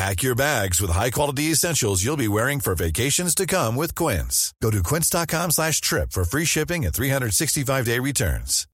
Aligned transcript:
Pack 0.00 0.22
your 0.22 0.34
bags 0.34 0.80
with 0.80 0.90
high-quality 0.92 1.52
essentials 1.52 2.02
you'll 2.02 2.16
be 2.16 2.26
wearing 2.26 2.58
for 2.58 2.74
vacations 2.74 3.34
to 3.34 3.44
come 3.44 3.76
with 3.76 3.94
Quince. 3.94 4.54
Go 4.62 4.70
to 4.70 4.82
quince.com 4.82 5.50
slash 5.50 5.82
trip 5.82 6.10
for 6.12 6.24
free 6.24 6.46
shipping 6.46 6.86
and 6.86 6.94
365-day 6.94 7.98
returns. 7.98 8.66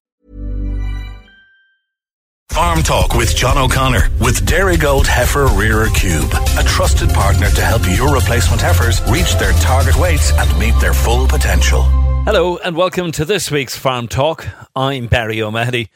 Farm 2.47 2.81
Talk 2.81 3.13
with 3.13 3.35
John 3.35 3.57
O'Connor 3.57 4.09
with 4.21 4.45
Dairygold 4.45 5.05
Heifer 5.05 5.47
Rearer 5.47 5.89
Cube, 5.89 6.31
a 6.57 6.63
trusted 6.63 7.09
partner 7.09 7.49
to 7.49 7.61
help 7.61 7.81
your 7.85 8.13
replacement 8.13 8.61
heifers 8.61 9.01
reach 9.11 9.35
their 9.35 9.51
target 9.59 9.97
weights 9.97 10.31
and 10.31 10.57
meet 10.57 10.79
their 10.79 10.93
full 10.93 11.27
potential. 11.27 11.83
Hello 12.23 12.55
and 12.55 12.77
welcome 12.77 13.11
to 13.11 13.25
this 13.25 13.51
week's 13.51 13.75
Farm 13.75 14.07
Talk. 14.07 14.47
I'm 14.77 15.07
Barry 15.07 15.41
O'Mahony. 15.41 15.89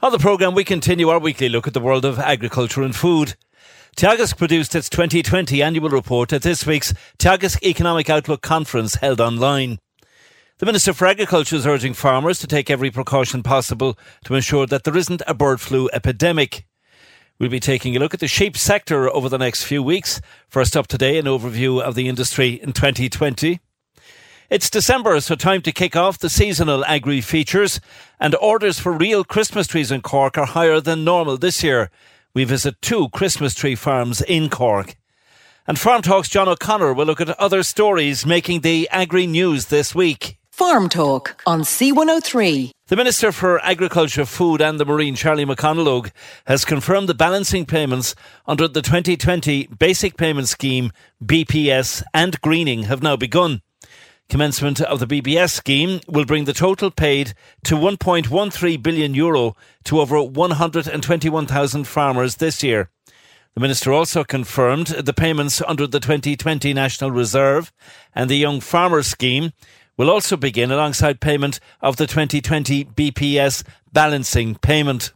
On 0.00 0.12
the 0.12 0.18
programme, 0.18 0.54
we 0.54 0.64
continue 0.64 1.10
our 1.10 1.18
weekly 1.18 1.50
look 1.50 1.66
at 1.66 1.74
the 1.74 1.80
world 1.80 2.06
of 2.06 2.18
agriculture 2.18 2.82
and 2.82 2.96
food. 2.96 3.34
Teagasc 3.98 4.36
produced 4.38 4.76
its 4.76 4.88
2020 4.88 5.60
annual 5.60 5.88
report 5.88 6.32
at 6.32 6.42
this 6.42 6.64
week's 6.64 6.94
Teagasc 7.18 7.60
Economic 7.64 8.08
Outlook 8.08 8.42
Conference 8.42 8.94
held 8.94 9.20
online. 9.20 9.80
The 10.58 10.66
Minister 10.66 10.92
for 10.92 11.08
Agriculture 11.08 11.56
is 11.56 11.66
urging 11.66 11.94
farmers 11.94 12.38
to 12.38 12.46
take 12.46 12.70
every 12.70 12.92
precaution 12.92 13.42
possible 13.42 13.98
to 14.22 14.36
ensure 14.36 14.68
that 14.68 14.84
there 14.84 14.96
isn't 14.96 15.22
a 15.26 15.34
bird 15.34 15.60
flu 15.60 15.90
epidemic. 15.92 16.64
We'll 17.40 17.50
be 17.50 17.58
taking 17.58 17.96
a 17.96 17.98
look 17.98 18.14
at 18.14 18.20
the 18.20 18.28
sheep 18.28 18.56
sector 18.56 19.12
over 19.12 19.28
the 19.28 19.36
next 19.36 19.64
few 19.64 19.82
weeks. 19.82 20.20
First 20.48 20.76
up 20.76 20.86
today, 20.86 21.18
an 21.18 21.26
overview 21.26 21.82
of 21.82 21.96
the 21.96 22.08
industry 22.08 22.50
in 22.62 22.74
2020. 22.74 23.58
It's 24.48 24.70
December, 24.70 25.20
so 25.20 25.34
time 25.34 25.60
to 25.62 25.72
kick 25.72 25.96
off 25.96 26.18
the 26.18 26.30
seasonal 26.30 26.84
agri 26.84 27.20
features, 27.20 27.80
and 28.20 28.36
orders 28.36 28.78
for 28.78 28.92
real 28.92 29.24
Christmas 29.24 29.66
trees 29.66 29.90
in 29.90 30.02
Cork 30.02 30.38
are 30.38 30.46
higher 30.46 30.80
than 30.80 31.02
normal 31.02 31.36
this 31.36 31.64
year. 31.64 31.90
We 32.38 32.44
visit 32.44 32.80
two 32.80 33.08
Christmas 33.08 33.52
tree 33.52 33.74
farms 33.74 34.22
in 34.22 34.48
Cork. 34.48 34.94
And 35.66 35.76
Farm 35.76 36.02
Talks 36.02 36.28
John 36.28 36.46
O'Connor 36.46 36.92
will 36.94 37.04
look 37.04 37.20
at 37.20 37.30
other 37.30 37.64
stories 37.64 38.24
making 38.24 38.60
the 38.60 38.88
agri 38.92 39.26
news 39.26 39.66
this 39.66 39.92
week. 39.92 40.38
Farm 40.52 40.88
Talk 40.88 41.42
on 41.48 41.62
C103. 41.62 42.70
The 42.86 42.96
Minister 42.96 43.32
for 43.32 43.58
Agriculture, 43.64 44.24
Food 44.24 44.60
and 44.60 44.78
the 44.78 44.84
Marine, 44.84 45.16
Charlie 45.16 45.46
McConalogue, 45.46 46.12
has 46.46 46.64
confirmed 46.64 47.08
the 47.08 47.14
balancing 47.14 47.66
payments 47.66 48.14
under 48.46 48.68
the 48.68 48.82
2020 48.82 49.66
Basic 49.76 50.16
Payment 50.16 50.46
Scheme, 50.46 50.92
BPS, 51.20 52.04
and 52.14 52.40
greening 52.40 52.84
have 52.84 53.02
now 53.02 53.16
begun. 53.16 53.62
Commencement 54.28 54.82
of 54.82 55.00
the 55.00 55.06
BPS 55.06 55.52
scheme 55.52 56.00
will 56.06 56.26
bring 56.26 56.44
the 56.44 56.52
total 56.52 56.90
paid 56.90 57.32
to 57.64 57.76
1.13 57.76 58.82
billion 58.82 59.14
euro 59.14 59.56
to 59.84 60.00
over 60.00 60.22
121,000 60.22 61.84
farmers 61.84 62.36
this 62.36 62.62
year. 62.62 62.90
The 63.54 63.60
Minister 63.60 63.90
also 63.90 64.24
confirmed 64.24 64.88
the 64.88 65.14
payments 65.14 65.62
under 65.66 65.86
the 65.86 65.98
2020 65.98 66.74
National 66.74 67.10
Reserve 67.10 67.72
and 68.14 68.28
the 68.28 68.36
Young 68.36 68.60
Farmer 68.60 69.02
Scheme 69.02 69.54
will 69.96 70.10
also 70.10 70.36
begin 70.36 70.70
alongside 70.70 71.20
payment 71.20 71.58
of 71.80 71.96
the 71.96 72.06
2020 72.06 72.84
BPS 72.84 73.64
balancing 73.94 74.56
payment. 74.56 75.14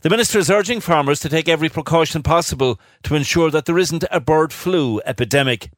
The 0.00 0.10
Minister 0.10 0.38
is 0.38 0.50
urging 0.50 0.80
farmers 0.80 1.20
to 1.20 1.28
take 1.28 1.48
every 1.48 1.68
precaution 1.68 2.22
possible 2.22 2.80
to 3.02 3.14
ensure 3.14 3.50
that 3.50 3.66
there 3.66 3.78
isn't 3.78 4.04
a 4.10 4.18
bird 4.18 4.52
flu 4.54 5.02
epidemic. 5.04 5.70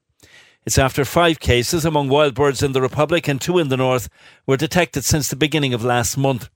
It's 0.66 0.78
after 0.78 1.06
five 1.06 1.40
cases 1.40 1.86
among 1.86 2.10
wild 2.10 2.34
birds 2.34 2.62
in 2.62 2.72
the 2.72 2.82
Republic 2.82 3.26
and 3.28 3.40
two 3.40 3.58
in 3.58 3.68
the 3.68 3.78
North 3.78 4.10
were 4.46 4.58
detected 4.58 5.04
since 5.04 5.28
the 5.28 5.36
beginning 5.36 5.72
of 5.72 5.82
last 5.82 6.18
month. 6.18 6.50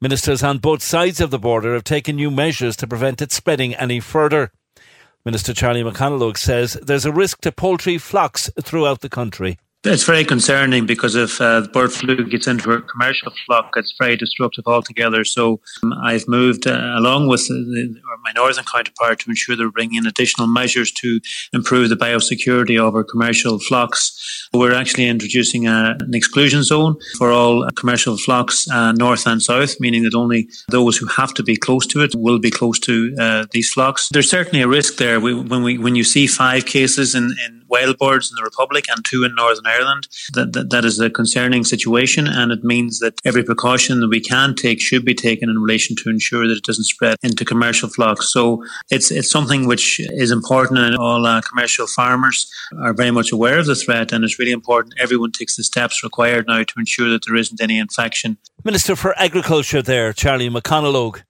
Ministers 0.00 0.42
on 0.42 0.58
both 0.58 0.82
sides 0.82 1.20
of 1.20 1.30
the 1.30 1.38
border 1.38 1.74
have 1.74 1.84
taken 1.84 2.16
new 2.16 2.30
measures 2.30 2.76
to 2.76 2.86
prevent 2.86 3.20
it 3.20 3.32
spreading 3.32 3.74
any 3.74 4.00
further. 4.00 4.52
Minister 5.24 5.52
Charlie 5.52 5.82
McConalogue 5.82 6.38
says 6.38 6.74
there's 6.82 7.04
a 7.04 7.12
risk 7.12 7.42
to 7.42 7.52
poultry 7.52 7.98
flocks 7.98 8.50
throughout 8.62 9.00
the 9.00 9.08
country. 9.10 9.58
It's 9.88 10.02
very 10.02 10.24
concerning 10.24 10.84
because 10.84 11.14
if 11.14 11.40
uh, 11.40 11.60
the 11.60 11.68
bird 11.68 11.92
flu 11.92 12.24
gets 12.28 12.48
into 12.48 12.72
a 12.72 12.82
commercial 12.82 13.32
flock, 13.46 13.70
it's 13.76 13.94
very 13.96 14.16
destructive 14.16 14.66
altogether. 14.66 15.22
So 15.22 15.60
um, 15.84 15.92
I've 16.02 16.26
moved 16.26 16.66
uh, 16.66 16.94
along 16.96 17.28
with 17.28 17.46
the, 17.46 17.94
my 18.24 18.32
northern 18.32 18.64
counterpart 18.64 19.20
to 19.20 19.30
ensure 19.30 19.54
they're 19.54 19.70
bringing 19.70 19.98
in 19.98 20.06
additional 20.06 20.48
measures 20.48 20.90
to 21.02 21.20
improve 21.52 21.88
the 21.88 21.94
biosecurity 21.94 22.80
of 22.80 22.96
our 22.96 23.04
commercial 23.04 23.60
flocks. 23.60 24.48
We're 24.52 24.74
actually 24.74 25.06
introducing 25.06 25.68
a, 25.68 25.96
an 26.00 26.14
exclusion 26.14 26.64
zone 26.64 26.96
for 27.16 27.30
all 27.30 27.68
commercial 27.76 28.18
flocks, 28.18 28.68
uh, 28.68 28.90
north 28.90 29.24
and 29.24 29.40
south, 29.40 29.78
meaning 29.78 30.02
that 30.02 30.16
only 30.16 30.48
those 30.68 30.96
who 30.96 31.06
have 31.06 31.32
to 31.34 31.44
be 31.44 31.56
close 31.56 31.86
to 31.88 32.02
it 32.02 32.12
will 32.16 32.40
be 32.40 32.50
close 32.50 32.80
to 32.80 33.14
uh, 33.20 33.46
these 33.52 33.70
flocks. 33.70 34.08
There's 34.10 34.28
certainly 34.28 34.62
a 34.62 34.68
risk 34.68 34.96
there 34.96 35.20
we, 35.20 35.32
when 35.32 35.62
we 35.62 35.78
when 35.78 35.94
you 35.94 36.02
see 36.02 36.26
five 36.26 36.66
cases 36.66 37.14
in, 37.14 37.26
in 37.46 37.65
wild 37.76 37.98
birds 37.98 38.30
in 38.30 38.36
the 38.36 38.42
Republic 38.42 38.84
and 38.90 39.04
two 39.04 39.24
in 39.24 39.34
Northern 39.34 39.66
Ireland. 39.66 40.08
That, 40.34 40.52
that, 40.54 40.70
that 40.70 40.84
is 40.84 41.00
a 41.00 41.10
concerning 41.10 41.64
situation, 41.64 42.26
and 42.26 42.52
it 42.52 42.64
means 42.64 42.98
that 43.00 43.14
every 43.24 43.44
precaution 43.44 44.00
that 44.00 44.08
we 44.08 44.20
can 44.20 44.54
take 44.54 44.80
should 44.80 45.04
be 45.04 45.14
taken 45.14 45.48
in 45.48 45.58
relation 45.58 45.96
to 45.96 46.10
ensure 46.10 46.46
that 46.48 46.56
it 46.56 46.64
doesn't 46.64 46.84
spread 46.84 47.16
into 47.22 47.44
commercial 47.44 47.88
flocks. 47.88 48.26
So 48.32 48.64
it's 48.90 49.10
it's 49.10 49.30
something 49.30 49.66
which 49.66 50.00
is 50.00 50.30
important, 50.30 50.78
and 50.78 50.96
all 50.96 51.26
uh, 51.26 51.40
commercial 51.42 51.86
farmers 51.86 52.38
are 52.78 52.94
very 52.94 53.10
much 53.10 53.32
aware 53.32 53.58
of 53.58 53.66
the 53.66 53.74
threat, 53.74 54.12
and 54.12 54.24
it's 54.24 54.38
really 54.38 54.52
important 54.52 54.94
everyone 54.98 55.32
takes 55.32 55.56
the 55.56 55.64
steps 55.64 56.02
required 56.02 56.46
now 56.46 56.62
to 56.62 56.74
ensure 56.78 57.08
that 57.10 57.22
there 57.26 57.36
isn't 57.36 57.60
any 57.60 57.78
infection. 57.78 58.38
Minister 58.64 58.96
for 58.96 59.14
Agriculture 59.18 59.82
there, 59.82 60.12
Charlie 60.12 60.50
McConalogue. 60.50 61.22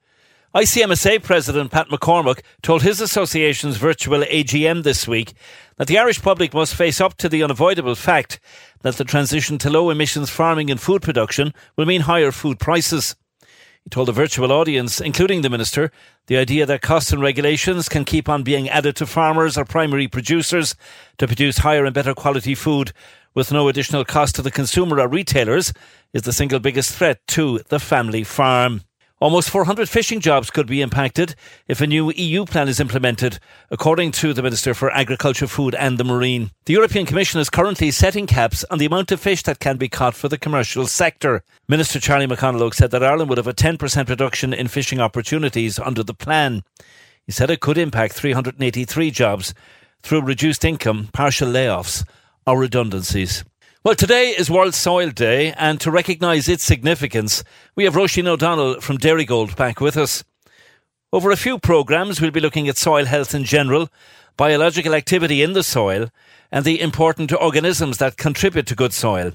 ICMSA 0.57 1.23
President 1.23 1.71
Pat 1.71 1.89
McCormack 1.89 2.41
told 2.63 2.81
his 2.81 3.03
association's 3.03 3.77
virtual 3.77 4.21
AGM 4.23 4.85
this 4.85 5.07
week 5.07 5.35
that 5.77 5.87
the 5.87 5.99
Irish 5.99 6.23
public 6.23 6.55
must 6.55 6.75
face 6.75 6.99
up 6.99 7.15
to 7.19 7.29
the 7.29 7.43
unavoidable 7.43 7.95
fact 7.95 8.41
that 8.81 8.97
the 8.97 9.05
transition 9.05 9.59
to 9.59 9.69
low 9.69 9.91
emissions 9.91 10.31
farming 10.31 10.71
and 10.71 10.81
food 10.81 11.03
production 11.03 11.53
will 11.77 11.85
mean 11.85 12.01
higher 12.01 12.33
food 12.33 12.59
prices. 12.59 13.17
He 13.85 13.91
told 13.91 14.09
the 14.09 14.13
virtual 14.13 14.51
audience, 14.51 14.99
including 14.99 15.43
the 15.43 15.51
minister, 15.51 15.93
the 16.27 16.39
idea 16.39 16.65
that 16.65 16.81
costs 16.81 17.13
and 17.13 17.21
regulations 17.21 17.87
can 17.91 18.07
keep 18.07 18.27
on 18.27 18.43
being 18.43 18.71
added 18.71 18.97
to 18.97 19.05
farmers 19.05 19.59
or 19.59 19.67
primary 19.67 20.09
producers 20.09 20.75
to 21.19 21.27
produce 21.27 21.59
higher 21.59 21.85
and 21.85 21.93
better 21.93 22.15
quality 22.15 22.55
food 22.55 22.95
with 23.35 23.53
no 23.53 23.69
additional 23.69 24.07
cost 24.07 24.35
to 24.37 24.41
the 24.41 24.51
consumer 24.51 25.01
or 25.01 25.09
retailers 25.09 25.75
is 26.15 26.23
the 26.23 26.33
single 26.33 26.61
biggest 26.61 26.97
threat 26.97 27.21
to 27.27 27.61
the 27.69 27.79
family 27.79 28.25
farm. 28.25 28.81
Almost 29.19 29.49
400 29.49 29.89
fishing 29.89 30.21
jobs 30.21 30.51
could 30.51 30.67
be 30.67 30.83
impacted 30.83 31.35
if 31.69 31.81
a 31.81 31.87
new 31.87 32.13
EU 32.13 32.45
plan 32.45 32.69
is 32.69 32.79
implemented, 32.79 33.39
according 33.71 34.13
to 34.13 34.35
the 34.35 34.43
Minister 34.43 34.75
for 34.75 34.91
Agriculture, 34.91 35.47
Food 35.47 35.75
and 35.75 35.97
the 35.97 36.05
Marine. 36.05 36.51
The 36.67 36.75
European 36.75 37.07
Commission 37.07 37.41
is 37.41 37.49
currently 37.49 37.91
setting 37.91 38.27
caps 38.27 38.63
on 38.71 38.77
the 38.77 38.85
amount 38.85 39.11
of 39.13 39.21
fish 39.21 39.43
that 39.45 39.59
can 39.59 39.79
be 39.79 39.89
caught 39.89 40.15
for 40.15 40.29
the 40.29 40.37
commercial 40.37 40.87
sector. 40.87 41.43
Minister 41.67 41.99
Charlie 41.99 42.27
McConalogue 42.27 42.75
said 42.75 42.91
that 42.91 43.03
Ireland 43.03 43.31
would 43.31 43.39
have 43.39 43.47
a 43.47 43.55
10% 43.55 44.07
reduction 44.11 44.53
in 44.53 44.69
fishing 44.69 45.01
opportunities 45.01 45.79
under 45.79 46.03
the 46.03 46.13
plan. 46.13 46.63
He 47.25 47.33
said 47.33 47.51
it 47.51 47.61
could 47.61 47.79
impact 47.79 48.13
383 48.13 49.11
jobs 49.11 49.55
through 50.03 50.21
reduced 50.21 50.63
income, 50.63 51.09
partial 51.15 51.49
layoffs, 51.49 52.05
or 52.47 52.59
redundancies. 52.59 53.45
Well, 53.87 53.95
today 53.95 54.31
is 54.31 54.51
World 54.51 54.75
Soil 54.75 55.11
Day, 55.11 55.53
and 55.53 55.81
to 55.81 55.93
recognise 55.93 56.49
its 56.49 56.65
significance, 56.65 57.45
we 57.77 57.85
have 57.85 57.95
Roisin 57.95 58.27
O'Donnell 58.27 58.81
from 58.81 58.99
Dairygold 58.99 59.55
back 59.55 59.81
with 59.81 59.97
us. 59.97 60.25
Over 61.13 61.31
a 61.31 61.37
few 61.37 61.61
programmes, 61.61 62.21
we'll 62.21 62.33
be 62.33 62.41
looking 62.41 62.67
at 62.67 62.79
soil 62.79 63.05
health 63.05 63.33
in 63.33 63.45
general, 63.45 63.89
biological 64.37 64.93
activity 64.93 65.41
in 65.41 65.53
the 65.53 65.63
soil, 65.63 66.11
and 66.51 66.65
the 66.65 66.81
important 66.81 67.33
organisms 67.33 67.99
that 67.99 68.17
contribute 68.17 68.67
to 68.67 68.75
good 68.75 68.93
soil. 68.93 69.31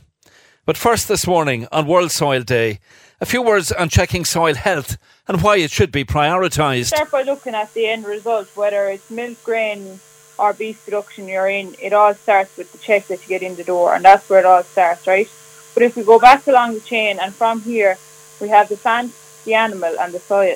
But 0.65 0.75
first 0.75 1.07
this 1.07 1.25
morning 1.25 1.65
on 1.71 1.87
World 1.87 2.11
Soil 2.11 2.41
Day, 2.41 2.81
a 3.21 3.25
few 3.25 3.41
words 3.41 3.71
on 3.71 3.87
checking 3.87 4.25
soil 4.25 4.55
health 4.55 4.97
and 5.29 5.41
why 5.41 5.59
it 5.59 5.71
should 5.71 5.93
be 5.93 6.03
prioritised. 6.03 6.87
Start 6.87 7.09
by 7.09 7.21
looking 7.21 7.55
at 7.55 7.73
the 7.73 7.87
end 7.87 8.03
result, 8.03 8.49
whether 8.57 8.89
it's 8.89 9.09
milk, 9.09 9.41
grain, 9.45 9.97
or 10.37 10.53
beef 10.53 10.83
production 10.83 11.27
you're 11.27 11.47
in. 11.47 11.75
It 11.79 11.93
all 11.93 12.13
starts 12.15 12.55
with 12.57 12.71
the 12.71 12.77
check 12.77 13.07
that 13.07 13.21
you 13.21 13.27
get 13.27 13.43
in 13.43 13.55
the 13.55 13.63
door, 13.63 13.95
and 13.95 14.03
that's 14.03 14.27
where 14.29 14.39
it 14.39 14.45
all 14.45 14.63
starts, 14.63 15.07
right? 15.07 15.29
But 15.73 15.83
if 15.83 15.95
we 15.95 16.03
go 16.03 16.19
back 16.19 16.47
along 16.47 16.73
the 16.73 16.81
chain, 16.81 17.19
and 17.19 17.33
from 17.33 17.61
here 17.61 17.97
we 18.39 18.49
have 18.49 18.69
the 18.69 18.77
plant, 18.77 19.13
the 19.45 19.53
animal, 19.53 19.95
and 19.99 20.13
the 20.13 20.19
soil. 20.19 20.55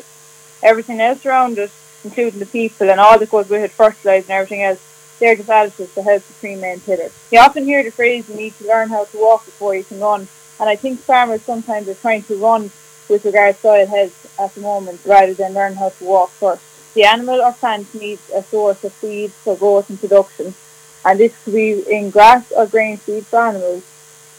Everything 0.64 1.00
else 1.00 1.26
around 1.26 1.60
us, 1.60 1.72
including 2.04 2.40
the 2.40 2.46
people 2.46 2.90
and 2.90 3.00
all 3.00 3.18
that 3.18 3.32
goes 3.32 3.50
with 3.50 3.64
it, 3.64 3.72
fertilizer 3.72 4.26
and 4.26 4.32
everything 4.32 4.64
else, 4.64 4.80
they're 5.20 5.36
just 5.36 5.50
additives 5.50 5.94
to 5.94 6.02
help 6.02 6.24
the 6.24 6.34
three 6.34 6.56
main 6.56 6.80
pillars. 6.80 7.12
You 7.32 7.40
often 7.40 7.64
hear 7.64 7.84
the 7.84 7.92
phrase 7.92 8.28
you 8.28 8.36
need 8.36 8.58
to 8.58 8.68
learn 8.68 8.90
how 8.90 9.06
to 9.06 9.18
walk 9.18 9.46
before 9.46 9.76
you 9.76 9.84
can 9.84 10.00
run, 10.00 10.28
and 10.60 10.70
I 10.70 10.76
think 10.76 11.00
farmers 11.00 11.42
sometimes 11.42 11.88
are 11.88 11.96
trying 11.96 12.24
to 12.24 12.36
run 12.36 12.72
with 13.10 13.24
regard 13.24 13.56
to 13.56 13.62
soil 13.62 13.86
health 13.86 14.40
at 14.40 14.54
the 14.56 14.62
moment 14.62 15.00
rather 15.06 15.34
than 15.34 15.54
learn 15.54 15.76
how 15.76 15.90
to 15.90 16.04
walk 16.04 16.32
first. 16.32 16.64
The 16.96 17.04
animal 17.04 17.42
or 17.42 17.52
plant 17.52 17.94
needs 17.94 18.22
a 18.34 18.42
source 18.42 18.82
of 18.86 18.94
feed 18.94 19.34
for 19.34 19.58
growth 19.58 19.90
and 19.90 20.00
production, 20.00 20.56
and 21.04 21.20
this 21.20 21.34
could 21.44 21.54
be 21.54 21.84
in 21.92 22.10
grass 22.10 22.50
or 22.54 22.68
grain 22.68 22.96
feed 22.96 23.26
for 23.26 23.40
animals. 23.40 23.84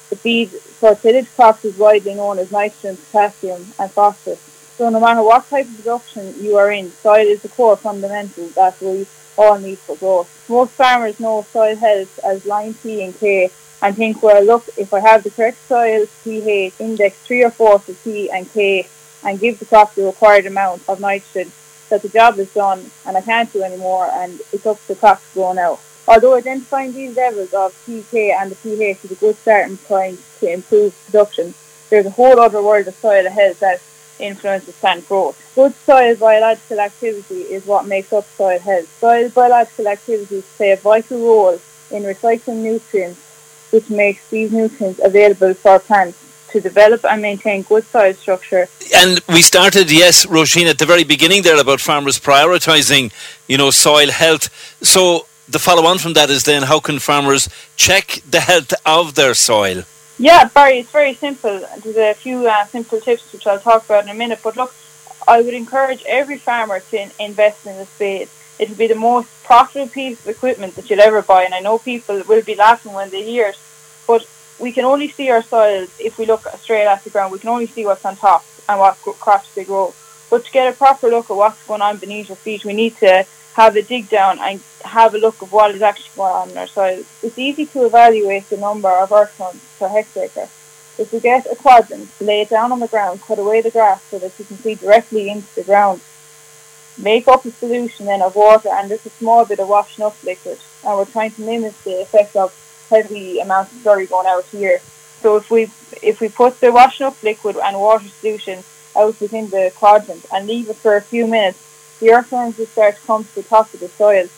The 0.09 0.17
feed 0.17 0.49
for 0.49 0.95
tillage 0.95 1.29
crops 1.37 1.67
is 1.67 1.77
widely 1.77 2.15
known 2.15 2.39
as 2.39 2.51
nitrogen, 2.51 2.97
potassium, 2.97 3.75
and 3.79 3.91
phosphorus. 3.91 4.41
So 4.79 4.89
no 4.89 5.01
matter 5.01 5.23
what 5.23 5.51
type 5.51 5.67
of 5.67 5.77
production 5.77 6.35
you 6.43 6.57
are 6.57 6.73
in, 6.73 6.91
soil 6.93 7.27
is 7.27 7.43
the 7.43 7.51
core 7.51 7.77
fundamental 7.77 8.49
that 8.49 8.81
we 8.81 9.07
all 9.37 9.59
need 9.59 9.79
for 9.79 9.97
growth. 9.97 10.47
Most 10.49 10.71
farmers 10.71 11.21
know 11.21 11.45
soil 11.53 11.77
health 11.77 12.19
as 12.25 12.47
lime 12.47 12.73
P 12.73 13.03
and 13.03 13.19
K 13.19 13.51
and 13.83 13.95
think, 13.95 14.23
well, 14.23 14.43
look, 14.43 14.65
if 14.79 14.95
I 14.95 15.01
have 15.01 15.25
the 15.25 15.31
correct 15.31 15.59
soil 15.69 16.07
pH 16.25 16.73
index 16.79 17.19
3 17.19 17.45
or 17.45 17.51
4 17.51 17.79
for 17.81 17.93
P 17.93 18.31
and 18.31 18.51
K 18.51 18.89
and 19.23 19.39
give 19.39 19.59
the 19.59 19.67
crop 19.67 19.95
the 19.95 20.05
required 20.05 20.47
amount 20.47 20.83
of 20.89 21.01
nitrogen, 21.01 21.53
that 21.89 22.03
the 22.03 22.09
job 22.09 22.39
is 22.39 22.53
done 22.53 22.91
and 23.05 23.17
I 23.17 23.21
can't 23.21 23.53
do 23.53 23.63
anymore 23.63 24.09
and 24.13 24.41
it's 24.53 24.67
up 24.67 24.81
to 24.83 24.89
the 24.89 24.95
crop 24.97 25.21
to 25.21 25.35
grow 25.35 25.53
now. 25.53 25.79
Although 26.09 26.35
identifying 26.35 26.93
these 26.93 27.17
levels 27.17 27.53
of 27.53 27.75
pK 27.87 28.33
and 28.33 28.51
the 28.51 28.57
pH 28.57 29.05
is 29.05 29.11
a 29.11 29.15
good 29.17 29.37
starting 29.37 29.77
point 29.77 30.21
to 30.41 30.53
improve 30.53 30.95
production, 31.07 31.55
there's 31.91 32.07
a 32.07 32.11
whole 32.11 32.39
other 32.39 32.63
world 32.63 32.87
of 32.87 32.95
soil 32.97 33.29
health 33.29 33.61
that 33.61 33.81
influences 34.19 34.75
plant 34.77 35.07
growth. 35.09 35.37
Good 35.55 35.75
soil 35.85 36.15
biological 36.17 36.81
activity 36.81 37.43
is 37.43 37.67
what 37.67 37.87
makes 37.87 38.13
up 38.13 38.27
soil 38.37 38.59
health. 38.59 38.89
Soil 39.01 39.29
biological 39.31 39.89
activities 39.89 40.45
play 40.57 40.73
a 40.73 40.77
vital 40.77 41.19
role 41.19 41.61
in 41.91 42.03
recycling 42.03 42.63
nutrients, 42.63 43.21
which 43.71 43.91
makes 43.91 44.29
these 44.31 44.53
nutrients 44.53 45.01
available 45.03 45.55
for 45.55 45.79
plants 45.79 46.19
to 46.57 46.61
develop 46.71 47.05
and 47.05 47.21
maintain 47.21 47.63
good 47.63 47.85
soil 47.85 48.15
structure. 48.15 48.65
And 48.95 49.21
we 49.29 49.43
started, 49.43 49.87
yes, 49.91 50.27
Roisin, 50.27 50.67
at 50.73 50.79
the 50.79 50.87
very 50.87 51.05
beginning 51.05 51.43
there 51.43 51.61
about 51.61 51.81
farmers 51.81 52.19
prioritising, 52.19 53.13
you 53.47 53.59
know, 53.59 53.71
soil 53.71 54.11
health. 54.11 54.45
So 54.83 55.27
the 55.49 55.59
follow 55.59 55.85
on 55.91 55.99
from 55.99 56.15
that 56.15 56.31
is 56.31 56.45
then 56.45 56.63
how 56.63 56.81
can 56.81 56.99
farmers 56.99 57.49
check 57.77 58.07
the 58.35 58.41
health 58.41 58.73
of 58.85 59.15
their 59.15 59.35
soil? 59.35 59.83
Yeah, 60.19 60.49
Barry, 60.55 60.79
it's 60.79 60.91
very 60.91 61.15
simple. 61.15 61.57
There's 61.83 61.97
a 61.97 62.15
few 62.15 62.49
uh, 62.49 62.65
simple 62.67 63.01
tips 63.01 63.31
which 63.33 63.47
I'll 63.47 63.61
talk 63.61 63.85
about 63.85 64.05
in 64.05 64.11
a 64.11 64.15
minute. 64.15 64.41
But 64.43 64.57
look, 64.57 64.73
I 65.29 65.43
would 65.43 65.53
encourage 65.55 66.03
every 66.21 66.39
farmer 66.39 66.81
to 66.81 67.03
in- 67.03 67.11
invest 67.21 67.67
in 67.67 67.77
the 67.77 67.85
spade. 67.85 68.29
It 68.59 68.71
will 68.71 68.77
be 68.77 68.87
the 68.87 68.95
most 69.11 69.29
profitable 69.45 69.89
piece 69.89 70.19
of 70.21 70.29
equipment 70.29 70.75
that 70.77 70.89
you'll 70.89 71.09
ever 71.11 71.21
buy. 71.21 71.43
And 71.45 71.55
I 71.55 71.61
know 71.61 71.77
people 71.79 72.23
will 72.27 72.43
be 72.43 72.55
laughing 72.55 72.95
when 72.95 73.11
they 73.11 73.25
hear 73.25 73.49
it, 73.49 73.59
but 74.07 74.27
we 74.59 74.73
can 74.73 74.85
only 74.85 75.09
see 75.09 75.31
our 75.31 75.43
soils 75.43 75.91
if 75.99 76.19
we 76.19 76.27
look 76.27 76.47
straight 76.59 76.87
at 76.87 77.05
the 77.05 77.11
ground. 77.11 77.33
We 77.33 77.39
can 77.39 77.51
only 77.51 77.67
see 77.67 77.85
what's 77.85 78.05
on 78.05 78.17
top 78.17 78.45
and 78.69 78.79
what 78.79 78.97
crops 78.97 79.55
they 79.55 79.65
grow. 79.65 79.95
But 80.31 80.45
to 80.45 80.51
get 80.51 80.73
a 80.73 80.77
proper 80.77 81.09
look 81.09 81.31
at 81.31 81.37
what's 81.37 81.65
going 81.67 81.83
on 81.83 81.99
beneath 81.99 82.29
your 82.29 82.37
feet, 82.37 82.65
we 82.65 82.73
need 82.73 82.97
to 82.99 83.27
have 83.55 83.77
a 83.77 83.83
dig 83.83 84.09
down 84.09 84.39
and 84.39 84.61
have 84.85 85.15
a 85.15 85.19
look 85.19 85.41
of 85.41 85.53
what 85.53 85.75
is 85.75 85.83
actually 85.83 86.11
going 86.17 86.35
on 86.35 86.51
in 86.51 86.59
our 86.59 86.67
soil. 86.67 87.03
It's 87.23 87.39
easy 87.39 87.67
to 87.67 87.87
evaluate 87.87 88.49
the 88.51 88.57
number 88.57 88.91
of 88.91 89.13
earthworms 89.13 89.63
per 89.79 89.89
hectare. 89.89 90.49
If 90.99 91.13
we 91.13 91.21
get 91.21 91.47
a 91.51 91.57
quadrant, 91.57 92.09
lay 92.21 92.43
it 92.43 92.51
down 92.51 92.73
on 92.73 92.81
the 92.81 92.89
ground, 92.89 93.21
cut 93.23 93.39
away 93.39 93.61
the 93.61 93.71
grass 93.71 94.03
so 94.11 94.19
that 94.19 94.39
you 94.39 94.45
can 94.47 94.59
see 94.59 94.75
directly 94.75 95.29
into 95.29 95.55
the 95.55 95.63
ground. 95.63 96.01
Make 96.99 97.29
up 97.29 97.45
a 97.45 97.51
solution 97.51 98.07
then 98.07 98.23
of 98.23 98.35
water 98.35 98.71
and 98.71 98.89
just 98.89 99.05
a 99.05 99.11
small 99.11 99.45
bit 99.45 99.61
of 99.61 99.69
washing 99.69 100.05
up 100.05 100.17
liquid. 100.25 100.59
And 100.85 100.97
we're 100.97 101.05
trying 101.05 101.33
to 101.33 101.43
mimic 101.43 101.83
the 101.85 102.01
effect 102.01 102.35
of 102.37 102.55
heavy 102.89 103.39
amounts 103.41 103.73
of 103.73 103.79
slurry 103.79 104.09
going 104.09 104.27
out 104.27 104.45
here. 104.47 104.81
So 105.23 105.37
if 105.37 105.51
we 105.51 105.71
if 106.03 106.21
we 106.21 106.29
put 106.29 106.61
the 106.61 106.73
washing 106.73 107.07
up 107.07 107.23
liquid 107.23 107.57
and 107.57 107.79
water 107.79 108.09
solution 108.21 108.63
out 108.97 109.21
within 109.21 109.51
the 109.51 109.73
quadrant 109.77 110.25
and 110.33 110.47
leave 110.47 110.69
it 110.69 110.77
for 110.77 110.97
a 110.97 111.01
few 111.01 111.27
minutes, 111.27 111.59
the 112.01 112.13
earthworms 112.13 112.59
will 112.59 112.67
start 112.67 112.97
to 112.97 113.03
come 113.03 113.25
to 113.25 113.35
the 113.37 113.43
top 113.43 113.73
of 113.73 113.81
the 113.81 113.89
soil 113.89 114.29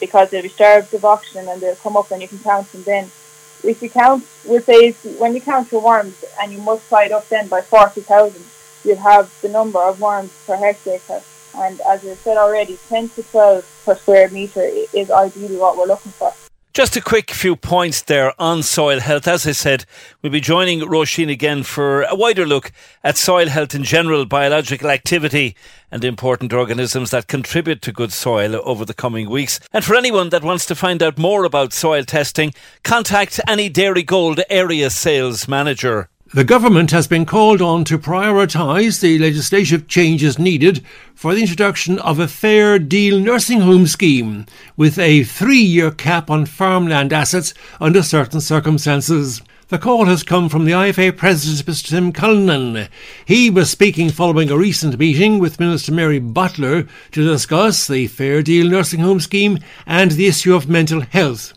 because 0.00 0.30
they'll 0.30 0.42
be 0.42 0.48
starved 0.48 0.92
of 0.94 1.04
oxygen 1.04 1.48
and 1.48 1.60
they'll 1.60 1.76
come 1.76 1.96
up 1.96 2.10
and 2.10 2.22
you 2.22 2.28
can 2.28 2.38
count 2.40 2.70
them 2.72 2.82
then. 2.82 3.10
If 3.64 3.82
you 3.82 3.90
count, 3.90 4.24
we'll 4.44 4.60
say 4.60 4.92
when 5.18 5.34
you 5.34 5.40
count 5.40 5.72
your 5.72 5.80
worms 5.80 6.24
and 6.40 6.52
you 6.52 6.60
multiply 6.60 7.04
it 7.04 7.12
up 7.12 7.28
then 7.28 7.48
by 7.48 7.62
40,000, 7.62 8.44
you'll 8.84 8.96
have 8.96 9.32
the 9.40 9.48
number 9.48 9.80
of 9.80 10.00
worms 10.00 10.32
per 10.46 10.56
hectare. 10.56 11.22
And 11.56 11.80
as 11.80 12.04
I 12.04 12.14
said 12.16 12.36
already, 12.36 12.78
10 12.88 13.08
to 13.10 13.22
12 13.22 13.82
per 13.84 13.94
square 13.96 14.28
metre 14.28 14.68
is 14.92 15.10
ideally 15.10 15.56
what 15.56 15.76
we're 15.76 15.86
looking 15.86 16.12
for. 16.12 16.34
Just 16.76 16.94
a 16.94 17.00
quick 17.00 17.30
few 17.30 17.56
points 17.56 18.02
there 18.02 18.34
on 18.38 18.62
soil 18.62 19.00
health. 19.00 19.26
As 19.26 19.46
I 19.46 19.52
said, 19.52 19.86
we'll 20.20 20.30
be 20.30 20.42
joining 20.42 20.80
Roisin 20.80 21.30
again 21.30 21.62
for 21.62 22.02
a 22.02 22.14
wider 22.14 22.44
look 22.44 22.70
at 23.02 23.16
soil 23.16 23.48
health 23.48 23.74
in 23.74 23.82
general, 23.82 24.26
biological 24.26 24.90
activity, 24.90 25.56
and 25.90 26.04
important 26.04 26.52
organisms 26.52 27.12
that 27.12 27.28
contribute 27.28 27.80
to 27.80 27.92
good 27.92 28.12
soil 28.12 28.60
over 28.62 28.84
the 28.84 28.92
coming 28.92 29.30
weeks. 29.30 29.58
And 29.72 29.86
for 29.86 29.96
anyone 29.96 30.28
that 30.28 30.44
wants 30.44 30.66
to 30.66 30.74
find 30.74 31.02
out 31.02 31.16
more 31.16 31.44
about 31.44 31.72
soil 31.72 32.04
testing, 32.04 32.52
contact 32.84 33.40
any 33.48 33.70
Dairy 33.70 34.02
Gold 34.02 34.42
area 34.50 34.90
sales 34.90 35.48
manager. 35.48 36.10
The 36.34 36.42
government 36.42 36.90
has 36.90 37.06
been 37.06 37.24
called 37.24 37.62
on 37.62 37.84
to 37.84 38.00
prioritise 38.00 39.00
the 39.00 39.16
legislative 39.16 39.86
changes 39.86 40.40
needed 40.40 40.84
for 41.14 41.32
the 41.32 41.40
introduction 41.40 42.00
of 42.00 42.18
a 42.18 42.26
fair 42.26 42.80
deal 42.80 43.20
nursing 43.20 43.60
home 43.60 43.86
scheme 43.86 44.44
with 44.76 44.98
a 44.98 45.22
three 45.22 45.60
year 45.60 45.92
cap 45.92 46.28
on 46.28 46.44
farmland 46.44 47.12
assets 47.12 47.54
under 47.80 48.02
certain 48.02 48.40
circumstances. 48.40 49.40
The 49.68 49.78
call 49.78 50.06
has 50.06 50.24
come 50.24 50.48
from 50.48 50.64
the 50.64 50.72
IFA 50.72 51.16
President, 51.16 51.64
Mr. 51.64 51.90
Tim 51.90 52.12
Cullinan. 52.12 52.88
He 53.24 53.48
was 53.48 53.70
speaking 53.70 54.10
following 54.10 54.50
a 54.50 54.58
recent 54.58 54.98
meeting 54.98 55.38
with 55.38 55.60
Minister 55.60 55.92
Mary 55.92 56.18
Butler 56.18 56.88
to 57.12 57.24
discuss 57.24 57.86
the 57.86 58.08
Fair 58.08 58.42
Deal 58.42 58.68
nursing 58.68 58.98
home 58.98 59.20
scheme 59.20 59.60
and 59.86 60.10
the 60.10 60.26
issue 60.26 60.56
of 60.56 60.68
mental 60.68 61.02
health. 61.02 61.52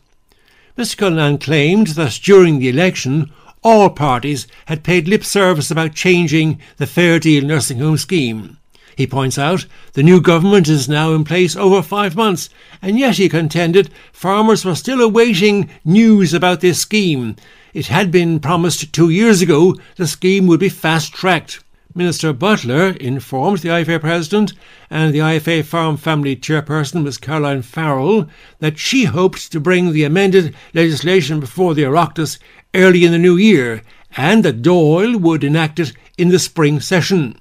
Mr. 0.77 0.96
Cullinan 0.96 1.39
claimed 1.39 1.88
that 1.88 2.20
during 2.22 2.60
the 2.60 2.70
election, 2.70 3.32
all 3.63 3.89
parties 3.89 4.48
had 4.66 4.84
paid 4.84 5.08
lip 5.08 5.24
service 5.24 5.70
about 5.70 5.94
changing 5.94 6.60
the 6.78 6.88
Fair 6.88 7.20
Deal 7.20 7.44
nursing 7.44 7.80
home 7.80 7.98
scheme. 7.98 8.58
He 8.96 9.08
points 9.08 9.38
out 9.38 9.66
the 9.94 10.04
new 10.04 10.20
government 10.20 10.68
is 10.68 10.89
now 10.89 11.13
in 11.13 11.24
place 11.24 11.56
over 11.56 11.82
five 11.82 12.18
months, 12.18 12.50
and 12.82 13.00
yet 13.00 13.16
he 13.16 13.30
contended 13.30 13.89
farmers 14.12 14.66
were 14.66 14.75
still 14.75 15.00
awaiting 15.00 15.70
news 15.86 16.34
about 16.34 16.60
this 16.60 16.82
scheme. 16.82 17.38
It 17.74 17.88
had 17.88 18.12
been 18.12 18.39
promised 18.39 18.92
two 18.92 19.10
years 19.10 19.42
ago 19.42 19.75
the 19.96 20.08
scheme 20.08 20.48
would 20.48 20.60
be 20.60 20.70
fast 20.70 21.13
tracked. 21.13 21.63
Minister 21.96 22.34
Butler 22.34 22.89
informed 22.92 23.60
the 23.60 23.70
IFA 23.70 24.00
president 24.01 24.54
and 24.89 25.13
the 25.13 25.20
IFA 25.20 25.66
Farm 25.66 25.98
Family 25.98 26.36
chairperson, 26.36 27.04
Ms 27.04 27.18
Caroline 27.18 27.62
Farrell, 27.62 28.30
that 28.60 28.78
she 28.78 29.06
hoped 29.06 29.51
to 29.51 29.60
bring 29.60 29.92
the 29.92 30.04
amended 30.04 30.56
legislation 30.74 31.39
before 31.39 31.74
the 31.74 31.84
Oireachtas 31.84 32.38
early 32.74 33.06
in 33.06 33.12
the 33.12 33.18
new 33.18 33.38
year 33.38 33.82
and 34.18 34.44
that 34.44 34.62
Dáil 34.62 35.18
would 35.18 35.44
enact 35.44 35.80
it 35.80 35.94
in 36.18 36.30
the 36.30 36.40
spring 36.40 36.80
session. 36.80 37.40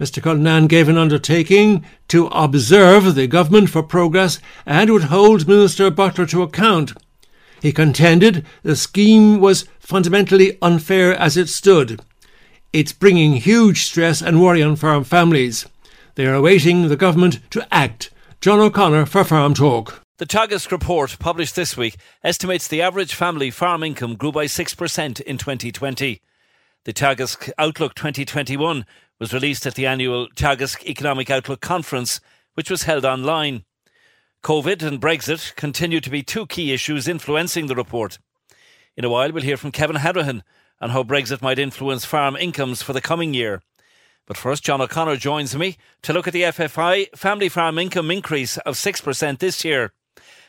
Mr. 0.00 0.22
Cullinan 0.22 0.66
gave 0.66 0.88
an 0.88 0.98
undertaking 0.98 1.84
to 2.08 2.26
observe 2.28 3.14
the 3.14 3.26
government 3.26 3.70
for 3.70 3.82
progress 3.82 4.40
and 4.66 4.90
would 4.90 5.04
hold 5.04 5.46
Minister 5.46 5.90
Butler 5.90 6.26
to 6.26 6.42
account. 6.42 6.92
He 7.62 7.72
contended 7.72 8.44
the 8.62 8.76
scheme 8.76 9.40
was 9.40 9.66
fundamentally 9.78 10.58
unfair 10.60 11.14
as 11.14 11.36
it 11.36 11.48
stood. 11.48 12.00
It's 12.72 12.92
bringing 12.92 13.36
huge 13.36 13.84
stress 13.84 14.20
and 14.20 14.42
worry 14.42 14.62
on 14.62 14.76
farm 14.76 15.04
families. 15.04 15.66
They 16.16 16.26
are 16.26 16.34
awaiting 16.34 16.88
the 16.88 16.96
government 16.96 17.38
to 17.50 17.66
act. 17.72 18.10
John 18.40 18.58
O'Connor 18.60 19.06
for 19.06 19.24
Farm 19.24 19.54
Talk. 19.54 20.03
The 20.18 20.26
Teagasc 20.26 20.70
report, 20.70 21.16
published 21.18 21.56
this 21.56 21.76
week, 21.76 21.96
estimates 22.22 22.68
the 22.68 22.80
average 22.80 23.14
family 23.14 23.50
farm 23.50 23.82
income 23.82 24.14
grew 24.14 24.30
by 24.30 24.44
6% 24.44 25.20
in 25.20 25.38
2020. 25.38 26.22
The 26.84 26.92
Teagasc 26.92 27.50
Outlook 27.58 27.96
2021 27.96 28.86
was 29.18 29.34
released 29.34 29.66
at 29.66 29.74
the 29.74 29.88
annual 29.88 30.28
Teagasc 30.28 30.84
Economic 30.84 31.30
Outlook 31.30 31.60
Conference, 31.60 32.20
which 32.54 32.70
was 32.70 32.84
held 32.84 33.04
online. 33.04 33.64
COVID 34.44 34.84
and 34.84 35.00
Brexit 35.00 35.56
continue 35.56 36.00
to 36.00 36.10
be 36.10 36.22
two 36.22 36.46
key 36.46 36.72
issues 36.72 37.08
influencing 37.08 37.66
the 37.66 37.74
report. 37.74 38.20
In 38.96 39.04
a 39.04 39.10
while, 39.10 39.32
we'll 39.32 39.42
hear 39.42 39.56
from 39.56 39.72
Kevin 39.72 39.96
Hanrahan 39.96 40.44
on 40.80 40.90
how 40.90 41.02
Brexit 41.02 41.42
might 41.42 41.58
influence 41.58 42.04
farm 42.04 42.36
incomes 42.36 42.82
for 42.82 42.92
the 42.92 43.00
coming 43.00 43.34
year. 43.34 43.62
But 44.26 44.36
first, 44.36 44.62
John 44.62 44.80
O'Connor 44.80 45.16
joins 45.16 45.56
me 45.56 45.76
to 46.02 46.12
look 46.12 46.28
at 46.28 46.32
the 46.32 46.42
FFI 46.42 47.16
family 47.16 47.48
farm 47.48 47.80
income 47.80 48.12
increase 48.12 48.58
of 48.58 48.76
6% 48.76 49.40
this 49.40 49.64
year. 49.64 49.92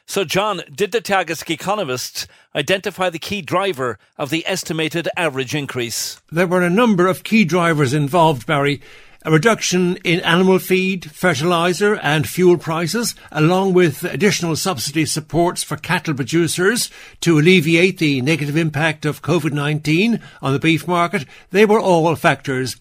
So, 0.07 0.23
John, 0.23 0.61
did 0.73 0.91
the 0.91 1.01
Teagasc 1.01 1.49
economists 1.49 2.27
identify 2.55 3.09
the 3.09 3.19
key 3.19 3.41
driver 3.41 3.97
of 4.17 4.29
the 4.29 4.45
estimated 4.45 5.09
average 5.17 5.55
increase? 5.55 6.21
There 6.31 6.45
were 6.45 6.61
a 6.61 6.69
number 6.69 7.07
of 7.07 7.23
key 7.23 7.43
drivers 7.43 7.91
involved, 7.91 8.45
Barry. 8.45 8.81
A 9.23 9.31
reduction 9.31 9.97
in 10.03 10.19
animal 10.19 10.59
feed, 10.59 11.09
fertiliser 11.09 11.95
and 11.95 12.29
fuel 12.29 12.59
prices, 12.59 13.15
along 13.31 13.73
with 13.73 14.03
additional 14.03 14.55
subsidy 14.55 15.07
supports 15.07 15.63
for 15.63 15.77
cattle 15.77 16.13
producers 16.13 16.91
to 17.21 17.39
alleviate 17.39 17.97
the 17.97 18.21
negative 18.21 18.55
impact 18.55 19.03
of 19.03 19.23
COVID-19 19.23 20.21
on 20.43 20.53
the 20.53 20.59
beef 20.59 20.87
market, 20.87 21.25
they 21.49 21.65
were 21.65 21.79
all 21.79 22.15
factors. 22.15 22.75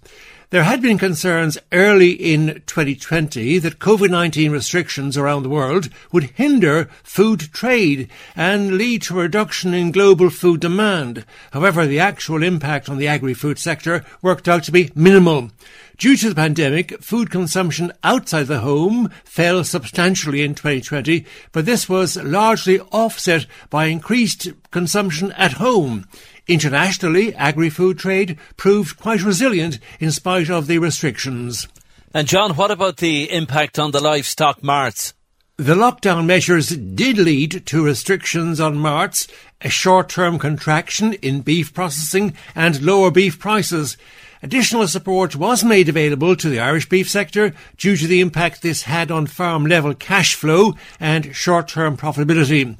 There 0.55 0.63
had 0.63 0.81
been 0.83 0.99
concerns 0.99 1.59
early 1.73 2.13
in 2.13 2.63
2020 2.67 3.59
that 3.59 3.81
COVID-19 3.81 4.53
restrictions 4.53 5.17
around 5.17 5.43
the 5.43 5.49
world 5.49 5.89
would 6.13 6.31
hinder 6.37 6.85
food 7.03 7.41
trade 7.53 8.09
and 8.37 8.79
lead 8.79 9.03
to 9.03 9.19
a 9.19 9.23
reduction 9.23 9.75
in 9.75 9.91
global 9.91 10.31
food 10.31 10.61
demand. 10.61 11.27
However, 11.51 11.89
the 11.89 11.99
actual 11.99 12.45
impact 12.45 12.89
on 12.89 12.99
the 12.99 13.09
agri-food 13.09 13.59
sector 13.59 14.05
worked 14.23 14.47
out 14.47 14.63
to 14.63 14.71
be 14.71 14.93
minimal. 14.95 15.51
Due 15.99 16.17
to 16.19 16.29
the 16.29 16.37
pandemic, 16.37 17.03
food 17.03 17.31
consumption 17.31 17.91
outside 18.05 18.47
the 18.47 18.61
home 18.61 19.11
fell 19.25 19.65
substantially 19.65 20.43
in 20.43 20.55
2020, 20.55 21.27
but 21.51 21.67
this 21.67 21.89
was 21.89 22.17
largely 22.17 22.79
offset 22.93 23.47
by 23.71 23.87
increased 23.87 24.49
consumption 24.71 25.33
at 25.33 25.55
home. 25.55 26.07
Internationally, 26.47 27.35
agri-food 27.35 27.99
trade 27.99 28.39
proved 28.57 28.99
quite 28.99 29.23
resilient 29.23 29.79
in 29.99 30.11
spite 30.11 30.51
of 30.51 30.67
the 30.67 30.79
restrictions. 30.79 31.67
And 32.13 32.29
John, 32.29 32.55
what 32.55 32.71
about 32.71 32.99
the 32.99 33.33
impact 33.33 33.79
on 33.79 33.91
the 33.91 34.01
livestock 34.01 34.63
marts? 34.63 35.15
The 35.57 35.75
lockdown 35.75 36.27
measures 36.27 36.71
did 36.71 37.17
lead 37.17 37.65
to 37.67 37.85
restrictions 37.85 38.61
on 38.61 38.77
marts, 38.77 39.29
a 39.61 39.69
short-term 39.69 40.39
contraction 40.39 41.13
in 41.15 41.43
beef 41.43 41.73
processing 41.73 42.35
and 42.55 42.83
lower 42.83 43.11
beef 43.11 43.39
prices. 43.39 43.97
Additional 44.43 44.87
support 44.89 45.37
was 45.37 45.65
made 45.65 45.89
available 45.89 46.37
to 46.37 46.51
the 46.51 46.59
Irish 46.59 46.89
beef 46.89 47.09
sector 47.09 47.55
due 47.79 47.97
to 47.97 48.07
the 48.07 48.21
impact 48.21 48.63
this 48.63 48.83
had 48.83 49.11
on 49.11 49.27
farm 49.27 49.65
level 49.65 49.95
cash 49.95 50.35
flow 50.35 50.75
and 51.01 51.35
short-term 51.35 51.97
profitability. 51.97 52.77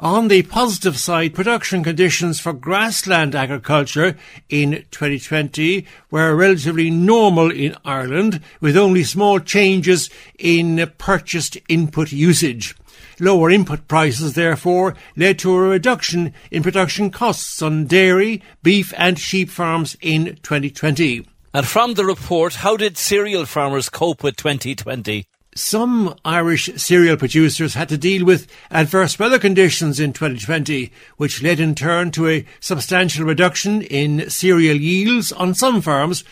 On 0.00 0.28
the 0.28 0.44
positive 0.44 0.98
side, 0.98 1.34
production 1.34 1.84
conditions 1.84 2.40
for 2.40 2.54
grassland 2.54 3.34
agriculture 3.34 4.16
in 4.48 4.86
2020 4.90 5.84
were 6.10 6.34
relatively 6.34 6.88
normal 6.88 7.50
in 7.50 7.76
Ireland, 7.84 8.40
with 8.62 8.78
only 8.78 9.04
small 9.04 9.40
changes 9.40 10.08
in 10.38 10.90
purchased 10.96 11.58
input 11.68 12.12
usage. 12.12 12.74
Lower 13.18 13.50
input 13.50 13.88
prices, 13.88 14.32
therefore, 14.32 14.94
led 15.16 15.38
to 15.40 15.54
a 15.54 15.68
reduction 15.68 16.32
in 16.50 16.62
production 16.62 17.10
costs 17.10 17.60
on 17.60 17.84
dairy, 17.84 18.42
beef 18.62 18.94
and 18.96 19.18
sheep 19.18 19.50
farms 19.50 19.98
in 20.00 20.38
2020. 20.42 21.26
And 21.52 21.66
from 21.66 21.92
the 21.92 22.06
report, 22.06 22.54
how 22.54 22.78
did 22.78 22.96
cereal 22.96 23.44
farmers 23.44 23.90
cope 23.90 24.22
with 24.22 24.36
2020? 24.36 25.26
Some 25.56 26.14
Irish 26.24 26.70
cereal 26.76 27.16
producers 27.16 27.74
had 27.74 27.88
to 27.88 27.98
deal 27.98 28.24
with 28.24 28.46
adverse 28.70 29.18
weather 29.18 29.38
conditions 29.38 29.98
in 29.98 30.12
2020, 30.12 30.92
which 31.16 31.42
led 31.42 31.58
in 31.58 31.74
turn 31.74 32.12
to 32.12 32.28
a 32.28 32.46
substantial 32.60 33.24
reduction 33.24 33.82
in 33.82 34.30
cereal 34.30 34.76
yields 34.76 35.32
on 35.32 35.54
some 35.54 35.80
farms, 35.80 36.22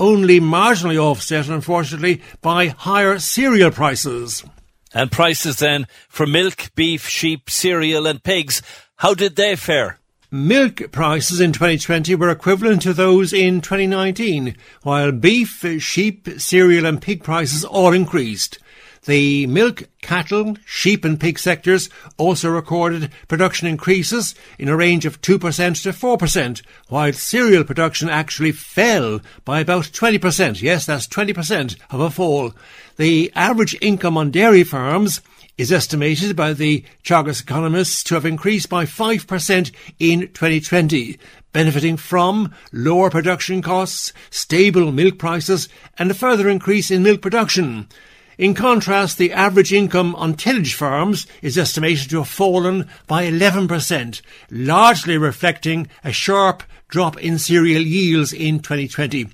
only 0.00 0.40
marginally 0.40 0.98
offset, 0.98 1.48
unfortunately, 1.48 2.20
by 2.42 2.66
higher 2.66 3.20
cereal 3.20 3.70
prices. 3.70 4.44
And 4.92 5.10
prices 5.10 5.60
then 5.60 5.86
for 6.08 6.26
milk, 6.26 6.70
beef, 6.74 7.06
sheep, 7.08 7.50
cereal, 7.50 8.08
and 8.08 8.24
pigs, 8.24 8.60
how 8.96 9.14
did 9.14 9.36
they 9.36 9.54
fare? 9.54 10.00
Milk 10.32 10.90
prices 10.90 11.40
in 11.40 11.52
2020 11.52 12.16
were 12.16 12.28
equivalent 12.28 12.82
to 12.82 12.92
those 12.92 13.32
in 13.32 13.60
2019, 13.60 14.56
while 14.82 15.12
beef, 15.12 15.64
sheep, 15.78 16.28
cereal, 16.38 16.86
and 16.86 17.00
pig 17.00 17.22
prices 17.22 17.64
all 17.64 17.92
increased. 17.92 18.58
The 19.04 19.46
milk, 19.46 19.84
cattle, 20.00 20.56
sheep 20.64 21.04
and 21.04 21.20
pig 21.20 21.38
sectors 21.38 21.90
also 22.16 22.48
recorded 22.48 23.10
production 23.28 23.68
increases 23.68 24.34
in 24.58 24.68
a 24.68 24.76
range 24.76 25.04
of 25.04 25.20
2% 25.20 25.82
to 25.82 25.90
4%, 25.90 26.62
while 26.88 27.12
cereal 27.12 27.64
production 27.64 28.08
actually 28.08 28.52
fell 28.52 29.20
by 29.44 29.60
about 29.60 29.84
20%. 29.84 30.62
Yes, 30.62 30.86
that's 30.86 31.06
20% 31.06 31.76
of 31.90 32.00
a 32.00 32.10
fall. 32.10 32.54
The 32.96 33.30
average 33.34 33.76
income 33.82 34.16
on 34.16 34.30
dairy 34.30 34.64
farms 34.64 35.20
is 35.58 35.70
estimated 35.70 36.34
by 36.34 36.54
the 36.54 36.82
Teagasc 37.04 37.42
economists 37.42 38.02
to 38.04 38.14
have 38.14 38.24
increased 38.24 38.70
by 38.70 38.86
5% 38.86 39.70
in 39.98 40.20
2020, 40.20 41.18
benefiting 41.52 41.98
from 41.98 42.54
lower 42.72 43.10
production 43.10 43.60
costs, 43.60 44.14
stable 44.30 44.90
milk 44.90 45.18
prices, 45.18 45.68
and 45.98 46.10
a 46.10 46.14
further 46.14 46.48
increase 46.48 46.90
in 46.90 47.02
milk 47.02 47.20
production. 47.20 47.86
In 48.36 48.54
contrast, 48.54 49.16
the 49.16 49.32
average 49.32 49.72
income 49.72 50.14
on 50.16 50.34
tillage 50.34 50.74
farms 50.74 51.26
is 51.40 51.56
estimated 51.56 52.10
to 52.10 52.18
have 52.18 52.28
fallen 52.28 52.88
by 53.06 53.24
11%, 53.24 54.20
largely 54.50 55.16
reflecting 55.16 55.88
a 56.02 56.12
sharp 56.12 56.62
drop 56.88 57.16
in 57.18 57.38
cereal 57.38 57.82
yields 57.82 58.32
in 58.32 58.58
2020. 58.58 59.28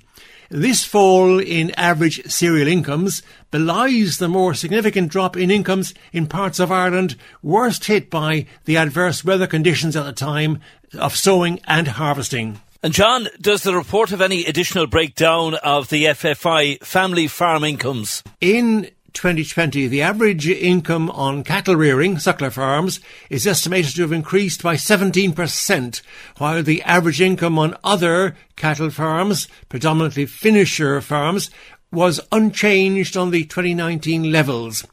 This 0.49 0.83
fall 0.83 1.39
in 1.39 1.71
average 1.71 2.25
cereal 2.25 2.67
incomes 2.67 3.23
belies 3.51 4.17
the 4.17 4.27
more 4.27 4.53
significant 4.53 5.09
drop 5.09 5.37
in 5.37 5.49
incomes 5.49 5.93
in 6.11 6.27
parts 6.27 6.59
of 6.59 6.71
Ireland 6.71 7.15
worst 7.41 7.85
hit 7.85 8.09
by 8.09 8.45
the 8.65 8.75
adverse 8.75 9.23
weather 9.23 9.47
conditions 9.47 9.95
at 9.95 10.03
the 10.03 10.11
time 10.11 10.59
of 10.93 11.15
sowing 11.15 11.61
and 11.65 11.87
harvesting. 11.87 12.59
And 12.83 12.93
John, 12.93 13.27
does 13.39 13.61
the 13.61 13.75
report 13.75 14.09
have 14.09 14.21
any 14.21 14.43
additional 14.43 14.87
breakdown 14.87 15.53
of 15.53 15.89
the 15.89 16.05
FFI 16.05 16.83
family 16.83 17.27
farm 17.27 17.63
incomes? 17.63 18.23
In 18.41 18.89
2020, 19.13 19.87
the 19.87 20.01
average 20.01 20.47
income 20.47 21.11
on 21.11 21.43
cattle 21.43 21.75
rearing, 21.75 22.15
suckler 22.15 22.51
farms, 22.51 22.99
is 23.29 23.45
estimated 23.45 23.95
to 23.97 24.01
have 24.01 24.11
increased 24.11 24.63
by 24.63 24.77
17%, 24.77 26.01
while 26.39 26.63
the 26.63 26.81
average 26.81 27.21
income 27.21 27.59
on 27.59 27.77
other 27.83 28.35
cattle 28.55 28.89
farms, 28.89 29.47
predominantly 29.69 30.25
finisher 30.25 31.01
farms, 31.01 31.51
was 31.91 32.19
unchanged 32.31 33.15
on 33.15 33.29
the 33.29 33.43
2019 33.43 34.31
levels. 34.31 34.87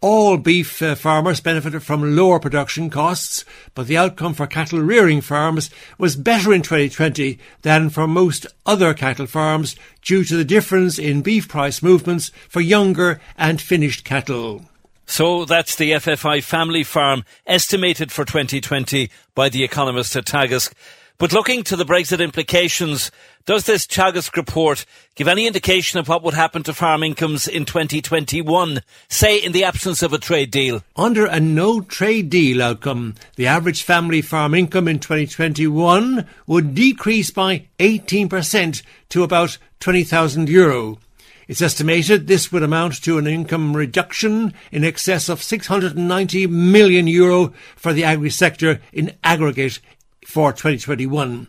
All 0.00 0.36
beef 0.36 0.80
uh, 0.80 0.94
farmers 0.94 1.40
benefited 1.40 1.82
from 1.82 2.14
lower 2.14 2.38
production 2.38 2.88
costs, 2.88 3.44
but 3.74 3.88
the 3.88 3.96
outcome 3.96 4.32
for 4.32 4.46
cattle 4.46 4.78
rearing 4.78 5.20
farms 5.20 5.70
was 5.98 6.14
better 6.14 6.52
in 6.52 6.62
2020 6.62 7.36
than 7.62 7.90
for 7.90 8.06
most 8.06 8.46
other 8.64 8.94
cattle 8.94 9.26
farms 9.26 9.74
due 10.00 10.22
to 10.22 10.36
the 10.36 10.44
difference 10.44 11.00
in 11.00 11.22
beef 11.22 11.48
price 11.48 11.82
movements 11.82 12.30
for 12.48 12.60
younger 12.60 13.20
and 13.36 13.60
finished 13.60 14.04
cattle. 14.04 14.62
So 15.04 15.44
that's 15.44 15.74
the 15.74 15.90
FFI 15.92 16.44
family 16.44 16.84
farm 16.84 17.24
estimated 17.44 18.12
for 18.12 18.24
2020 18.24 19.10
by 19.34 19.48
the 19.48 19.64
economist 19.64 20.14
at 20.14 20.26
Teagasc. 20.26 20.72
But 21.18 21.32
looking 21.32 21.64
to 21.64 21.74
the 21.74 21.84
Brexit 21.84 22.20
implications, 22.20 23.10
does 23.44 23.64
this 23.66 23.88
Teagasc 23.88 24.36
report 24.36 24.86
give 25.16 25.26
any 25.26 25.48
indication 25.48 25.98
of 25.98 26.06
what 26.06 26.22
would 26.22 26.34
happen 26.34 26.62
to 26.62 26.72
farm 26.72 27.02
incomes 27.02 27.48
in 27.48 27.64
2021, 27.64 28.82
say 29.08 29.36
in 29.36 29.50
the 29.50 29.64
absence 29.64 30.04
of 30.04 30.12
a 30.12 30.18
trade 30.18 30.52
deal? 30.52 30.84
Under 30.94 31.26
a 31.26 31.40
no 31.40 31.80
trade 31.80 32.30
deal 32.30 32.62
outcome, 32.62 33.16
the 33.34 33.48
average 33.48 33.82
family 33.82 34.22
farm 34.22 34.54
income 34.54 34.86
in 34.86 35.00
2021 35.00 36.24
would 36.46 36.76
decrease 36.76 37.32
by 37.32 37.66
18% 37.80 38.82
to 39.08 39.24
about 39.24 39.58
20,000 39.80 40.48
euro. 40.48 40.98
It's 41.48 41.62
estimated 41.62 42.28
this 42.28 42.52
would 42.52 42.62
amount 42.62 43.02
to 43.02 43.18
an 43.18 43.26
income 43.26 43.74
reduction 43.74 44.54
in 44.70 44.84
excess 44.84 45.28
of 45.28 45.42
690 45.42 46.46
million 46.46 47.08
euro 47.08 47.54
for 47.74 47.92
the 47.92 48.04
agri 48.04 48.30
sector 48.30 48.80
in 48.92 49.16
aggregate 49.24 49.80
for 50.28 50.52
2021. 50.52 51.48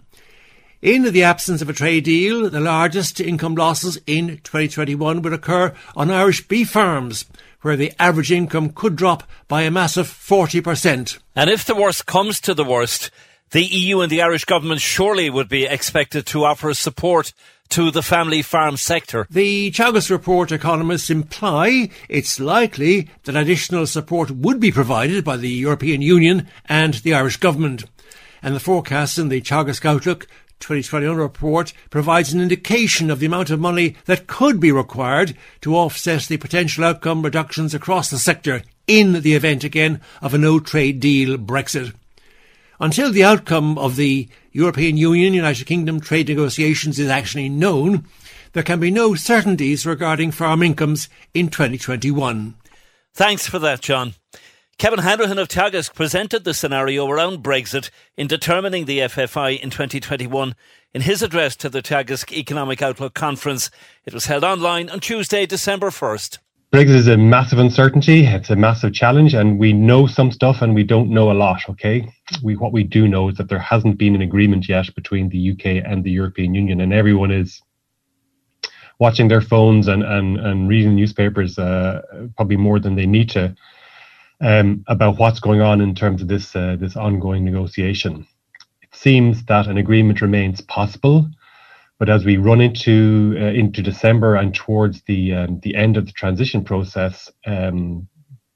In 0.82 1.04
the 1.04 1.24
absence 1.24 1.62
of 1.62 1.68
a 1.68 1.74
trade 1.74 2.06
deal, 2.06 2.50
the 2.50 2.62
largest 2.62 3.20
income 3.20 3.56
losses 3.56 4.00
in 4.08 4.40
2021 4.46 5.22
would 5.22 5.34
occur 5.34 5.74
on 5.98 6.10
Irish 6.10 6.48
beef 6.48 6.70
farms, 6.70 7.26
where 7.62 7.76
the 7.76 7.92
average 8.00 8.32
income 8.32 8.70
could 8.70 8.96
drop 8.96 9.24
by 9.50 9.64
a 9.64 9.72
massive 9.72 10.08
40%. 10.08 11.20
And 11.36 11.50
if 11.50 11.66
the 11.66 11.76
worst 11.76 12.06
comes 12.06 12.40
to 12.40 12.54
the 12.54 12.64
worst, 12.64 13.12
the 13.52 13.66
EU 13.66 14.00
and 14.00 14.10
the 14.10 14.22
Irish 14.22 14.46
government 14.46 14.80
surely 14.80 15.30
would 15.30 15.50
be 15.50 15.66
expected 15.66 16.26
to 16.28 16.46
offer 16.46 16.74
support 16.74 17.34
to 17.70 17.92
the 17.92 18.02
family 18.02 18.42
farm 18.42 18.78
sector. 18.78 19.28
The 19.30 19.72
Teagasc 19.72 20.10
report 20.10 20.54
economists 20.54 21.10
imply 21.10 21.90
it's 22.08 22.40
likely 22.40 23.10
that 23.26 23.36
additional 23.36 23.86
support 23.88 24.32
would 24.32 24.62
be 24.62 24.72
provided 24.72 25.26
by 25.26 25.36
the 25.36 25.50
European 25.50 26.02
Union 26.02 26.48
and 26.68 26.94
the 26.94 27.14
Irish 27.14 27.38
government 27.38 27.84
and 28.42 28.56
the 28.56 28.60
forecast 28.60 29.18
in 29.18 29.30
the 29.30 29.42
Teagasc 29.42 29.86
Outlook 29.86 30.28
2021 30.60 31.16
report 31.16 31.74
provides 31.90 32.34
an 32.34 32.42
indication 32.42 33.10
of 33.10 33.20
the 33.20 33.26
amount 33.26 33.50
of 33.50 33.60
money 33.60 33.96
that 34.06 34.28
could 34.28 34.60
be 34.60 34.72
required 34.72 35.36
to 35.62 35.76
offset 35.76 36.24
the 36.24 36.38
potential 36.38 36.84
outcome 36.84 37.22
reductions 37.22 37.74
across 37.74 38.10
the 38.10 38.18
sector 38.18 38.62
in 38.88 39.22
the 39.22 39.36
event 39.36 39.64
again 39.64 40.02
of 40.22 40.34
a 40.34 40.38
no 40.38 40.60
trade 40.60 41.00
deal 41.00 41.38
Brexit. 41.38 41.94
Until 42.80 43.12
the 43.12 43.24
outcome 43.24 43.78
of 43.78 43.96
the 43.96 44.30
European 44.52 44.98
Union 44.98 45.34
United 45.34 45.66
Kingdom 45.66 46.00
trade 46.00 46.30
negotiations 46.30 46.98
is 46.98 47.10
actually 47.10 47.50
known, 47.50 48.06
there 48.54 48.64
can 48.64 48.80
be 48.80 48.92
no 48.92 49.16
certainties 49.16 49.86
regarding 49.86 50.32
farm 50.32 50.64
incomes 50.64 51.10
in 51.34 51.50
2021. 51.50 52.56
Thanks 53.14 53.48
for 53.48 53.60
that, 53.60 53.82
John. 53.82 54.14
Kevin 54.80 55.00
Hanrahan 55.00 55.38
of 55.38 55.50
Teagasc 55.50 55.94
presented 55.94 56.46
the 56.46 56.54
scenario 56.54 57.06
around 57.06 57.44
Brexit 57.44 57.90
in 58.16 58.28
determining 58.28 58.86
the 58.86 59.00
FFI 59.00 59.60
in 59.60 59.70
2021 59.72 60.56
in 60.94 61.02
his 61.02 61.22
address 61.22 61.58
to 61.58 61.68
the 61.68 61.82
Teagasc 61.82 62.32
Economic 62.32 62.82
Outlook 62.82 63.14
Conference. 63.14 63.70
It 64.06 64.14
was 64.14 64.28
held 64.28 64.46
online 64.46 64.90
on 64.90 65.02
Tuesday, 65.02 65.46
December 65.46 65.90
1st. 65.90 66.38
Brexit 66.72 66.96
is 66.96 67.10
a 67.10 67.18
massive 67.18 67.60
uncertainty. 67.60 68.26
It's 68.26 68.50
a 68.50 68.56
massive 68.56 68.94
challenge, 68.94 69.34
and 69.34 69.60
we 69.60 69.74
know 69.74 70.08
some 70.08 70.32
stuff 70.32 70.62
and 70.62 70.74
we 70.74 70.86
don't 70.86 71.10
know 71.10 71.30
a 71.30 71.34
lot. 71.34 71.60
Okay, 71.72 72.10
we 72.42 72.56
what 72.56 72.72
we 72.72 72.86
do 72.86 73.06
know 73.06 73.28
is 73.28 73.36
that 73.36 73.50
there 73.50 73.60
hasn't 73.60 73.98
been 73.98 74.16
an 74.16 74.22
agreement 74.22 74.70
yet 74.70 74.96
between 74.96 75.28
the 75.28 75.52
UK 75.52 75.84
and 75.86 76.06
the 76.06 76.12
European 76.12 76.56
Union, 76.56 76.80
and 76.80 76.94
everyone 76.94 77.32
is 77.32 77.62
watching 78.98 79.28
their 79.28 79.42
phones 79.42 79.90
and 79.90 80.04
and, 80.04 80.40
and 80.40 80.70
reading 80.70 80.96
newspapers 80.96 81.60
uh, 81.60 82.02
probably 82.38 82.56
more 82.56 82.80
than 82.80 82.96
they 82.96 83.06
need 83.06 83.30
to 83.32 83.54
um, 84.42 84.84
about 84.88 85.20
what's 85.20 85.40
going 85.40 85.62
on 85.62 85.82
in 85.82 85.96
terms 85.96 86.22
of 86.22 86.28
this 86.28 86.56
uh, 86.56 86.78
this 86.80 86.96
ongoing 86.96 87.44
negotiation. 87.46 88.28
It 88.82 88.96
seems 88.96 89.46
that 89.46 89.68
an 89.68 89.78
agreement 89.78 90.22
remains 90.22 90.62
possible, 90.62 91.30
but 91.98 92.10
as 92.10 92.26
we 92.26 92.38
run 92.38 92.62
into 92.62 93.36
uh, 93.40 93.46
into 93.46 93.82
December 93.82 94.36
and 94.36 94.54
towards 94.54 95.02
the 95.04 95.34
um, 95.34 95.60
the 95.62 95.76
end 95.76 95.98
of 95.98 96.06
the 96.06 96.14
transition 96.14 96.64
process, 96.64 97.32
um, 97.46 98.08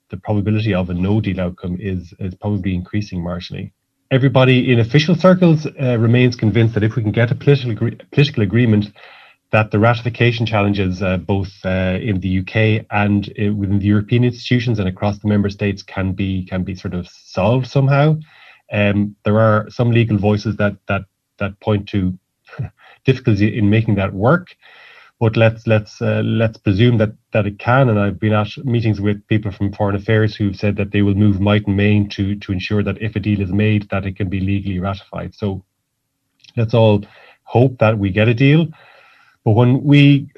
the 0.10 0.18
probability 0.18 0.74
of 0.74 0.90
a 0.90 0.94
no 0.94 1.20
deal 1.20 1.42
outcome 1.42 1.78
is 1.80 2.14
is 2.20 2.36
probably 2.36 2.74
increasing 2.74 3.22
marginally. 3.22 3.72
Everybody 4.12 4.72
in 4.72 4.80
official 4.80 5.16
circles 5.16 5.66
uh, 5.66 5.98
remains 5.98 6.36
convinced 6.36 6.76
that 6.76 6.84
if 6.84 6.96
we 6.96 7.02
can 7.02 7.12
get 7.12 7.32
a 7.32 7.36
political 7.36 7.72
agree- 7.72 7.98
political 8.12 8.44
agreement 8.44 8.92
that 9.54 9.70
the 9.70 9.78
ratification 9.78 10.48
challenges, 10.48 11.04
uh, 11.04 11.18
both 11.18 11.52
uh, 11.64 12.00
in 12.02 12.20
the 12.22 12.40
UK 12.40 12.88
and 12.90 13.32
uh, 13.40 13.54
within 13.54 13.78
the 13.78 13.86
European 13.86 14.24
institutions 14.24 14.80
and 14.80 14.90
across 14.90 15.20
the 15.20 15.28
member 15.28 15.50
states, 15.50 15.84
can 15.84 16.12
be 16.12 16.44
can 16.46 16.64
be 16.64 16.74
sort 16.74 16.96
of 16.96 17.08
solved 17.08 17.68
somehow. 17.68 18.18
Um, 18.72 19.16
there 19.24 19.40
are 19.40 19.70
some 19.70 19.92
legal 19.92 20.18
voices 20.18 20.58
that 20.58 20.78
that 20.88 21.04
that 21.38 21.60
point 21.60 21.88
to 21.90 22.18
difficulty 23.06 23.56
in 23.56 23.70
making 23.70 23.94
that 23.96 24.14
work, 24.14 24.56
but 25.20 25.38
let's 25.38 25.68
let's 25.68 26.02
uh, 26.02 26.24
let's 26.26 26.58
presume 26.58 26.98
that 26.98 27.14
that 27.32 27.46
it 27.46 27.60
can. 27.60 27.90
And 27.90 28.00
I've 28.00 28.20
been 28.20 28.34
at 28.34 28.58
meetings 28.66 29.00
with 29.00 29.26
people 29.28 29.52
from 29.52 29.72
Foreign 29.72 29.96
Affairs 29.96 30.36
who've 30.36 30.56
said 30.56 30.78
that 30.78 30.92
they 30.92 31.04
will 31.04 31.14
move 31.14 31.40
might 31.40 31.68
and 31.68 31.78
main 31.78 32.10
to 32.10 32.36
to 32.38 32.52
ensure 32.52 32.82
that 32.82 33.00
if 33.04 33.16
a 33.16 33.20
deal 33.20 33.40
is 33.40 33.54
made, 33.54 33.88
that 33.92 34.08
it 34.08 34.16
can 34.16 34.30
be 34.30 34.40
legally 34.40 34.80
ratified. 34.80 35.36
So 35.36 35.64
let's 36.58 36.74
all 36.74 37.06
hope 37.44 37.78
that 37.78 38.00
we 38.00 38.10
get 38.10 38.28
a 38.28 38.34
deal. 38.34 38.68
But 39.46 39.52
when 39.52 39.84
we 39.84 40.30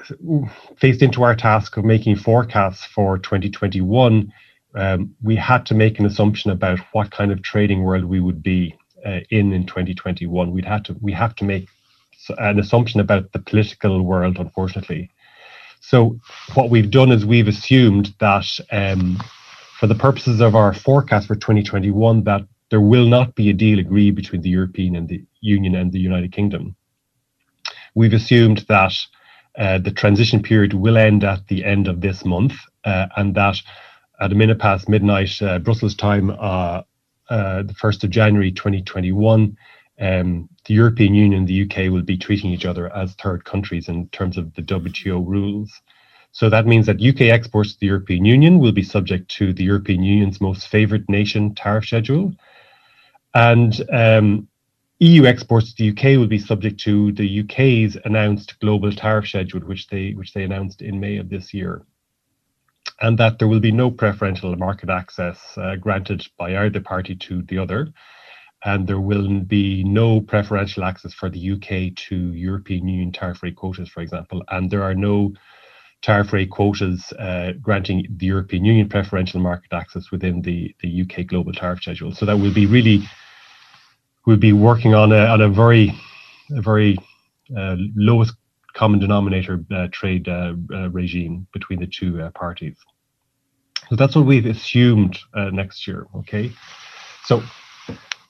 faced 0.78 1.02
into 1.02 1.24
our 1.24 1.36
task 1.36 1.78
of 1.78 1.86
making 1.86 2.16
forecasts 2.16 2.86
for 2.86 3.20
2021, 3.20 4.34
um, 4.74 5.16
we 5.22 5.36
had 5.36 5.66
to 5.68 5.76
make 5.76 6.00
an 6.00 6.06
assumption 6.06 6.52
about 6.52 6.80
what 6.92 7.12
kind 7.12 7.32
of 7.32 7.42
trading 7.44 7.84
world 7.84 8.06
we 8.06 8.20
would 8.20 8.42
be 8.42 8.76
uh, 9.06 9.20
in 9.30 9.54
in 9.54 9.66
2021. 9.68 10.52
We'd 10.52 10.66
had 10.66 10.86
to 10.86 10.96
we 11.02 11.14
have 11.14 11.36
to 11.36 11.44
make 11.44 11.68
an 12.40 12.60
assumption 12.60 13.00
about 13.00 13.32
the 13.32 13.40
political 13.40 14.02
world, 14.02 14.38
unfortunately. 14.40 15.12
So 15.82 16.20
what 16.56 16.72
we've 16.72 16.90
done 16.90 17.12
is 17.12 17.26
we've 17.26 17.48
assumed 17.48 18.16
that 18.20 18.48
um, 18.72 19.22
for 19.80 19.86
the 19.86 19.94
purposes 19.94 20.41
of 20.41 20.56
our 20.56 20.74
forecast 20.74 21.28
for 21.28 21.36
2021, 21.36 22.24
that 22.24 22.41
there 22.72 22.82
will 22.82 23.06
not 23.06 23.36
be 23.36 23.52
a 23.52 23.54
deal 23.54 23.78
agreed 23.78 24.15
between 24.15 24.41
the 24.41 24.50
European 24.50 24.96
and 24.96 25.08
the 25.08 25.24
Union 25.41 25.76
and 25.76 25.91
the 25.91 26.00
United 26.00 26.32
Kingdom 26.32 26.76
we've 27.95 28.13
assumed 28.13 28.65
that 28.67 28.93
uh, 29.58 29.79
the 29.79 29.91
transition 29.91 30.43
period 30.43 30.73
will 30.73 30.97
end 30.97 31.23
at 31.23 31.47
the 31.47 31.63
end 31.63 31.88
of 31.88 32.01
this 32.01 32.25
month, 32.25 32.53
uh, 32.84 33.08
and 33.15 33.34
that 33.36 33.58
at 34.19 34.31
a 34.31 34.36
minute 34.36 34.60
past 34.60 34.88
midnight 34.89 35.41
uh, 35.41 35.60
Brussels 35.60 35.95
time, 35.95 36.29
uh, 36.29 36.81
uh, 37.29 37.63
the 37.63 37.73
1st 37.73 38.03
of 38.03 38.10
January 38.10 38.51
2021, 38.51 39.58
um, 39.99 40.49
the 40.65 40.73
European 40.73 41.13
Union 41.13 41.39
and 41.39 41.47
the 41.47 41.63
UK 41.63 41.91
will 41.91 42.03
be 42.03 42.17
treating 42.17 42.51
each 42.51 42.65
other 42.65 42.93
as 42.95 43.13
third 43.15 43.45
countries 43.45 43.88
in 43.88 44.08
terms 44.10 44.38
of 44.38 44.53
the 44.55 44.62
WTO 44.62 45.25
rules. 45.25 45.71
So 46.31 46.49
that 46.49 46.67
means 46.67 46.86
that 46.88 47.01
UK 47.01 47.21
exports 47.31 47.73
to 47.73 47.79
the 47.79 47.88
European 47.88 48.25
Union 48.25 48.60
will 48.60 48.73
be 48.73 48.84
subject 48.84 49.29
to 49.38 49.53
the 49.53 49.63
European 49.63 50.03
Union's 50.03 50.41
most 50.41 50.67
favoured 50.67 51.08
nation 51.08 51.55
tariff 51.55 51.86
schedule. 51.86 52.34
And 53.34 53.73
um, 53.91 54.47
EU 55.06 55.26
exports 55.26 55.72
to 55.72 55.84
the 55.84 55.91
UK 55.91 56.18
will 56.18 56.26
be 56.26 56.39
subject 56.39 56.80
to 56.80 57.12
the 57.12 57.41
UK's 57.41 57.96
announced 58.06 58.60
global 58.60 58.91
tariff 58.91 59.28
schedule, 59.28 59.60
which 59.60 59.88
they 59.88 60.13
which 60.13 60.34
they 60.34 60.44
announced 60.44 60.82
in 60.82 61.00
May 61.00 61.18
of 61.18 61.30
this 61.30 61.54
year, 61.54 61.84
and 63.02 63.15
that 63.20 63.38
there 63.38 63.48
will 63.48 63.60
be 63.60 63.72
no 63.72 63.91
preferential 63.91 64.56
market 64.56 64.89
access 64.89 65.39
uh, 65.58 65.76
granted 65.76 66.26
by 66.39 66.58
either 66.58 66.82
party 66.82 67.15
to 67.18 67.44
the 67.44 67.60
other, 67.60 67.94
and 68.63 68.88
there 68.88 69.00
will 69.00 69.41
be 69.41 69.84
no 69.84 70.22
preferential 70.22 70.84
access 70.84 71.13
for 71.13 71.30
the 71.30 71.52
UK 71.52 71.96
to 72.08 72.34
European 72.34 72.88
Union 72.88 73.12
tariff 73.12 73.44
rate 73.44 73.56
quotas, 73.56 73.89
for 73.89 74.02
example, 74.02 74.44
and 74.50 74.72
there 74.72 74.82
are 74.82 74.96
no 74.96 75.32
tariff 76.02 76.34
rate 76.34 76.50
quotas 76.50 77.13
uh, 77.20 77.52
granting 77.62 78.08
the 78.18 78.26
European 78.26 78.65
Union 78.65 78.89
preferential 78.89 79.39
market 79.39 79.72
access 79.72 80.10
within 80.10 80.41
the, 80.41 80.76
the 80.82 81.04
UK 81.04 81.28
global 81.28 81.54
tariff 81.54 81.82
schedule. 81.84 82.12
So 82.12 82.26
that 82.26 82.39
will 82.39 82.54
be 82.54 82.65
really 82.65 83.04
we'll 84.26 84.38
be 84.38 84.54
working 84.54 84.94
on 84.94 85.12
a, 85.12 85.26
on 85.26 85.42
a 85.42 85.50
very, 85.50 85.94
a 86.52 86.62
very 86.62 86.98
uh, 87.56 87.76
lowest 87.96 88.34
common 88.74 89.00
denominator 89.00 89.64
uh, 89.74 89.88
trade 89.92 90.28
uh, 90.28 90.54
uh 90.74 90.90
regime 90.90 91.48
between 91.54 91.80
the 91.80 91.88
two 91.88 92.22
uh, 92.22 92.30
parties. 92.32 92.78
So 93.90 93.96
that's 93.96 94.16
what 94.16 94.26
we've 94.26 94.46
assumed 94.46 95.20
next 95.36 95.86
year. 95.88 96.08
Okay, 96.16 96.52
so 97.24 97.44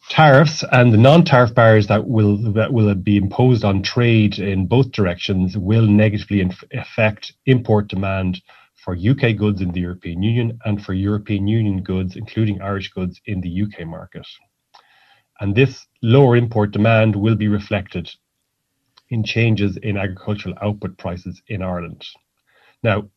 tariffs 0.09 0.63
and 0.71 0.93
the 0.93 0.97
non-tariff 0.97 1.55
barriers 1.55 1.87
that 1.87 2.07
will 2.07 2.37
that 2.53 2.73
will 2.73 2.93
be 2.93 3.15
imposed 3.15 3.63
on 3.63 3.81
trade 3.81 4.37
in 4.37 4.67
both 4.67 4.91
directions 4.91 5.57
will 5.57 5.87
negatively 5.87 6.41
inf- 6.41 6.63
affect 6.73 7.33
import 7.45 7.87
demand 7.87 8.41
for 8.83 8.95
UK 8.95 9.35
goods 9.37 9.61
in 9.61 9.71
the 9.71 9.79
European 9.79 10.21
Union 10.21 10.59
and 10.65 10.83
for 10.83 10.93
European 10.93 11.47
Union 11.47 11.81
goods, 11.81 12.15
including 12.15 12.61
Irish 12.61 12.91
goods, 12.91 13.19
in 13.25 13.41
the 13.41 13.63
UK 13.63 13.87
market. 13.87 14.27
And 15.39 15.55
this 15.55 15.85
lower 16.01 16.35
import 16.35 16.71
demand 16.71 17.15
will 17.15 17.35
be 17.35 17.47
reflected 17.47 18.09
in 19.09 19.23
changes 19.23 19.77
in 19.77 19.97
agricultural 19.97 20.55
output 20.61 20.97
prices 20.97 21.41
in 21.47 21.61
Ireland. 21.61 22.05
Now, 22.83 23.09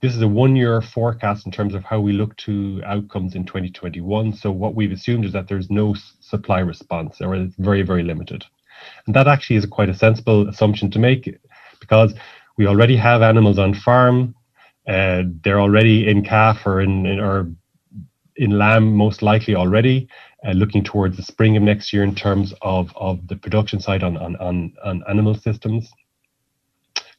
this 0.00 0.14
is 0.14 0.22
a 0.22 0.28
one 0.28 0.54
year 0.54 0.80
forecast 0.80 1.44
in 1.44 1.52
terms 1.52 1.74
of 1.74 1.82
how 1.82 2.00
we 2.00 2.12
look 2.12 2.36
to 2.38 2.80
outcomes 2.86 3.34
in 3.34 3.44
2021. 3.44 4.32
So, 4.34 4.50
what 4.52 4.74
we've 4.74 4.92
assumed 4.92 5.24
is 5.24 5.32
that 5.32 5.48
there's 5.48 5.70
no 5.70 5.94
supply 6.20 6.60
response 6.60 7.20
or 7.20 7.34
it's 7.34 7.56
very, 7.56 7.82
very 7.82 8.04
limited. 8.04 8.44
And 9.06 9.16
that 9.16 9.26
actually 9.26 9.56
is 9.56 9.66
quite 9.66 9.88
a 9.88 9.94
sensible 9.94 10.48
assumption 10.48 10.90
to 10.92 11.00
make 11.00 11.36
because 11.80 12.14
we 12.56 12.66
already 12.66 12.96
have 12.96 13.22
animals 13.22 13.58
on 13.58 13.74
farm. 13.74 14.34
Uh, 14.86 15.24
they're 15.42 15.60
already 15.60 16.08
in 16.08 16.24
calf 16.24 16.64
or 16.64 16.80
in, 16.80 17.04
in 17.04 17.18
or 17.18 17.50
in 18.36 18.52
lamb, 18.56 18.92
most 18.92 19.20
likely 19.20 19.56
already 19.56 20.08
uh, 20.46 20.52
looking 20.52 20.84
towards 20.84 21.16
the 21.16 21.22
spring 21.22 21.56
of 21.56 21.62
next 21.62 21.92
year 21.92 22.02
in 22.02 22.14
terms 22.14 22.54
of, 22.62 22.92
of 22.96 23.26
the 23.28 23.36
production 23.36 23.80
side 23.80 24.02
on, 24.02 24.16
on, 24.16 24.36
on, 24.36 24.72
on 24.84 25.02
animal 25.08 25.34
systems. 25.34 25.90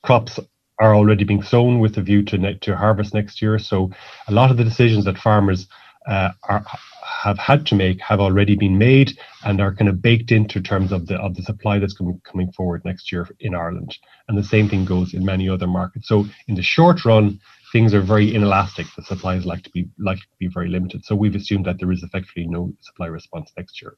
Crops 0.03 0.39
are 0.79 0.95
already 0.95 1.25
being 1.25 1.43
sown 1.43 1.79
with 1.79 1.97
a 1.97 2.01
view 2.01 2.23
to, 2.23 2.37
ne- 2.37 2.57
to 2.59 2.75
harvest 2.75 3.13
next 3.13 3.41
year. 3.41 3.59
So 3.59 3.91
a 4.27 4.31
lot 4.31 4.51
of 4.51 4.57
the 4.57 4.63
decisions 4.63 5.05
that 5.05 5.17
farmers 5.17 5.67
uh, 6.07 6.31
are, 6.47 6.63
have 7.03 7.37
had 7.37 7.65
to 7.67 7.75
make 7.75 7.99
have 7.99 8.19
already 8.19 8.55
been 8.55 8.77
made 8.77 9.11
and 9.43 9.59
are 9.59 9.75
kind 9.75 9.89
of 9.89 10.01
baked 10.01 10.31
into 10.31 10.61
terms 10.61 10.91
of 10.91 11.07
the 11.07 11.15
of 11.17 11.35
the 11.35 11.43
supply 11.43 11.77
that's 11.77 11.93
coming 11.93 12.21
coming 12.23 12.51
forward 12.53 12.83
next 12.85 13.11
year 13.11 13.27
in 13.41 13.53
Ireland. 13.53 13.97
And 14.27 14.37
the 14.37 14.43
same 14.43 14.69
thing 14.69 14.85
goes 14.85 15.13
in 15.13 15.25
many 15.25 15.49
other 15.49 15.67
markets. 15.67 16.07
So 16.07 16.25
in 16.47 16.55
the 16.55 16.61
short 16.61 17.03
run, 17.03 17.39
things 17.71 17.93
are 17.93 18.01
very 18.01 18.33
inelastic. 18.33 18.87
The 18.95 19.03
supply 19.03 19.35
is 19.35 19.45
like 19.45 19.63
to 19.63 19.69
be 19.71 19.87
likely 19.97 20.21
to 20.21 20.37
be 20.39 20.47
very 20.47 20.69
limited. 20.69 21.05
So 21.05 21.15
we've 21.15 21.35
assumed 21.35 21.65
that 21.65 21.79
there 21.79 21.91
is 21.91 22.03
effectively 22.03 22.47
no 22.47 22.73
supply 22.81 23.07
response 23.07 23.51
next 23.57 23.81
year. 23.81 23.93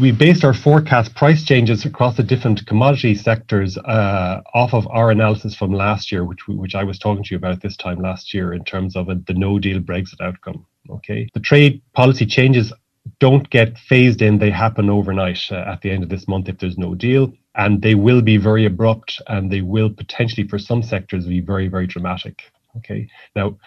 We 0.00 0.12
based 0.12 0.44
our 0.44 0.54
forecast 0.54 1.14
price 1.14 1.44
changes 1.44 1.84
across 1.84 2.16
the 2.16 2.22
different 2.22 2.64
commodity 2.66 3.14
sectors 3.14 3.76
uh, 3.76 4.40
off 4.54 4.72
of 4.72 4.86
our 4.88 5.10
analysis 5.10 5.54
from 5.54 5.72
last 5.74 6.10
year, 6.10 6.24
which 6.24 6.48
which 6.48 6.74
I 6.74 6.84
was 6.84 6.98
talking 6.98 7.22
to 7.22 7.30
you 7.32 7.36
about 7.36 7.60
this 7.60 7.76
time 7.76 8.00
last 8.00 8.32
year 8.32 8.54
in 8.54 8.64
terms 8.64 8.96
of 8.96 9.10
a, 9.10 9.16
the 9.26 9.34
No 9.34 9.58
Deal 9.58 9.80
Brexit 9.80 10.22
outcome. 10.22 10.64
Okay, 10.88 11.28
the 11.34 11.40
trade 11.40 11.82
policy 11.92 12.24
changes 12.24 12.72
don't 13.20 13.48
get 13.50 13.76
phased 13.76 14.22
in; 14.22 14.38
they 14.38 14.50
happen 14.50 14.88
overnight 14.88 15.40
uh, 15.50 15.56
at 15.56 15.82
the 15.82 15.90
end 15.90 16.02
of 16.02 16.08
this 16.08 16.26
month 16.26 16.48
if 16.48 16.58
there's 16.58 16.78
no 16.78 16.94
deal. 16.94 17.32
and 17.56 17.82
they 17.82 17.94
will 17.94 18.22
be 18.22 18.36
very 18.36 18.64
abrupt 18.66 19.20
and 19.28 19.50
they 19.50 19.60
will 19.60 19.90
potentially 19.90 20.46
for 20.48 20.58
some 20.58 20.82
sectors 20.82 21.26
be 21.26 21.40
very 21.40 21.68
very 21.68 21.86
dramatic 21.86 22.36
okay. 22.76 23.08
Now 23.34 23.58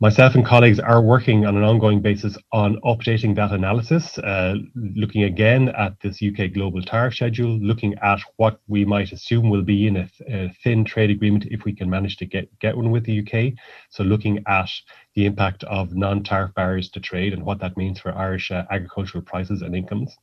myself 0.00 0.34
and 0.34 0.44
colleagues 0.44 0.80
are 0.80 1.00
working 1.00 1.46
on 1.46 1.56
an 1.56 1.62
ongoing 1.62 2.00
basis 2.00 2.36
on 2.52 2.76
updating 2.84 3.36
that 3.36 3.52
analysis 3.52 4.18
uh, 4.18 4.56
looking 4.74 5.22
again 5.22 5.68
at 5.68 5.92
this 6.00 6.20
uk 6.20 6.52
global 6.52 6.82
tariff 6.82 7.14
schedule 7.14 7.56
looking 7.60 7.94
at 8.02 8.18
what 8.36 8.58
we 8.66 8.84
might 8.84 9.12
assume 9.12 9.48
will 9.48 9.62
be 9.62 9.86
in 9.86 9.96
a, 9.98 10.10
a 10.28 10.52
thin 10.64 10.84
trade 10.84 11.10
agreement 11.10 11.46
if 11.52 11.62
we 11.64 11.72
can 11.72 11.88
manage 11.88 12.16
to 12.16 12.26
get 12.26 12.48
get 12.58 12.76
one 12.76 12.90
with 12.90 13.04
the 13.04 13.20
uk 13.20 13.52
so 13.90 14.02
looking 14.02 14.42
at 14.48 14.68
the 15.14 15.26
impact 15.26 15.62
of 15.64 15.94
non-tariff 15.94 16.54
barriers 16.54 16.90
to 16.90 17.00
trade 17.00 17.32
and 17.32 17.44
what 17.44 17.60
that 17.60 17.76
means 17.76 18.00
for 18.00 18.12
irish 18.16 18.50
uh, 18.50 18.64
agricultural 18.70 19.22
prices 19.22 19.62
and 19.62 19.76
incomes. 19.76 20.16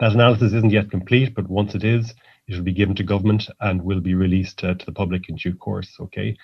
That 0.00 0.12
analysis 0.12 0.52
isn't 0.52 0.70
yet 0.70 0.90
complete, 0.90 1.34
but 1.34 1.48
once 1.48 1.74
it 1.74 1.82
is, 1.82 2.14
it 2.48 2.56
will 2.56 2.62
be 2.62 2.72
given 2.72 2.94
to 2.96 3.02
government 3.02 3.48
and 3.60 3.82
will 3.82 4.00
be 4.00 4.14
released 4.14 4.64
uh, 4.64 4.74
to 4.74 4.86
the 4.86 4.92
public 4.92 5.28
in 5.28 5.36
due 5.36 5.54
course. 5.54 5.96
Okay. 6.00 6.36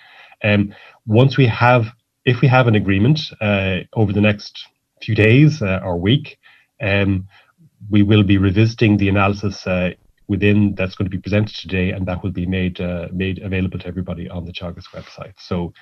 Um, 0.43 0.73
once 1.07 1.35
we 1.35 1.47
have, 1.47 1.87
if 2.25 2.41
we 2.41 2.47
have 2.47 2.67
an 2.67 2.75
agreement 2.75 3.19
uh, 3.41 3.79
over 3.93 4.13
the 4.13 4.21
next 4.21 4.67
few 5.01 5.15
days 5.15 5.61
uh, 5.61 5.81
or 5.83 5.97
week, 5.97 6.37
um, 6.81 7.27
we 7.89 8.03
will 8.03 8.23
be 8.23 8.37
revisiting 8.37 8.97
the 8.97 9.09
analysis 9.09 9.65
uh, 9.67 9.91
within 10.27 10.73
that's 10.75 10.95
going 10.95 11.09
to 11.09 11.15
be 11.15 11.21
presented 11.21 11.55
today, 11.55 11.91
and 11.91 12.05
that 12.07 12.23
will 12.23 12.31
be 12.31 12.45
made 12.45 12.79
uh, 12.81 13.07
made 13.11 13.39
available 13.39 13.79
to 13.79 13.87
everybody 13.87 14.29
on 14.29 14.45
the 14.45 14.53
Teagasc 14.53 14.87
website. 14.93 15.33
So. 15.37 15.73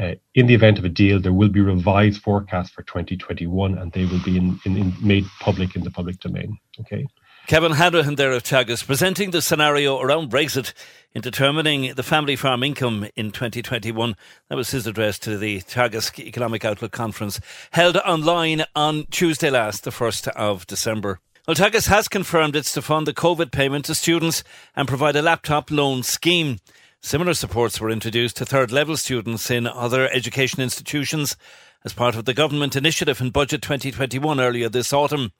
Uh, 0.00 0.14
in 0.34 0.46
the 0.46 0.54
event 0.54 0.78
of 0.78 0.86
a 0.86 0.88
deal, 0.88 1.20
there 1.20 1.34
will 1.34 1.50
be 1.50 1.60
revised 1.60 2.22
forecasts 2.22 2.70
for 2.70 2.82
2021, 2.84 3.76
and 3.76 3.92
they 3.92 4.06
will 4.06 4.22
be 4.24 4.38
in, 4.38 4.58
in, 4.64 4.74
in 4.74 4.94
made 5.02 5.22
public 5.38 5.76
in 5.76 5.84
the 5.84 5.90
public 5.90 6.18
domain. 6.18 6.56
Okay. 6.80 7.06
Kevin 7.48 7.72
Hanrahan 7.72 8.14
there 8.14 8.32
of 8.32 8.44
Teagasc 8.44 8.86
presenting 8.86 9.32
the 9.32 9.42
scenario 9.42 10.00
around 10.00 10.30
Brexit 10.30 10.72
in 11.12 11.20
determining 11.20 11.92
the 11.94 12.02
family 12.02 12.36
farm 12.36 12.62
income 12.62 13.06
in 13.16 13.32
2021. 13.32 14.16
That 14.48 14.54
was 14.54 14.70
his 14.70 14.86
address 14.86 15.18
to 15.20 15.36
the 15.36 15.60
Teagasc 15.60 16.18
Economic 16.20 16.64
Outlook 16.64 16.92
Conference 16.92 17.40
held 17.72 17.96
online 17.98 18.64
on 18.76 19.06
Tuesday 19.10 19.50
last, 19.50 19.84
the 19.84 19.90
1st 19.90 20.28
of 20.28 20.66
December. 20.66 21.18
Well, 21.46 21.56
Teagasc 21.56 21.88
has 21.88 22.06
confirmed 22.06 22.54
it's 22.54 22.72
to 22.72 22.80
fund 22.80 23.06
the 23.06 23.12
COVID 23.12 23.50
payment 23.50 23.86
to 23.86 23.94
students 23.96 24.44
and 24.76 24.86
provide 24.86 25.16
a 25.16 25.22
laptop 25.22 25.70
loan 25.70 26.04
scheme. 26.04 26.58
Similar 27.00 27.34
supports 27.34 27.80
were 27.80 27.90
introduced 27.90 28.36
to 28.36 28.46
third 28.46 28.70
level 28.70 28.96
students 28.96 29.50
in 29.50 29.66
other 29.66 30.08
education 30.10 30.62
institutions 30.62 31.36
as 31.84 31.92
part 31.92 32.14
of 32.14 32.24
the 32.24 32.34
government 32.34 32.76
initiative 32.76 33.20
in 33.20 33.30
Budget 33.30 33.60
2021 33.60 34.38
earlier 34.38 34.68
this 34.68 34.92
autumn. 34.92 35.32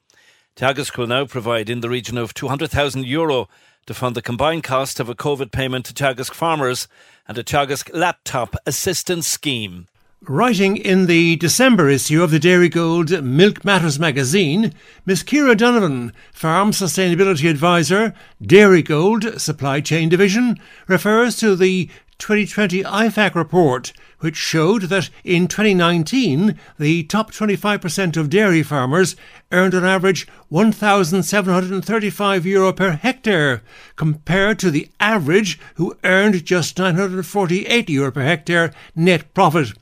Teagasc 0.54 0.98
will 0.98 1.06
now 1.06 1.24
provide 1.24 1.70
in 1.70 1.80
the 1.80 1.88
region 1.88 2.18
of 2.18 2.34
200,000 2.34 3.06
euro 3.06 3.48
to 3.86 3.94
fund 3.94 4.14
the 4.14 4.20
combined 4.20 4.62
cost 4.62 5.00
of 5.00 5.08
a 5.08 5.14
COVID 5.14 5.50
payment 5.50 5.86
to 5.86 5.94
Teagasc 5.94 6.34
farmers 6.34 6.88
and 7.26 7.38
a 7.38 7.42
Teagasc 7.42 7.90
laptop 7.94 8.54
assistance 8.66 9.26
scheme. 9.26 9.88
Writing 10.28 10.76
in 10.76 11.06
the 11.06 11.36
December 11.36 11.88
issue 11.88 12.22
of 12.22 12.30
the 12.30 12.38
Dairy 12.38 12.68
Gold 12.68 13.24
Milk 13.24 13.64
Matters 13.64 13.98
magazine, 13.98 14.74
Miss 15.06 15.22
Kira 15.24 15.56
Donovan, 15.56 16.12
Farm 16.32 16.70
Sustainability 16.70 17.50
Advisor, 17.50 18.14
Dairy 18.40 18.82
Gold 18.82 19.40
Supply 19.40 19.80
Chain 19.80 20.10
Division, 20.10 20.60
refers 20.86 21.34
to 21.38 21.56
the 21.56 21.88
2020 22.22 22.84
IFAC 22.84 23.34
report, 23.34 23.92
which 24.20 24.36
showed 24.36 24.82
that 24.82 25.10
in 25.24 25.48
2019 25.48 26.56
the 26.78 27.02
top 27.02 27.32
25% 27.32 28.16
of 28.16 28.30
dairy 28.30 28.62
farmers 28.62 29.16
earned 29.50 29.74
on 29.74 29.84
average 29.84 30.28
1,735 30.48 32.46
euro 32.46 32.72
per 32.72 32.92
hectare, 32.92 33.60
compared 33.96 34.60
to 34.60 34.70
the 34.70 34.88
average 35.00 35.58
who 35.74 35.96
earned 36.04 36.44
just 36.44 36.78
948 36.78 37.90
euro 37.90 38.12
per 38.12 38.22
hectare 38.22 38.72
net 38.94 39.34
profit. 39.34 39.72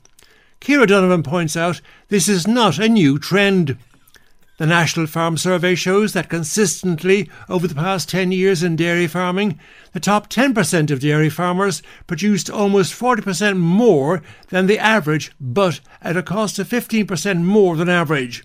Kira 0.59 0.87
Donovan 0.87 1.21
points 1.21 1.55
out 1.55 1.79
this 2.07 2.27
is 2.27 2.47
not 2.47 2.79
a 2.79 2.89
new 2.89 3.19
trend. 3.19 3.77
The 4.61 4.67
National 4.67 5.07
Farm 5.07 5.37
Survey 5.37 5.73
shows 5.73 6.13
that 6.13 6.29
consistently 6.29 7.27
over 7.49 7.67
the 7.67 7.73
past 7.73 8.07
10 8.09 8.31
years 8.31 8.61
in 8.61 8.75
dairy 8.75 9.07
farming, 9.07 9.59
the 9.93 9.99
top 9.99 10.29
10% 10.29 10.91
of 10.91 10.99
dairy 10.99 11.31
farmers 11.31 11.81
produced 12.05 12.47
almost 12.47 12.93
40% 12.93 13.57
more 13.57 14.21
than 14.49 14.67
the 14.67 14.77
average, 14.77 15.31
but 15.41 15.79
at 16.03 16.15
a 16.15 16.21
cost 16.21 16.59
of 16.59 16.69
15% 16.69 17.41
more 17.41 17.75
than 17.75 17.89
average. 17.89 18.43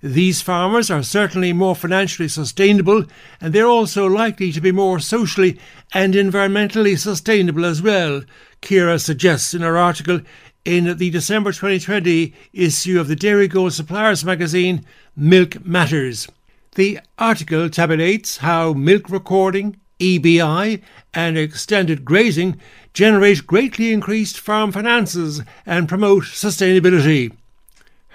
These 0.00 0.40
farmers 0.40 0.88
are 0.88 1.02
certainly 1.02 1.52
more 1.52 1.74
financially 1.74 2.28
sustainable 2.28 3.04
and 3.40 3.52
they're 3.52 3.66
also 3.66 4.06
likely 4.06 4.52
to 4.52 4.60
be 4.60 4.70
more 4.70 5.00
socially 5.00 5.58
and 5.92 6.14
environmentally 6.14 6.96
sustainable 6.96 7.64
as 7.64 7.82
well, 7.82 8.22
Kira 8.62 9.00
suggests 9.00 9.52
in 9.52 9.62
her 9.62 9.76
article 9.76 10.20
in 10.70 10.96
the 10.98 11.10
December 11.10 11.50
2020 11.50 12.32
issue 12.52 13.00
of 13.00 13.08
the 13.08 13.16
Dairygold 13.16 13.72
Suppliers 13.72 14.24
magazine, 14.24 14.86
Milk 15.16 15.66
Matters. 15.66 16.28
The 16.76 17.00
article 17.18 17.68
tabulates 17.68 18.36
how 18.36 18.72
milk 18.74 19.10
recording, 19.10 19.80
EBI, 19.98 20.80
and 21.12 21.36
extended 21.36 22.04
grazing 22.04 22.60
generate 22.94 23.48
greatly 23.48 23.92
increased 23.92 24.38
farm 24.38 24.70
finances 24.70 25.42
and 25.66 25.88
promote 25.88 26.22
sustainability. 26.22 27.32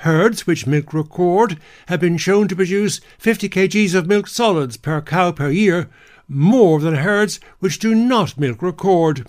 Herds 0.05 0.47
which 0.47 0.65
milk 0.65 0.93
record 0.93 1.59
have 1.87 1.99
been 1.99 2.15
shown 2.15 2.47
to 2.47 2.55
produce 2.55 3.01
50 3.17 3.49
kgs 3.49 3.93
of 3.93 4.07
milk 4.07 4.29
solids 4.29 4.77
per 4.77 5.01
cow 5.01 5.33
per 5.33 5.49
year, 5.49 5.89
more 6.29 6.79
than 6.79 6.95
herds 6.95 7.41
which 7.59 7.79
do 7.79 7.93
not 7.93 8.39
milk 8.39 8.61
record. 8.61 9.27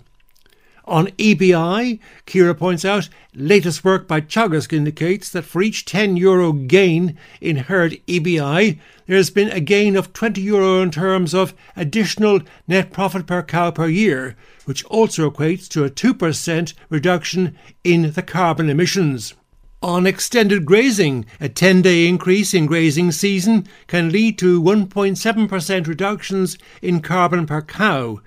On 0.89 1.09
EBI, 1.19 1.99
Kira 2.29 2.57
points 2.57 2.85
out, 2.85 3.09
latest 3.35 3.83
work 3.83 4.07
by 4.07 4.21
Teagasc 4.21 4.73
indicates 4.73 5.29
that 5.31 5.43
for 5.43 5.61
each 5.61 5.85
10 5.85 6.17
euro 6.17 6.53
gain 6.53 7.19
in 7.41 7.57
herd 7.57 7.99
EBI, 8.07 8.79
there 9.07 9.17
has 9.17 9.31
been 9.31 9.51
a 9.51 9.59
gain 9.59 9.97
of 9.97 10.13
20 10.13 10.41
euro 10.41 10.81
in 10.83 10.93
terms 10.93 11.35
of 11.35 11.55
additional 11.75 12.41
net 12.69 12.93
profit 12.93 13.27
per 13.27 13.43
cow 13.43 13.73
per 13.73 13.89
year, 13.89 14.37
which 14.65 14.85
also 14.85 15.29
equates 15.29 15.67
to 15.71 15.83
a 15.83 15.91
2% 15.91 16.75
reduction 16.89 17.59
in 17.83 18.13
the 18.13 18.23
carbon 18.23 18.71
emissions. 18.71 19.35
On 19.83 20.07
extended 20.07 20.65
grazing, 20.65 21.27
a 21.41 21.49
10 21.49 21.83
day 21.83 22.07
increase 22.07 22.55
in 22.55 22.67
grazing 22.67 23.11
season 23.11 23.67
can 23.89 24.11
lead 24.11 24.39
to 24.39 24.63
1.7% 24.63 25.87
reductions 25.89 26.57
in 26.81 27.01
carbon 27.01 27.45
per 27.45 27.61
cow, 27.61 28.21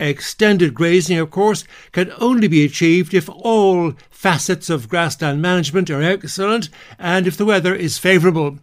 Extended 0.00 0.74
grazing, 0.74 1.18
of 1.18 1.30
course, 1.30 1.64
can 1.92 2.12
only 2.18 2.48
be 2.48 2.64
achieved 2.64 3.14
if 3.14 3.28
all 3.28 3.92
facets 4.10 4.68
of 4.68 4.88
grassland 4.88 5.40
management 5.40 5.88
are 5.88 6.02
excellent 6.02 6.68
and 6.98 7.26
if 7.26 7.36
the 7.36 7.44
weather 7.44 7.74
is 7.74 7.98
favourable. 7.98 8.58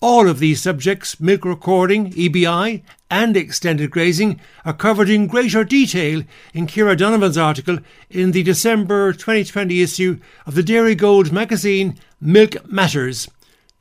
All 0.00 0.28
of 0.28 0.40
these 0.40 0.62
subjects, 0.62 1.20
milk 1.20 1.44
recording, 1.44 2.12
EBI, 2.12 2.82
and 3.10 3.36
extended 3.36 3.90
grazing, 3.90 4.40
are 4.64 4.74
covered 4.74 5.08
in 5.08 5.26
greater 5.26 5.64
detail 5.64 6.22
in 6.52 6.66
Kira 6.66 6.96
Donovan's 6.96 7.38
article 7.38 7.78
in 8.10 8.32
the 8.32 8.42
December 8.42 9.12
2020 9.12 9.80
issue 9.80 10.18
of 10.44 10.54
the 10.54 10.62
Dairy 10.62 10.94
Gold 10.94 11.32
magazine 11.32 11.98
Milk 12.20 12.70
Matters. 12.70 13.28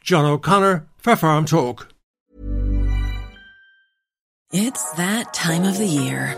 John 0.04 0.24
O'Connor 0.24 0.88
for 0.98 1.16
Farm 1.16 1.46
Talk. 1.46 1.90
It's 4.54 4.92
that 4.94 5.34
time 5.34 5.64
of 5.64 5.78
the 5.78 5.88
year 5.88 6.38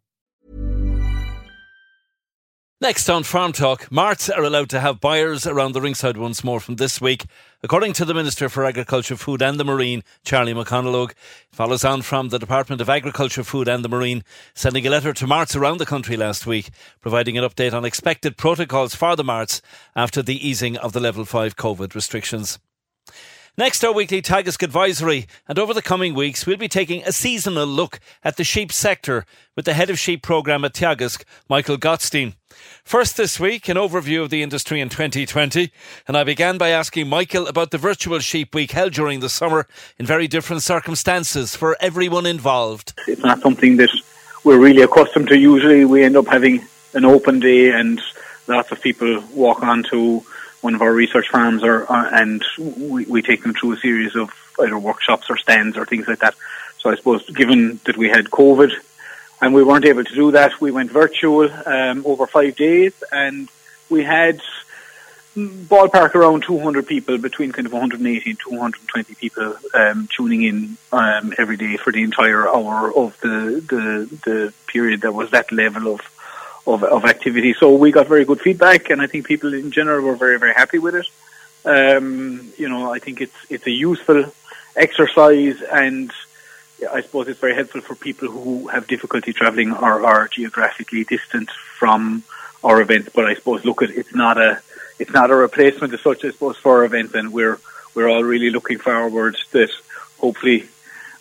Next 2.81 3.11
on 3.11 3.21
Farm 3.21 3.51
Talk, 3.51 3.91
marts 3.91 4.27
are 4.27 4.43
allowed 4.43 4.71
to 4.71 4.79
have 4.79 4.99
buyers 4.99 5.45
around 5.45 5.73
the 5.73 5.81
ringside 5.81 6.17
once 6.17 6.43
more 6.43 6.59
from 6.59 6.77
this 6.77 6.99
week, 6.99 7.25
according 7.61 7.93
to 7.93 8.05
the 8.05 8.13
Minister 8.15 8.49
for 8.49 8.65
Agriculture, 8.65 9.15
Food 9.15 9.43
and 9.43 9.59
the 9.59 9.63
Marine, 9.63 10.03
Charlie 10.23 10.55
McConalogue. 10.55 11.13
Follows 11.51 11.85
on 11.85 12.01
from 12.01 12.29
the 12.29 12.39
Department 12.39 12.81
of 12.81 12.89
Agriculture, 12.89 13.43
Food 13.43 13.67
and 13.67 13.85
the 13.85 13.89
Marine, 13.89 14.23
sending 14.55 14.87
a 14.87 14.89
letter 14.89 15.13
to 15.13 15.27
marts 15.27 15.55
around 15.55 15.77
the 15.77 15.85
country 15.85 16.17
last 16.17 16.47
week, 16.47 16.71
providing 17.01 17.37
an 17.37 17.43
update 17.43 17.71
on 17.71 17.85
expected 17.85 18.35
protocols 18.35 18.95
for 18.95 19.15
the 19.15 19.23
marts 19.23 19.61
after 19.95 20.23
the 20.23 20.47
easing 20.47 20.75
of 20.77 20.91
the 20.91 20.99
level 20.99 21.23
5 21.23 21.55
COVID 21.55 21.93
restrictions. 21.93 22.57
Next, 23.57 23.83
our 23.83 23.91
weekly 23.91 24.21
Teagasc 24.21 24.63
advisory, 24.63 25.27
and 25.45 25.59
over 25.59 25.73
the 25.73 25.81
coming 25.81 26.13
weeks, 26.13 26.45
we'll 26.45 26.55
be 26.55 26.69
taking 26.69 27.03
a 27.03 27.11
seasonal 27.11 27.65
look 27.65 27.99
at 28.23 28.37
the 28.37 28.45
sheep 28.45 28.71
sector 28.71 29.25
with 29.57 29.65
the 29.65 29.73
head 29.73 29.89
of 29.89 29.99
sheep 29.99 30.23
programme 30.23 30.63
at 30.63 30.73
Teagasc, 30.73 31.25
Michael 31.49 31.77
Gottstein. 31.77 32.35
First 32.85 33.17
this 33.17 33.41
week, 33.41 33.67
an 33.67 33.75
overview 33.75 34.23
of 34.23 34.29
the 34.29 34.41
industry 34.41 34.79
in 34.79 34.87
2020, 34.87 35.69
and 36.07 36.15
I 36.15 36.23
began 36.23 36.57
by 36.57 36.69
asking 36.69 37.09
Michael 37.09 37.45
about 37.45 37.71
the 37.71 37.77
virtual 37.77 38.19
sheep 38.19 38.55
week 38.55 38.71
held 38.71 38.93
during 38.93 39.19
the 39.19 39.27
summer 39.27 39.67
in 39.99 40.05
very 40.05 40.29
different 40.29 40.61
circumstances 40.61 41.53
for 41.53 41.75
everyone 41.81 42.25
involved. 42.25 42.93
It's 43.05 43.21
not 43.21 43.41
something 43.41 43.75
that 43.77 43.89
we're 44.45 44.59
really 44.59 44.81
accustomed 44.81 45.27
to. 45.27 45.37
Usually, 45.37 45.83
we 45.83 46.05
end 46.05 46.15
up 46.15 46.27
having 46.27 46.65
an 46.93 47.03
open 47.03 47.41
day 47.41 47.71
and 47.71 48.01
lots 48.47 48.71
of 48.71 48.81
people 48.81 49.21
walk 49.33 49.61
on 49.61 49.83
to 49.91 50.23
one 50.61 50.75
of 50.75 50.81
our 50.81 50.93
research 50.93 51.29
farms, 51.29 51.63
or, 51.63 51.91
uh, 51.91 52.09
and 52.11 52.43
we, 52.57 53.05
we 53.05 53.21
take 53.21 53.43
them 53.43 53.53
through 53.53 53.73
a 53.73 53.77
series 53.77 54.15
of 54.15 54.31
either 54.59 54.77
workshops 54.77 55.29
or 55.29 55.37
stands 55.37 55.77
or 55.77 55.85
things 55.85 56.07
like 56.07 56.19
that. 56.19 56.35
So 56.79 56.89
I 56.89 56.95
suppose, 56.95 57.27
given 57.29 57.79
that 57.85 57.97
we 57.97 58.09
had 58.09 58.25
COVID 58.25 58.71
and 59.41 59.53
we 59.53 59.63
weren't 59.63 59.85
able 59.85 60.03
to 60.03 60.15
do 60.15 60.31
that, 60.31 60.59
we 60.61 60.71
went 60.71 60.91
virtual 60.91 61.51
um, 61.65 62.03
over 62.05 62.27
five 62.27 62.55
days, 62.55 62.93
and 63.11 63.49
we 63.89 64.03
had 64.03 64.41
ballpark 65.35 66.13
around 66.13 66.43
200 66.43 66.85
people, 66.85 67.17
between 67.17 67.51
kind 67.51 67.65
of 67.65 67.73
180 67.73 68.29
and 68.29 68.39
220 68.39 69.15
people 69.15 69.55
um, 69.73 70.07
tuning 70.15 70.43
in 70.43 70.77
um, 70.91 71.33
every 71.37 71.57
day 71.57 71.77
for 71.77 71.91
the 71.91 72.03
entire 72.03 72.47
hour 72.47 72.93
of 72.95 73.19
the, 73.21 73.63
the 73.69 74.19
the 74.25 74.53
period. 74.67 75.01
There 75.01 75.11
was 75.11 75.31
that 75.31 75.51
level 75.51 75.93
of 75.93 76.01
of, 76.67 76.83
of 76.83 77.05
activity. 77.05 77.53
So 77.53 77.75
we 77.75 77.91
got 77.91 78.07
very 78.07 78.25
good 78.25 78.41
feedback, 78.41 78.89
and 78.89 79.01
I 79.01 79.07
think 79.07 79.25
people 79.25 79.53
in 79.53 79.71
general 79.71 80.01
were 80.05 80.15
very, 80.15 80.37
very 80.39 80.53
happy 80.53 80.79
with 80.79 80.95
it. 80.95 81.07
Um, 81.63 82.51
you 82.57 82.69
know, 82.69 82.91
I 82.91 82.99
think 82.99 83.21
it's 83.21 83.35
it's 83.49 83.67
a 83.67 83.71
useful 83.71 84.25
exercise, 84.75 85.61
and 85.61 86.11
I 86.91 87.01
suppose 87.01 87.27
it's 87.27 87.39
very 87.39 87.55
helpful 87.55 87.81
for 87.81 87.95
people 87.95 88.29
who 88.29 88.67
have 88.67 88.87
difficulty 88.87 89.33
travelling 89.33 89.71
or 89.71 90.05
are 90.05 90.27
geographically 90.27 91.03
distant 91.03 91.49
from 91.77 92.23
our 92.63 92.81
events. 92.81 93.09
But 93.13 93.25
I 93.25 93.35
suppose 93.35 93.63
look 93.65 93.83
at 93.83 93.91
it's 93.91 94.15
not 94.15 94.37
a 94.37 94.61
it's 94.97 95.11
not 95.11 95.31
a 95.31 95.35
replacement 95.35 95.93
as 95.93 96.01
such. 96.01 96.25
I 96.25 96.31
suppose 96.31 96.57
for 96.57 96.79
our 96.79 96.85
event, 96.85 97.13
and 97.13 97.31
we're 97.31 97.59
we're 97.93 98.09
all 98.09 98.23
really 98.23 98.49
looking 98.49 98.79
forward 98.79 99.35
to 99.35 99.51
that 99.59 99.71
hopefully 100.17 100.67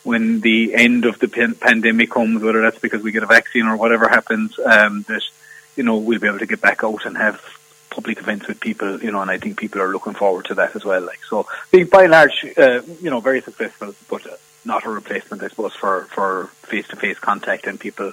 when 0.02 0.40
the 0.40 0.74
end 0.74 1.04
of 1.04 1.18
the 1.18 1.28
pan- 1.28 1.54
pandemic 1.54 2.10
comes, 2.10 2.42
whether 2.42 2.62
that's 2.62 2.78
because 2.78 3.02
we 3.02 3.12
get 3.12 3.22
a 3.22 3.26
vaccine 3.26 3.66
or 3.66 3.76
whatever 3.76 4.08
happens, 4.08 4.58
um, 4.58 5.04
that 5.08 5.22
you 5.76 5.82
know 5.82 5.98
we'll 5.98 6.20
be 6.20 6.26
able 6.26 6.38
to 6.38 6.46
get 6.46 6.60
back 6.60 6.82
out 6.84 7.04
and 7.06 7.16
have 7.16 7.42
public 7.90 8.18
events 8.18 8.46
with 8.46 8.60
people, 8.60 9.02
you 9.02 9.10
know, 9.10 9.20
and 9.20 9.30
I 9.30 9.38
think 9.38 9.58
people 9.58 9.82
are 9.82 9.92
looking 9.92 10.14
forward 10.14 10.46
to 10.46 10.54
that 10.54 10.74
as 10.76 10.84
well. 10.84 11.02
Like 11.02 11.22
so, 11.24 11.46
being 11.70 11.86
by 11.86 12.04
and 12.04 12.12
large, 12.12 12.44
uh, 12.56 12.82
you 13.00 13.10
know, 13.10 13.20
very 13.20 13.40
successful, 13.40 13.94
but 14.08 14.26
uh, 14.26 14.36
not 14.64 14.86
a 14.86 14.90
replacement, 14.90 15.42
I 15.42 15.48
suppose, 15.48 15.74
for 15.74 16.04
for 16.04 16.46
face 16.62 16.88
to 16.88 16.96
face 16.96 17.18
contact 17.18 17.66
and 17.66 17.78
people 17.78 18.12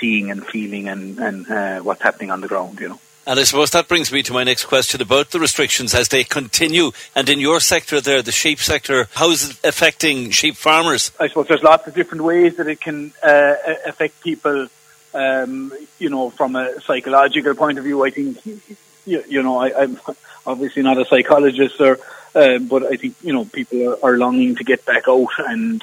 seeing 0.00 0.30
and 0.30 0.46
feeling 0.46 0.88
and 0.88 1.18
and 1.18 1.50
uh, 1.50 1.80
what's 1.80 2.02
happening 2.02 2.30
on 2.30 2.40
the 2.40 2.48
ground, 2.48 2.80
you 2.80 2.88
know. 2.88 3.00
And 3.28 3.38
I 3.38 3.42
suppose 3.42 3.72
that 3.72 3.88
brings 3.88 4.10
me 4.10 4.22
to 4.22 4.32
my 4.32 4.42
next 4.42 4.64
question 4.64 5.02
about 5.02 5.32
the 5.32 5.38
restrictions 5.38 5.94
as 5.94 6.08
they 6.08 6.24
continue. 6.24 6.92
And 7.14 7.28
in 7.28 7.40
your 7.40 7.60
sector 7.60 8.00
there, 8.00 8.22
the 8.22 8.32
sheep 8.32 8.58
sector, 8.58 9.06
how 9.12 9.28
is 9.30 9.50
it 9.50 9.60
affecting 9.64 10.30
sheep 10.30 10.56
farmers? 10.56 11.12
I 11.20 11.28
suppose 11.28 11.46
there's 11.48 11.62
lots 11.62 11.86
of 11.86 11.92
different 11.92 12.24
ways 12.24 12.56
that 12.56 12.68
it 12.68 12.80
can 12.80 13.12
uh, 13.22 13.56
affect 13.84 14.22
people. 14.22 14.68
Um, 15.12 15.74
you 15.98 16.08
know, 16.08 16.30
from 16.30 16.56
a 16.56 16.80
psychological 16.80 17.54
point 17.54 17.76
of 17.76 17.84
view, 17.84 18.02
I 18.02 18.08
think, 18.08 18.46
you, 18.46 19.22
you 19.28 19.42
know, 19.42 19.58
I, 19.58 19.82
am 19.82 20.00
obviously 20.46 20.80
not 20.82 20.96
a 20.96 21.04
psychologist, 21.04 21.78
or 21.82 22.00
uh, 22.34 22.58
but 22.58 22.84
I 22.84 22.96
think 22.96 23.14
you 23.20 23.34
know 23.34 23.44
people 23.44 23.90
are, 23.90 24.04
are 24.04 24.16
longing 24.16 24.56
to 24.56 24.64
get 24.64 24.86
back 24.86 25.06
out 25.06 25.28
and 25.38 25.82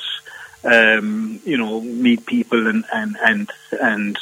um, 0.64 1.40
you 1.46 1.58
know 1.58 1.80
meet 1.82 2.26
people 2.26 2.68
and 2.68 2.86
and 2.92 3.18
and 3.24 3.52
and 3.80 4.18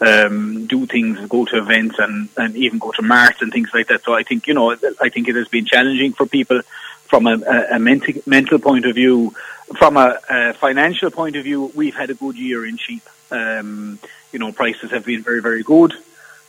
um, 0.00 0.66
do 0.66 0.86
things, 0.86 1.18
go 1.28 1.44
to 1.44 1.58
events, 1.58 1.96
and, 1.98 2.28
and 2.36 2.56
even 2.56 2.78
go 2.78 2.92
to 2.92 3.02
marts 3.02 3.42
and 3.42 3.52
things 3.52 3.70
like 3.74 3.88
that. 3.88 4.04
So 4.04 4.14
I 4.14 4.22
think 4.22 4.46
you 4.46 4.54
know, 4.54 4.72
I 5.00 5.08
think 5.08 5.28
it 5.28 5.36
has 5.36 5.48
been 5.48 5.64
challenging 5.64 6.12
for 6.12 6.26
people 6.26 6.62
from 7.06 7.26
a, 7.26 7.66
a, 7.70 7.78
mental, 7.78 8.14
mental 8.26 8.58
point 8.58 8.84
of 8.86 8.94
view. 8.94 9.34
From 9.76 9.96
a, 9.96 10.18
a, 10.30 10.52
financial 10.54 11.10
point 11.10 11.36
of 11.36 11.44
view, 11.44 11.70
we've 11.74 11.94
had 11.94 12.10
a 12.10 12.14
good 12.14 12.36
year 12.36 12.64
in 12.64 12.76
sheep. 12.76 13.02
Um, 13.30 13.98
you 14.32 14.38
know, 14.38 14.52
prices 14.52 14.90
have 14.92 15.04
been 15.04 15.22
very, 15.22 15.42
very 15.42 15.62
good 15.62 15.92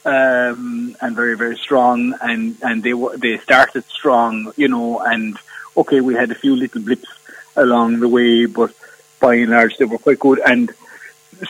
um, 0.05 0.95
and 1.01 1.15
very, 1.15 1.35
very 1.35 1.57
strong, 1.57 2.15
and 2.21 2.55
and 2.62 2.83
they 2.83 2.93
were, 2.93 3.17
they 3.17 3.38
started 3.39 3.83
strong. 3.85 4.53
You 4.55 4.67
know, 4.67 4.99
and 4.99 5.38
okay, 5.75 6.01
we 6.01 6.13
had 6.13 6.31
a 6.31 6.35
few 6.35 6.55
little 6.55 6.81
blips 6.81 7.09
along 7.55 7.99
the 7.99 8.07
way, 8.07 8.45
but 8.45 8.73
by 9.19 9.35
and 9.35 9.51
large, 9.51 9.77
they 9.77 9.85
were 9.85 9.97
quite 9.97 10.19
good 10.19 10.39
and 10.45 10.71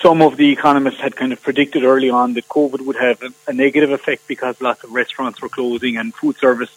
some 0.02 0.21
of 0.21 0.38
the 0.38 0.52
economists 0.52 0.99
had 0.99 1.15
kind 1.15 1.34
of 1.34 1.41
predicted 1.41 1.84
early 1.84 2.10
on 2.10 2.34
that 2.34 2.47
COVID 2.47 2.82
would 2.82 2.95
have 2.95 3.21
a, 3.47 3.54
negative 3.54 3.91
effect 3.91 4.28
because 4.28 4.62
lots 4.62 4.84
of 4.84 4.91
restaurants 4.91 5.41
were 5.41 5.49
closing 5.49 5.97
and 5.97 6.13
food 6.13 6.38
service, 6.38 6.69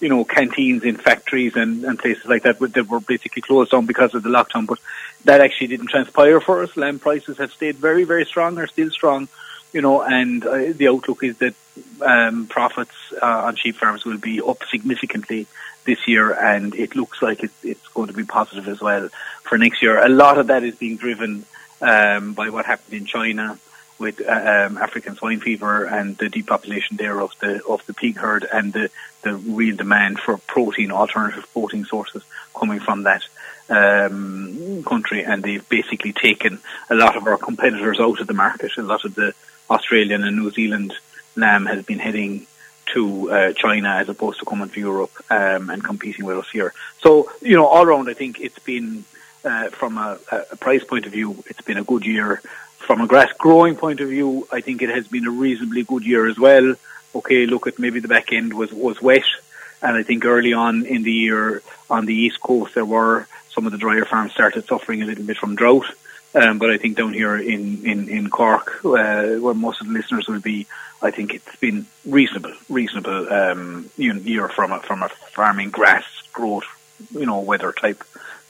you 0.00 0.08
know, 0.08 0.24
canteens 0.24 0.84
in 0.84 0.96
factories 0.96 1.56
and, 1.56 1.84
and 1.84 1.98
places 1.98 2.24
like 2.26 2.44
that, 2.44 2.58
that 2.58 2.88
were 2.88 3.00
basically 3.00 3.42
closed 3.42 3.72
down 3.72 3.86
because 3.86 4.14
of 4.14 4.22
the 4.22 4.28
lockdown. 4.28 4.66
But 4.66 4.78
that 5.24 5.40
actually 5.40 5.68
didn't 5.68 5.88
transpire 5.88 6.40
for 6.40 6.62
us. 6.62 6.76
Lamb 6.76 6.98
prices 6.98 7.38
have 7.38 7.52
stayed 7.52 7.76
very, 7.76 8.04
very 8.04 8.24
strong, 8.24 8.58
are 8.58 8.66
still 8.66 8.90
strong, 8.90 9.28
you 9.72 9.80
know, 9.80 10.02
and 10.02 10.44
uh, 10.44 10.72
the 10.72 10.88
outlook 10.88 11.22
is 11.24 11.38
that 11.38 11.54
um, 12.02 12.46
profits 12.46 12.94
uh, 13.20 13.44
on 13.46 13.56
sheep 13.56 13.76
farms 13.76 14.04
will 14.04 14.18
be 14.18 14.40
up 14.40 14.62
significantly 14.70 15.46
this 15.84 16.06
year, 16.06 16.32
and 16.32 16.74
it 16.74 16.94
looks 16.94 17.22
like 17.22 17.42
it, 17.42 17.50
it's 17.62 17.88
going 17.88 18.08
to 18.08 18.14
be 18.14 18.24
positive 18.24 18.68
as 18.68 18.80
well 18.80 19.08
for 19.42 19.58
next 19.58 19.82
year. 19.82 19.98
A 19.98 20.08
lot 20.08 20.38
of 20.38 20.46
that 20.46 20.62
is 20.62 20.76
being 20.76 20.96
driven 20.96 21.44
um, 21.82 22.32
by 22.32 22.48
what 22.48 22.64
happened 22.64 22.94
in 22.94 23.06
China 23.06 23.58
with 23.98 24.20
uh, 24.20 24.32
um, 24.66 24.78
African 24.78 25.14
swine 25.16 25.40
fever 25.40 25.84
and 25.84 26.16
the 26.18 26.28
depopulation 26.28 26.96
there 26.96 27.20
of 27.20 27.32
the 27.40 27.64
of 27.64 27.84
the 27.86 27.94
pig 27.94 28.16
herd 28.16 28.46
and 28.52 28.72
the, 28.72 28.90
the 29.22 29.34
real 29.34 29.76
demand 29.76 30.18
for 30.18 30.38
protein, 30.38 30.90
alternative 30.90 31.46
protein 31.52 31.84
sources 31.84 32.22
coming 32.58 32.80
from 32.80 33.04
that 33.04 33.22
um, 33.68 34.82
country, 34.84 35.24
and 35.24 35.42
they've 35.42 35.68
basically 35.68 36.12
taken 36.12 36.58
a 36.90 36.94
lot 36.94 37.16
of 37.16 37.26
our 37.26 37.38
competitors 37.38 38.00
out 38.00 38.20
of 38.20 38.26
the 38.26 38.34
market. 38.34 38.72
A 38.76 38.82
lot 38.82 39.04
of 39.04 39.14
the 39.14 39.34
Australian 39.70 40.24
and 40.24 40.36
New 40.36 40.50
Zealand 40.50 40.94
lamb 41.36 41.66
has 41.66 41.84
been 41.84 41.98
heading 41.98 42.46
to 42.86 43.30
uh, 43.30 43.52
China 43.52 43.88
as 43.90 44.08
opposed 44.08 44.40
to 44.40 44.44
coming 44.44 44.68
to 44.68 44.80
Europe 44.80 45.12
um, 45.30 45.70
and 45.70 45.82
competing 45.82 46.24
with 46.24 46.38
us 46.38 46.50
here. 46.50 46.74
So, 47.00 47.30
you 47.40 47.56
know, 47.56 47.66
all 47.66 47.84
around, 47.84 48.08
I 48.10 48.14
think 48.14 48.40
it's 48.40 48.58
been 48.58 49.04
uh, 49.44 49.68
from 49.70 49.98
a, 49.98 50.18
a, 50.30 50.56
price 50.56 50.84
point 50.84 51.06
of 51.06 51.12
view, 51.12 51.42
it's 51.46 51.60
been 51.62 51.78
a 51.78 51.84
good 51.84 52.06
year. 52.06 52.40
From 52.78 53.00
a 53.00 53.06
grass 53.06 53.32
growing 53.38 53.76
point 53.76 54.00
of 54.00 54.08
view, 54.08 54.46
I 54.50 54.60
think 54.60 54.82
it 54.82 54.90
has 54.90 55.06
been 55.06 55.26
a 55.26 55.30
reasonably 55.30 55.84
good 55.84 56.04
year 56.04 56.26
as 56.26 56.38
well. 56.38 56.74
Okay, 57.14 57.46
look 57.46 57.66
at 57.66 57.78
maybe 57.78 58.00
the 58.00 58.08
back 58.08 58.32
end 58.32 58.54
was, 58.54 58.72
was 58.72 59.00
wet, 59.00 59.24
and 59.82 59.96
I 59.96 60.02
think 60.02 60.24
early 60.24 60.52
on 60.52 60.86
in 60.86 61.02
the 61.02 61.12
year 61.12 61.62
on 61.90 62.06
the 62.06 62.14
east 62.14 62.40
coast 62.40 62.74
there 62.74 62.84
were 62.84 63.26
some 63.50 63.66
of 63.66 63.72
the 63.72 63.78
drier 63.78 64.04
farms 64.04 64.32
started 64.32 64.66
suffering 64.66 65.02
a 65.02 65.06
little 65.06 65.24
bit 65.24 65.36
from 65.36 65.54
drought. 65.54 65.86
Um, 66.34 66.58
but 66.58 66.70
I 66.70 66.78
think 66.78 66.96
down 66.96 67.12
here 67.12 67.36
in 67.36 67.84
in 67.84 68.08
in 68.08 68.30
Cork, 68.30 68.82
uh, 68.84 69.34
where 69.34 69.54
most 69.54 69.82
of 69.82 69.86
the 69.86 69.92
listeners 69.92 70.26
will 70.26 70.40
be, 70.40 70.66
I 71.02 71.10
think 71.10 71.34
it's 71.34 71.56
been 71.56 71.86
reasonable, 72.06 72.54
reasonable 72.70 73.30
um, 73.30 73.90
year 73.96 74.48
from 74.48 74.72
a 74.72 74.80
from 74.80 75.02
a 75.02 75.10
farming 75.10 75.70
grass 75.70 76.04
growth, 76.32 76.64
you 77.10 77.26
know, 77.26 77.40
weather 77.40 77.72
type 77.72 78.02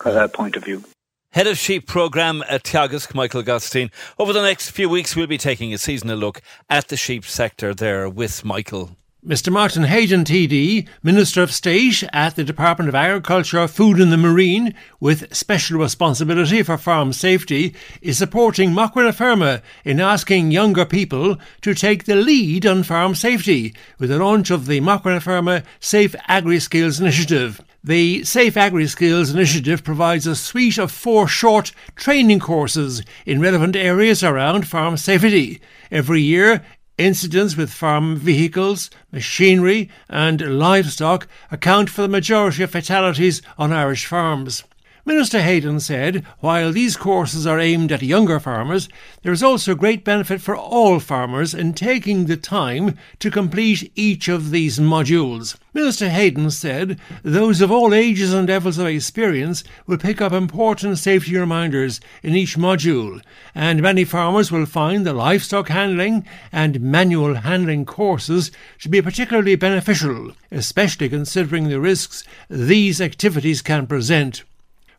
uh, 0.04 0.28
point 0.28 0.56
of 0.56 0.64
view. 0.64 0.84
Head 1.32 1.46
of 1.46 1.56
Sheep 1.56 1.86
Programme 1.86 2.44
at 2.48 2.62
Teagasc, 2.62 3.14
Michael 3.14 3.42
Gottstein. 3.42 3.90
Over 4.18 4.34
the 4.34 4.42
next 4.42 4.70
few 4.70 4.88
weeks, 4.88 5.16
we'll 5.16 5.26
be 5.26 5.38
taking 5.38 5.72
a 5.72 5.78
seasonal 5.78 6.18
look 6.18 6.42
at 6.68 6.88
the 6.88 6.96
sheep 6.96 7.24
sector 7.24 7.72
there 7.72 8.06
with 8.08 8.44
Michael. 8.44 8.96
Mr. 9.24 9.52
Martin 9.52 9.84
Heydon, 9.84 10.24
TD, 10.24 10.88
Minister 11.02 11.44
of 11.44 11.52
State 11.52 12.02
at 12.12 12.34
the 12.34 12.42
Department 12.42 12.88
of 12.88 12.96
Agriculture, 12.96 13.68
Food 13.68 14.00
and 14.00 14.10
the 14.10 14.16
Marine, 14.16 14.74
with 14.98 15.32
special 15.32 15.78
responsibility 15.78 16.60
for 16.64 16.76
farm 16.76 17.12
safety, 17.12 17.72
is 18.00 18.18
supporting 18.18 18.70
Macra 18.70 19.04
na 19.04 19.12
Feirme 19.12 19.62
in 19.84 20.00
asking 20.00 20.50
younger 20.50 20.84
people 20.84 21.36
to 21.60 21.72
take 21.72 22.04
the 22.04 22.16
lead 22.16 22.66
on 22.66 22.82
farm 22.82 23.14
safety 23.14 23.72
with 24.00 24.10
the 24.10 24.18
launch 24.18 24.50
of 24.50 24.66
the 24.66 24.80
Macra 24.80 25.14
na 25.14 25.20
Feirme 25.20 25.64
Safe 25.78 26.16
Agri 26.26 26.58
Skills 26.58 26.98
Initiative. 26.98 27.62
The 27.84 28.22
Safe 28.22 28.56
Agri 28.56 28.86
Skills 28.86 29.30
Initiative 29.30 29.82
provides 29.82 30.24
a 30.24 30.36
suite 30.36 30.78
of 30.78 30.92
four 30.92 31.26
short 31.26 31.72
training 31.96 32.38
courses 32.38 33.02
in 33.26 33.40
relevant 33.40 33.74
areas 33.74 34.22
around 34.22 34.68
farm 34.68 34.96
safety. 34.96 35.60
Every 35.90 36.22
year, 36.22 36.64
incidents 36.96 37.56
with 37.56 37.72
farm 37.72 38.14
vehicles, 38.14 38.88
machinery, 39.10 39.90
and 40.08 40.60
livestock 40.60 41.26
account 41.50 41.90
for 41.90 42.02
the 42.02 42.08
majority 42.08 42.62
of 42.62 42.70
fatalities 42.70 43.42
on 43.58 43.72
Irish 43.72 44.06
farms. 44.06 44.62
Minister 45.04 45.40
Heydon 45.40 45.80
said 45.80 46.24
while 46.38 46.70
these 46.70 46.96
courses 46.96 47.44
are 47.44 47.58
aimed 47.58 47.90
at 47.90 48.04
younger 48.04 48.38
farmers, 48.38 48.88
there 49.22 49.32
is 49.32 49.42
also 49.42 49.74
great 49.74 50.04
benefit 50.04 50.40
for 50.40 50.56
all 50.56 51.00
farmers 51.00 51.54
in 51.54 51.74
taking 51.74 52.26
the 52.26 52.36
time 52.36 52.96
to 53.18 53.28
complete 53.28 53.90
each 53.96 54.28
of 54.28 54.52
these 54.52 54.78
modules. 54.78 55.56
Minister 55.74 56.08
Heydon 56.08 56.52
said 56.52 57.00
those 57.24 57.60
of 57.60 57.72
all 57.72 57.92
ages 57.92 58.32
and 58.32 58.48
levels 58.48 58.78
of 58.78 58.86
experience 58.86 59.64
will 59.88 59.98
pick 59.98 60.20
up 60.20 60.32
important 60.32 60.98
safety 60.98 61.36
reminders 61.36 62.00
in 62.22 62.36
each 62.36 62.56
module, 62.56 63.20
and 63.56 63.82
many 63.82 64.04
farmers 64.04 64.52
will 64.52 64.66
find 64.66 65.04
the 65.04 65.12
livestock 65.12 65.68
handling 65.68 66.24
and 66.52 66.80
manual 66.80 67.34
handling 67.34 67.84
courses 67.84 68.52
to 68.78 68.88
be 68.88 69.02
particularly 69.02 69.56
beneficial, 69.56 70.30
especially 70.52 71.08
considering 71.08 71.68
the 71.68 71.80
risks 71.80 72.22
these 72.48 73.00
activities 73.00 73.62
can 73.62 73.88
present. 73.88 74.44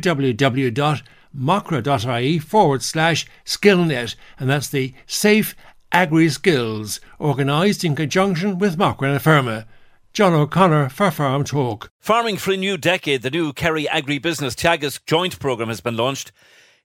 forward 2.40 2.84
slash 2.84 3.26
skillnet, 3.46 4.16
and 4.38 4.50
that's 4.50 4.68
the 4.68 4.94
Safe 5.08 5.56
Agri 5.90 6.28
Skills, 6.28 7.00
organised 7.18 7.86
in 7.86 7.96
conjunction 7.96 8.58
with 8.58 8.78
Macra 8.78 9.14
na 9.14 9.20
Feirme. 9.20 9.64
John 10.12 10.34
O'Connor 10.34 10.90
for 10.90 11.12
Farm 11.12 11.46
Talk. 11.46 11.90
Farming 11.98 12.36
for 12.36 12.52
a 12.52 12.58
new 12.58 12.76
decade, 12.76 13.22
the 13.22 13.32
new 13.32 13.54
Kerry 13.54 13.86
Agribusiness 13.86 14.56
Teagasc 14.56 15.06
joint 15.06 15.40
programme 15.40 15.70
has 15.70 15.80
been 15.80 15.96
launched. 15.96 16.34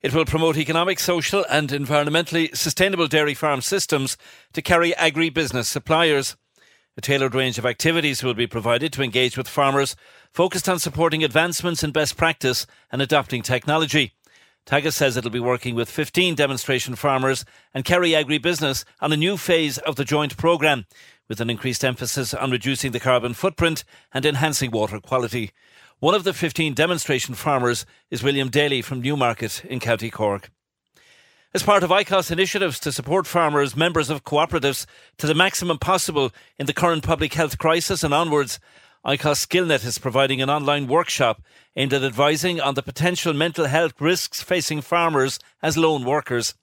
It 0.03 0.15
will 0.15 0.25
promote 0.25 0.57
economic, 0.57 1.01
social, 1.01 1.45
and 1.51 1.71
environmentally 1.71 2.57
sustainable 2.57 3.09
dairy 3.09 3.35
farm 3.35 3.61
systems 3.61 4.17
to 4.53 4.63
Kerry 4.63 4.93
agribusiness 4.93 5.65
suppliers. 5.65 6.37
A 6.99 7.01
tailored 7.01 7.37
range 7.37 7.59
of 7.59 7.65
activities 7.65 8.25
will 8.25 8.35
be 8.35 8.49
provided 8.49 8.93
to 8.93 9.05
engage 9.05 9.39
with 9.39 9.47
farmers, 9.47 9.95
focused 10.33 10.69
on 10.69 10.81
supporting 10.81 11.23
advancements 11.23 11.85
in 11.85 11.93
best 11.93 12.17
practice 12.17 12.67
and 12.91 13.01
adopting 13.01 13.41
technology. 13.41 14.15
Teagasc 14.67 14.95
says 14.95 15.17
it'll 15.17 15.31
be 15.31 15.39
working 15.39 15.77
with 15.77 15.89
15 15.89 16.35
demonstration 16.35 16.97
farmers 16.97 17.45
and 17.73 17.85
Kerry 17.85 18.11
Agribusiness 18.11 18.85
on 19.01 19.13
a 19.13 19.17
new 19.17 19.37
phase 19.37 19.79
of 19.79 19.95
the 19.95 20.05
joint 20.05 20.37
programme, 20.37 20.87
with 21.29 21.41
an 21.41 21.51
increased 21.51 21.85
emphasis 21.85 22.35
on 22.35 22.51
reducing 22.51 22.91
the 22.91 22.99
carbon 22.99 23.33
footprint 23.33 23.85
and 24.13 24.27
enhancing 24.27 24.73
water 24.73 24.99
quality. 24.99 25.53
One 26.01 26.17
of 26.17 26.25
the 26.25 26.35
15 26.35 26.75
demonstration 26.75 27.37
farmers 27.37 27.87
is 28.11 28.25
William 28.25 28.49
Daly 28.49 28.83
from 28.83 29.01
Newmarket 29.01 29.65
in 29.67 29.79
County 29.79 30.11
Cork. 30.11 30.51
As 31.55 31.63
part 31.63 31.83
of 31.83 31.89
ICOS 31.89 32.31
initiatives 32.31 32.79
to 32.81 32.93
support 32.93 33.27
farmers, 33.27 33.75
members 33.75 34.11
of 34.11 34.23
cooperatives 34.23 34.85
to 35.17 35.27
the 35.27 35.35
maximum 35.35 35.79
possible 35.79 36.31
in 36.59 36.67
the 36.67 36.75
current 36.75 37.03
public 37.03 37.33
health 37.33 37.57
crisis 37.57 38.05
and 38.05 38.13
onwards, 38.13 38.61
ICOS 39.07 39.47
Skillnet 39.47 39.83
is 39.87 39.97
providing 39.97 40.43
an 40.43 40.51
online 40.51 40.87
workshop 40.87 41.41
aimed 41.75 41.95
at 41.95 42.05
advising 42.05 42.61
on 42.61 42.75
the 42.75 42.83
potential 42.83 43.33
mental 43.33 43.65
health 43.65 43.99
risks 43.99 44.43
facing 44.43 44.83
farmers 44.83 45.39
as 45.63 45.79
lone 45.79 46.05
workers. 46.05 46.55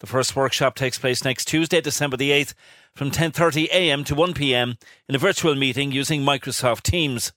The 0.00 0.08
first 0.08 0.34
workshop 0.34 0.74
takes 0.74 0.98
place 0.98 1.24
next 1.24 1.44
Tuesday, 1.44 1.80
December 1.80 2.16
the 2.16 2.32
8th, 2.32 2.54
from 2.96 3.12
10:30 3.12 3.66
a.m. 3.66 4.02
to 4.02 4.16
1 4.16 4.34
p.m. 4.34 4.76
in 5.08 5.14
a 5.14 5.18
virtual 5.18 5.54
meeting 5.54 5.92
using 5.92 6.22
Microsoft 6.22 6.82
Teams. 6.82 7.32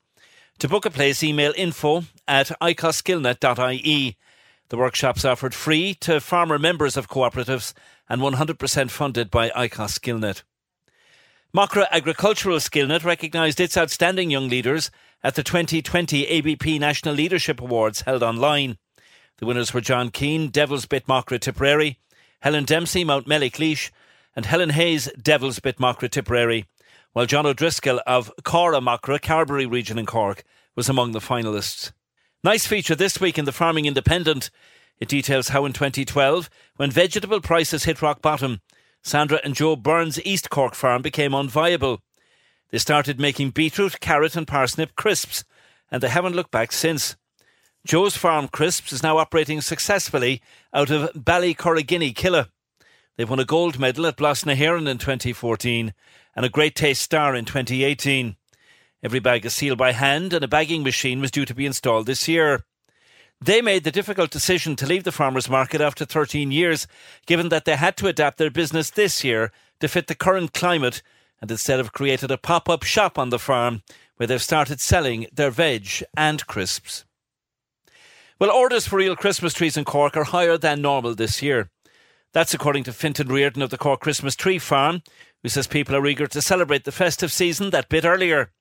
To 0.58 0.67
book 0.67 0.88
a 0.88 0.89
place, 0.89 1.23
email 1.23 1.54
info 1.56 2.06
at 2.28 2.47
icosskillnet.ie. 2.60 4.17
The 4.69 4.77
workshops 4.77 5.25
offered 5.25 5.55
free 5.55 5.95
to 5.95 6.21
farmer 6.21 6.60
members 6.60 6.95
of 6.95 7.10
cooperatives 7.10 7.73
and 8.08 8.21
100% 8.21 8.91
funded 8.91 9.32
by 9.32 9.49
ICOS 9.49 9.99
Skillnet. 9.99 10.43
Macra 11.55 11.88
Agricultural 11.89 12.58
Skillnet 12.58 13.03
recognised 13.03 13.60
its 13.60 13.75
outstanding 13.75 14.29
young 14.29 14.47
leaders 14.47 14.91
at 15.23 15.34
the 15.34 15.41
2020 15.41 16.27
ABP 16.27 16.77
National 16.77 17.15
Leadership 17.15 17.60
Awards 17.60 18.01
held 18.01 18.21
online. 18.21 18.77
The 19.38 19.47
winners 19.47 19.73
were 19.73 19.82
John 19.82 20.12
Keane, 20.12 20.49
Devil's 20.49 20.86
Bit 20.86 21.08
Macra 21.08 21.39
Tipperary, 21.39 21.97
Helen 22.41 22.65
Dempsey, 22.65 23.03
Mountmellick 23.03 23.58
Laois, 23.58 23.89
and 24.36 24.45
Helen 24.45 24.69
Hayes, 24.69 25.10
Devil's 25.19 25.60
Bit 25.60 25.77
Macra 25.77 26.12
Tipperary, 26.12 26.65
while 27.13 27.25
John 27.25 27.47
O'Driscoll 27.47 28.01
of 28.05 28.32
Cora 28.43 28.79
Macra, 28.79 29.19
Carbery 29.19 29.65
region 29.65 29.97
in 29.97 30.05
Cork, 30.05 30.43
was 30.75 30.88
among 30.88 31.13
the 31.13 31.19
finalists. 31.19 31.91
Nice 32.41 32.65
feature 32.65 32.95
this 32.95 33.19
week 33.19 33.38
in 33.38 33.43
the 33.43 33.52
Farming 33.52 33.86
Independent. 33.86 34.49
It 34.97 35.10
details 35.10 35.49
how 35.49 35.65
in 35.65 35.73
2012, 35.73 36.49
when 36.78 36.89
vegetable 36.89 37.41
prices 37.41 37.84
hit 37.84 38.02
rock 38.02 38.21
bottom, 38.21 38.62
Sandra 39.04 39.41
and 39.43 39.54
Joe 39.54 39.75
Burns' 39.75 40.23
East 40.23 40.49
Cork 40.49 40.73
farm 40.73 41.02
became 41.02 41.34
unviable. 41.34 41.99
They 42.71 42.78
started 42.78 43.19
making 43.19 43.49
beetroot, 43.49 43.99
carrot, 43.99 44.38
and 44.38 44.47
parsnip 44.47 44.95
crisps, 44.95 45.43
and 45.91 46.02
they 46.02 46.08
haven't 46.08 46.34
looked 46.34 46.52
back 46.52 46.71
since. 46.71 47.17
Joe's 47.86 48.15
Farm 48.15 48.47
Crisps 48.47 48.93
is 48.93 49.04
now 49.04 49.17
operating 49.17 49.60
successfully 49.60 50.41
out 50.73 50.89
of 50.89 51.12
Ballycorrigini, 51.13 52.13
Killeagh. 52.13 52.47
They've 53.17 53.30
won 53.30 53.41
a 53.41 53.45
gold 53.45 53.80
medal 53.80 54.06
at 54.06 54.15
Blas 54.15 54.45
na 54.45 54.54
hÉireann 54.54 54.88
in 54.88 54.97
2014 54.97 55.93
and 56.38 56.45
a 56.45 56.49
Great 56.49 56.75
Taste 56.75 57.02
Star 57.02 57.36
in 57.36 57.43
2018. 57.43 58.38
Every 59.02 59.20
bag 59.20 59.46
is 59.46 59.54
sealed 59.54 59.78
by 59.78 59.94
hand, 59.94 60.34
and 60.34 60.44
a 60.44 60.48
bagging 60.48 60.84
machine 60.84 61.22
was 61.22 61.32
due 61.32 61.46
to 61.46 61.56
be 61.56 61.66
installed 61.66 62.06
this 62.06 62.28
year. 62.28 62.66
They 63.42 63.62
made 63.62 63.86
the 63.86 63.92
difficult 63.92 64.32
decision 64.32 64.76
to 64.76 64.86
leave 64.86 65.06
the 65.06 65.14
farmers 65.14 65.50
market 65.50 65.80
after 65.80 66.04
13 66.04 66.52
years, 66.52 66.86
given 67.26 67.48
that 67.50 67.64
they 67.64 67.78
had 67.78 67.96
to 67.98 68.08
adapt 68.08 68.38
their 68.38 68.52
business 68.52 68.90
this 68.90 69.24
year 69.24 69.52
to 69.80 69.88
fit 69.88 70.08
the 70.08 70.16
current 70.16 70.54
climate, 70.54 71.02
and 71.42 71.50
instead 71.50 71.78
have 71.78 71.94
created 71.94 72.32
a 72.32 72.38
pop 72.38 72.68
up 72.68 72.84
shop 72.84 73.18
on 73.18 73.30
the 73.30 73.40
farm 73.40 73.82
where 74.18 74.28
they've 74.28 74.44
started 74.44 74.82
selling 74.82 75.28
their 75.32 75.50
veg 75.50 75.88
and 76.18 76.46
crisps. 76.48 77.06
Well, 78.38 78.52
orders 78.52 78.88
for 78.88 78.98
real 78.98 79.16
Christmas 79.16 79.54
trees 79.54 79.78
in 79.78 79.86
Cork 79.86 80.18
are 80.18 80.26
higher 80.26 80.58
than 80.58 80.82
normal 80.82 81.16
this 81.16 81.42
year. 81.42 81.70
That's 82.34 82.54
according 82.54 82.84
to 82.84 82.94
Fintan 82.94 83.30
Reardon 83.30 83.62
of 83.62 83.70
the 83.70 83.78
Cork 83.78 84.02
Christmas 84.02 84.36
Tree 84.36 84.60
Farm, 84.60 85.02
who 85.42 85.48
says 85.48 85.68
people 85.68 85.96
are 85.96 86.06
eager 86.06 86.28
to 86.28 86.42
celebrate 86.42 86.84
the 86.84 86.92
festive 86.92 87.32
season 87.32 87.70
that 87.70 87.88
bit 87.88 88.04
earlier. 88.04 88.52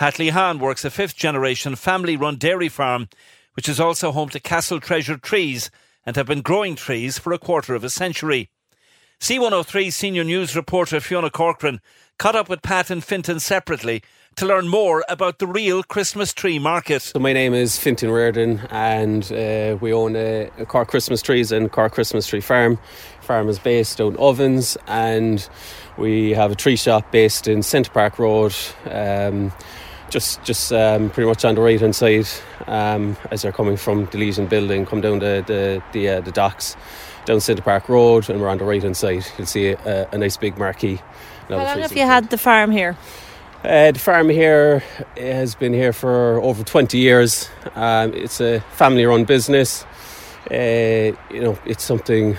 Pat 0.00 0.14
Lehan 0.14 0.60
works 0.60 0.82
a 0.86 0.90
fifth 0.90 1.14
generation 1.14 1.76
family 1.76 2.16
run 2.16 2.36
dairy 2.36 2.70
farm, 2.70 3.06
which 3.52 3.68
is 3.68 3.78
also 3.78 4.12
home 4.12 4.30
to 4.30 4.40
Castle 4.40 4.80
Treasure 4.80 5.18
trees 5.18 5.70
and 6.06 6.16
have 6.16 6.24
been 6.24 6.40
growing 6.40 6.74
trees 6.74 7.18
for 7.18 7.34
a 7.34 7.38
quarter 7.38 7.74
of 7.74 7.84
a 7.84 7.90
century. 7.90 8.48
C103 9.20 9.92
senior 9.92 10.24
news 10.24 10.56
reporter 10.56 11.00
Fiona 11.00 11.28
Corcoran 11.28 11.82
caught 12.18 12.34
up 12.34 12.48
with 12.48 12.62
Pat 12.62 12.88
and 12.88 13.04
Fintan 13.04 13.40
separately 13.40 14.02
to 14.36 14.46
learn 14.46 14.68
more 14.68 15.04
about 15.06 15.38
the 15.38 15.46
real 15.46 15.82
Christmas 15.82 16.32
tree 16.32 16.58
market. 16.58 17.02
So 17.02 17.18
my 17.18 17.34
name 17.34 17.52
is 17.52 17.78
Fintan 17.78 18.10
Reardon 18.10 18.60
and 18.70 19.30
uh, 19.30 19.76
we 19.82 19.92
own 19.92 20.16
a, 20.16 20.48
a 20.56 20.64
Cork 20.64 20.88
Christmas 20.88 21.20
Trees 21.20 21.52
and 21.52 21.70
Cork 21.70 21.92
Christmas 21.92 22.26
Tree 22.26 22.40
Farm. 22.40 22.78
Farm 23.20 23.50
is 23.50 23.58
based 23.58 24.00
in 24.00 24.16
Ovens 24.16 24.78
and 24.86 25.46
we 25.98 26.30
have 26.30 26.50
a 26.50 26.54
tree 26.54 26.76
shop 26.76 27.12
based 27.12 27.46
in 27.46 27.62
Centre 27.62 27.90
Park 27.90 28.18
Road. 28.18 28.54
Um, 28.86 29.52
just 30.10 30.42
just 30.42 30.72
um, 30.72 31.10
pretty 31.10 31.28
much 31.28 31.44
on 31.44 31.54
the 31.54 31.60
right 31.60 31.80
hand 31.80 31.96
side 31.96 32.26
um, 32.66 33.16
as 33.30 33.42
they're 33.42 33.52
coming 33.52 33.76
from 33.76 34.06
the 34.06 34.18
Legion 34.18 34.46
building, 34.46 34.84
come 34.86 35.00
down 35.00 35.18
the 35.20 35.42
the 35.46 35.82
the, 35.92 36.08
uh, 36.08 36.20
the 36.20 36.32
docks 36.32 36.76
down 37.24 37.40
Centre 37.40 37.62
Park 37.62 37.88
Road, 37.88 38.28
and 38.28 38.40
we're 38.40 38.48
on 38.48 38.58
the 38.58 38.64
right 38.64 38.82
hand 38.82 38.96
side. 38.96 39.24
You'll 39.38 39.46
see 39.46 39.68
a, 39.68 40.08
a 40.12 40.18
nice 40.18 40.36
big 40.36 40.58
marquee. 40.58 41.00
How 41.48 41.56
long 41.56 41.78
have 41.78 41.96
you 41.96 42.06
had 42.06 42.30
the 42.30 42.38
farm 42.38 42.70
here? 42.70 42.96
Uh, 43.64 43.90
the 43.92 43.98
farm 43.98 44.30
here 44.30 44.82
has 45.18 45.54
been 45.54 45.74
here 45.74 45.92
for 45.92 46.40
over 46.40 46.64
20 46.64 46.96
years. 46.96 47.50
Um, 47.74 48.14
it's 48.14 48.40
a 48.40 48.60
family 48.72 49.04
run 49.04 49.24
business. 49.24 49.84
Uh, 50.50 51.12
you 51.30 51.40
know, 51.42 51.58
it's 51.66 51.84
something, 51.84 52.38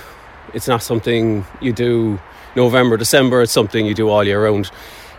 it's 0.56 0.68
not 0.68 0.82
something 0.82 1.46
you 1.62 1.74
do 1.74 2.20
November, 2.56 2.98
December, 2.98 3.44
it's 3.44 3.52
something 3.52 3.86
you 3.86 3.94
do 3.94 4.10
all 4.10 4.24
year 4.24 4.44
round. 4.44 4.72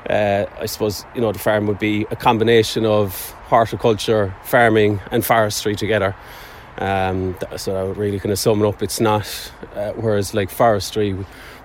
Uh, 0.08 0.46
I 0.60 0.66
suppose 0.66 1.04
you 1.14 1.20
know 1.20 1.32
the 1.32 1.38
farm 1.38 1.66
would 1.66 1.78
be 1.78 2.06
a 2.10 2.16
combination 2.16 2.84
of 2.86 3.30
horticulture, 3.44 4.34
farming, 4.44 5.00
and 5.10 5.24
forestry 5.24 5.76
together. 5.76 6.14
Um, 6.78 7.36
so 7.56 7.76
I 7.76 7.82
would 7.82 7.96
really 7.98 8.18
kind 8.18 8.32
of 8.32 8.38
sum 8.38 8.62
it 8.62 8.66
up. 8.66 8.82
It's 8.82 9.00
not, 9.00 9.52
uh, 9.74 9.92
whereas 9.92 10.34
like 10.34 10.50
forestry, 10.50 11.14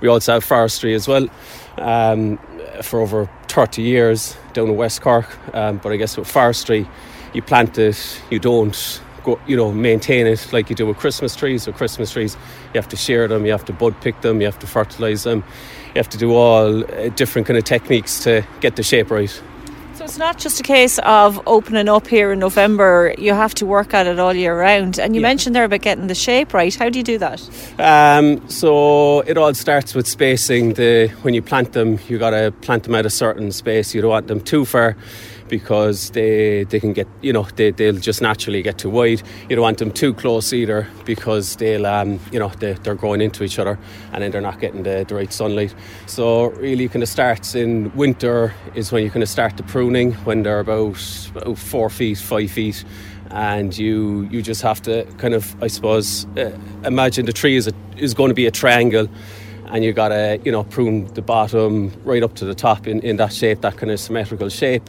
we 0.01 0.07
also 0.07 0.33
have 0.33 0.43
forestry 0.43 0.93
as 0.93 1.07
well 1.07 1.29
um, 1.77 2.37
for 2.81 2.99
over 2.99 3.29
30 3.47 3.81
years 3.81 4.35
down 4.53 4.67
in 4.69 4.75
West 4.75 5.01
Cork. 5.01 5.25
Um, 5.55 5.77
but 5.77 5.91
I 5.91 5.95
guess 5.95 6.17
with 6.17 6.27
forestry, 6.27 6.87
you 7.33 7.41
plant 7.41 7.77
it, 7.77 8.21
you 8.29 8.39
don't 8.39 9.01
go, 9.23 9.39
you 9.47 9.55
know, 9.55 9.71
maintain 9.71 10.27
it 10.27 10.51
like 10.51 10.69
you 10.69 10.75
do 10.75 10.85
with 10.85 10.97
Christmas 10.97 11.35
trees. 11.35 11.67
Or 11.67 11.71
Christmas 11.71 12.11
trees, 12.11 12.35
you 12.73 12.81
have 12.81 12.89
to 12.89 12.97
shear 12.97 13.27
them, 13.27 13.45
you 13.45 13.51
have 13.51 13.65
to 13.65 13.73
bud 13.73 13.99
pick 14.01 14.21
them, 14.21 14.41
you 14.41 14.47
have 14.47 14.59
to 14.59 14.67
fertilise 14.67 15.23
them, 15.23 15.43
you 15.97 15.99
have 15.99 16.09
to 16.09 16.17
do 16.19 16.35
all 16.35 16.83
uh, 16.83 17.09
different 17.09 17.47
kind 17.47 17.57
of 17.57 17.63
techniques 17.63 18.19
to 18.19 18.45
get 18.61 18.75
the 18.75 18.83
shape 18.83 19.09
right. 19.09 19.41
So 19.95 20.03
it's 20.03 20.19
not 20.19 20.37
just 20.37 20.59
a 20.59 20.63
case 20.63 20.99
of 20.99 21.41
opening 21.47 21.89
up 21.89 22.05
here 22.05 22.31
in 22.31 22.37
November. 22.37 23.15
You 23.17 23.33
have 23.33 23.55
to 23.55 23.65
work 23.65 23.95
at 23.95 24.05
it 24.05 24.19
all 24.19 24.31
year 24.31 24.55
round. 24.55 24.99
And 24.99 25.15
you 25.15 25.21
yeah. 25.21 25.27
mentioned 25.27 25.55
there 25.55 25.63
about 25.63 25.81
getting 25.81 26.05
the 26.05 26.13
shape 26.13 26.53
right. 26.53 26.71
How 26.75 26.89
do 26.89 26.99
you 26.99 27.03
do 27.03 27.17
that? 27.17 27.41
Um, 27.79 28.47
so 28.47 29.21
it 29.21 29.39
all 29.39 29.51
starts 29.55 29.95
with 29.95 30.05
spacing. 30.05 30.73
The 30.73 31.07
when 31.23 31.33
you 31.33 31.41
plant 31.41 31.73
them, 31.73 31.97
you 32.07 32.19
got 32.19 32.29
to 32.29 32.53
plant 32.61 32.83
them 32.83 32.93
at 32.93 33.07
a 33.07 33.09
certain 33.09 33.51
space. 33.51 33.95
You 33.95 34.01
don't 34.01 34.11
want 34.11 34.27
them 34.27 34.39
too 34.39 34.65
far 34.65 34.95
because 35.49 36.11
they 36.11 36.63
they 36.65 36.79
can 36.79 36.93
get 36.93 37.07
you 37.21 37.33
know 37.33 37.43
they, 37.55 37.71
they'll 37.71 37.97
just 37.97 38.21
naturally 38.21 38.61
get 38.61 38.77
too 38.77 38.89
wide. 38.89 39.21
You 39.49 39.55
don't 39.55 39.63
want 39.63 39.77
them 39.77 39.91
too 39.91 40.13
close 40.13 40.53
either 40.53 40.87
because 41.05 41.55
they'll 41.55 41.85
um, 41.85 42.19
you 42.31 42.39
know 42.39 42.49
they, 42.59 42.73
they're 42.73 42.95
going 42.95 43.21
into 43.21 43.43
each 43.43 43.59
other 43.59 43.77
and 44.13 44.23
then 44.23 44.31
they're 44.31 44.41
not 44.41 44.59
getting 44.59 44.83
the, 44.83 45.05
the 45.07 45.15
right 45.15 45.31
sunlight. 45.31 45.73
So 46.05 46.51
really 46.51 46.87
kind 46.87 47.03
of 47.03 47.09
starts 47.09 47.55
in 47.55 47.95
winter 47.95 48.53
is 48.75 48.91
when 48.91 49.03
you 49.03 49.09
kind 49.09 49.23
of 49.23 49.29
start 49.29 49.57
the 49.57 49.63
pruning 49.63 50.13
when 50.25 50.43
they're 50.43 50.59
about, 50.59 50.97
about 51.35 51.57
four 51.57 51.89
feet, 51.89 52.17
five 52.17 52.51
feet 52.51 52.83
and 53.31 53.77
you 53.77 54.27
you 54.31 54.41
just 54.41 54.61
have 54.61 54.81
to 54.81 55.03
kind 55.17 55.33
of 55.33 55.61
I 55.61 55.67
suppose 55.67 56.25
uh, 56.37 56.57
imagine 56.85 57.25
the 57.25 57.33
tree 57.33 57.55
is 57.55 57.67
a, 57.67 57.73
is 57.97 58.13
going 58.13 58.29
to 58.29 58.35
be 58.35 58.45
a 58.45 58.51
triangle 58.51 59.07
and 59.69 59.83
you 59.83 59.93
got 59.93 60.09
to 60.09 60.39
you 60.43 60.51
know 60.51 60.63
prune 60.63 61.05
the 61.13 61.21
bottom 61.21 61.91
right 62.03 62.23
up 62.23 62.35
to 62.35 62.45
the 62.45 62.55
top 62.55 62.87
in, 62.87 62.99
in 63.01 63.17
that 63.17 63.33
shape, 63.33 63.61
that 63.61 63.77
kind 63.77 63.91
of 63.91 63.99
symmetrical 63.99 64.49
shape. 64.49 64.83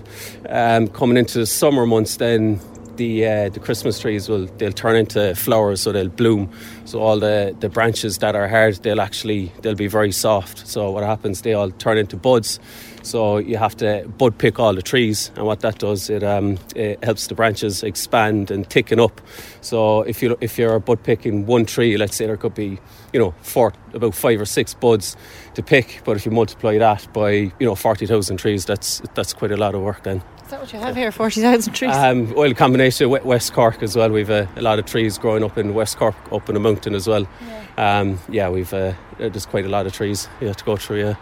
Um, 0.49 0.89
coming 0.89 1.17
into 1.17 1.39
the 1.39 1.47
summer 1.47 1.87
months, 1.87 2.17
then 2.17 2.61
the 2.99 3.27
uh, 3.27 3.49
the 3.49 3.61
Christmas 3.61 3.99
trees 3.99 4.29
will 4.29 4.47
they'll 4.59 4.73
turn 4.73 4.97
into 4.97 5.35
flowers, 5.35 5.81
so 5.81 5.93
they'll 5.93 6.09
bloom. 6.11 6.51
So 6.85 7.01
all 7.01 7.19
the, 7.19 7.57
the 7.59 7.69
branches 7.69 8.19
that 8.19 8.35
are 8.35 8.49
hard, 8.49 8.75
they'll 8.83 9.01
actually 9.01 9.51
they'll 9.63 9.75
be 9.75 9.87
very 9.87 10.13
soft. 10.13 10.67
So 10.67 10.91
what 10.91 11.05
happens? 11.05 11.43
They 11.43 11.55
all 11.55 11.71
turn 11.71 11.97
into 11.97 12.17
buds. 12.17 12.61
So 13.03 13.39
you 13.39 13.57
have 13.57 13.77
to 13.79 14.07
bud 14.19 14.37
pick 14.37 14.59
all 14.59 14.75
the 14.75 14.83
trees, 14.83 15.31
and 15.37 15.47
what 15.47 15.61
that 15.61 15.79
does, 15.79 16.11
it, 16.11 16.23
um, 16.23 16.59
it 16.77 17.03
helps 17.03 17.29
the 17.29 17.35
branches 17.35 17.83
expand 17.83 18.51
and 18.51 18.69
thicken 18.69 19.01
up. 19.01 19.21
So 19.63 20.03
if 20.03 20.23
you 20.23 20.37
if 20.41 20.59
you're 20.59 20.79
bud 20.79 21.03
picking 21.03 21.47
one 21.47 21.65
tree, 21.65 21.97
let's 21.97 22.17
say 22.17 22.27
there 22.27 22.37
could 22.37 22.55
be 22.55 22.79
you 23.13 23.21
know 23.21 23.35
four 23.41 23.73
about 23.95 24.15
five 24.15 24.41
or 24.41 24.45
six 24.45 24.75
buds 24.75 25.17
to 25.55 25.63
pick, 25.63 26.03
but 26.05 26.17
if 26.17 26.27
you 26.27 26.33
multiply 26.33 26.77
that 26.79 27.11
by 27.13 27.31
you 27.31 27.67
know 27.67 27.75
forty 27.75 28.07
thousand 28.07 28.37
trees, 28.37 28.67
that's 28.67 29.01
that's 29.15 29.33
quite 29.33 29.53
a 29.53 29.57
lot 29.57 29.75
of 29.75 29.81
work 29.81 30.03
then. 30.03 30.23
Is 30.49 30.53
that 30.53 30.61
what 30.61 30.73
you 30.73 30.79
have 30.79 30.97
here? 30.97 31.13
Forty 31.13 31.43
thousand 31.43 31.75
trees. 31.75 31.95
Um, 31.95 32.33
well, 32.33 32.55
combination 32.55 33.05
of 33.13 33.23
West 33.23 33.53
Cork 33.53 33.83
as 33.83 33.95
well. 33.95 34.09
We've 34.09 34.31
a, 34.31 34.49
a, 34.57 34.63
lot 34.63 34.79
of 34.79 34.87
trees 34.87 35.19
growing 35.19 35.45
up 35.45 35.59
in 35.59 35.75
West 35.75 35.99
Cork, 35.99 36.17
up 36.33 36.49
in 36.49 36.55
the 36.55 36.61
mountain 36.61 36.95
as 36.95 37.07
well. 37.07 37.29
Yeah, 37.77 38.01
um, 38.01 38.19
yeah 38.31 38.49
we've 38.49 38.73
uh, 38.73 38.95
there's 39.19 39.45
quite 39.45 39.67
a 39.67 39.69
lot 39.69 39.85
of 39.85 39.93
trees 39.93 40.27
you 40.41 40.47
have 40.47 40.57
to 40.57 40.65
go 40.65 40.77
through. 40.77 41.15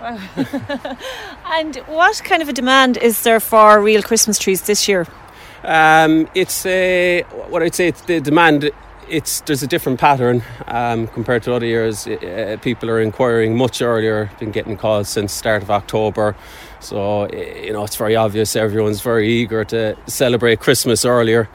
Yeah. 0.00 0.18
and 1.52 1.76
what 1.86 2.20
kind 2.24 2.42
of 2.42 2.48
a 2.48 2.52
demand 2.52 2.96
is 2.96 3.22
there 3.22 3.38
for 3.38 3.80
real 3.80 4.02
Christmas 4.02 4.40
trees 4.40 4.62
this 4.62 4.88
year? 4.88 5.06
Um, 5.62 6.28
it's 6.34 6.66
uh, 6.66 7.22
what 7.50 7.62
I'd 7.62 7.76
say. 7.76 7.86
It's 7.86 8.00
the 8.00 8.20
demand. 8.20 8.72
It's 9.08 9.40
there's 9.42 9.62
a 9.62 9.68
different 9.68 10.00
pattern 10.00 10.42
um, 10.66 11.06
compared 11.06 11.44
to 11.44 11.54
other 11.54 11.66
years. 11.66 12.08
Uh, 12.08 12.56
people 12.60 12.90
are 12.90 13.00
inquiring 13.00 13.56
much 13.56 13.80
earlier. 13.80 14.32
Been 14.40 14.50
getting 14.50 14.76
calls 14.76 15.10
since 15.10 15.32
start 15.32 15.62
of 15.62 15.70
October. 15.70 16.34
So 16.84 17.28
you 17.32 17.72
know 17.72 17.84
it's 17.84 17.96
very 17.96 18.16
obvious. 18.16 18.56
Everyone's 18.56 19.00
very 19.00 19.28
eager 19.28 19.64
to 19.64 19.96
celebrate 20.06 20.60
Christmas 20.60 21.04
earlier. 21.04 21.48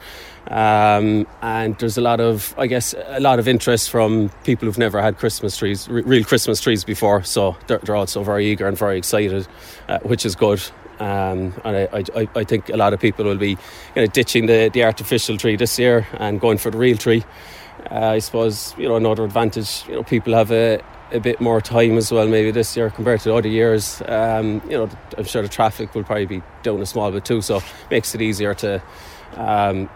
Um, 0.48 1.28
and 1.42 1.78
there's 1.78 1.96
a 1.96 2.00
lot 2.00 2.18
of, 2.18 2.54
I 2.58 2.66
guess, 2.66 2.94
a 3.06 3.20
lot 3.20 3.38
of 3.38 3.46
interest 3.46 3.90
from 3.90 4.30
people 4.42 4.66
who've 4.66 4.78
never 4.78 5.00
had 5.00 5.18
Christmas 5.18 5.56
trees, 5.56 5.86
r- 5.88 6.02
real 6.02 6.24
Christmas 6.24 6.60
trees 6.60 6.82
before. 6.82 7.22
So 7.22 7.56
they're, 7.66 7.78
they're, 7.78 7.94
also 7.94 8.24
very 8.24 8.46
eager 8.46 8.66
and 8.66 8.76
very 8.76 8.98
excited, 8.98 9.46
uh, 9.88 9.98
which 10.00 10.26
is 10.26 10.34
good. 10.34 10.60
Um, 10.98 11.54
and 11.64 11.76
I, 11.76 12.04
I, 12.14 12.28
I, 12.34 12.44
think 12.44 12.68
a 12.68 12.76
lot 12.76 12.92
of 12.92 13.00
people 13.00 13.26
will 13.26 13.36
be 13.36 13.50
you 13.50 14.02
know, 14.02 14.06
ditching 14.06 14.46
the, 14.46 14.70
the 14.72 14.82
artificial 14.84 15.36
tree 15.36 15.56
this 15.56 15.78
year 15.78 16.06
and 16.14 16.40
going 16.40 16.58
for 16.58 16.70
the 16.70 16.78
real 16.78 16.96
tree. 16.96 17.24
Uh, 17.90 18.08
I 18.08 18.18
suppose 18.18 18.74
you 18.76 18.88
know 18.88 18.96
another 18.96 19.24
advantage. 19.24 19.84
You 19.88 19.96
know, 19.96 20.02
people 20.02 20.34
have 20.34 20.50
a, 20.50 20.80
a 21.12 21.20
bit 21.20 21.40
more 21.40 21.60
time 21.60 21.96
as 21.96 22.12
well, 22.12 22.28
maybe 22.28 22.50
this 22.50 22.76
year 22.76 22.90
compared 22.90 23.20
to 23.20 23.34
other 23.34 23.48
years. 23.48 24.02
Um, 24.06 24.62
you 24.64 24.76
know, 24.76 24.88
I'm 25.18 25.24
sure 25.24 25.42
the 25.42 25.48
traffic 25.48 25.94
will 25.94 26.04
probably 26.04 26.26
be 26.26 26.42
down 26.62 26.80
a 26.80 26.86
small 26.86 27.10
bit 27.10 27.24
too, 27.24 27.40
so 27.42 27.56
it 27.56 27.64
makes 27.90 28.14
it 28.14 28.22
easier 28.22 28.54
to 28.54 28.82
um, 29.36 29.88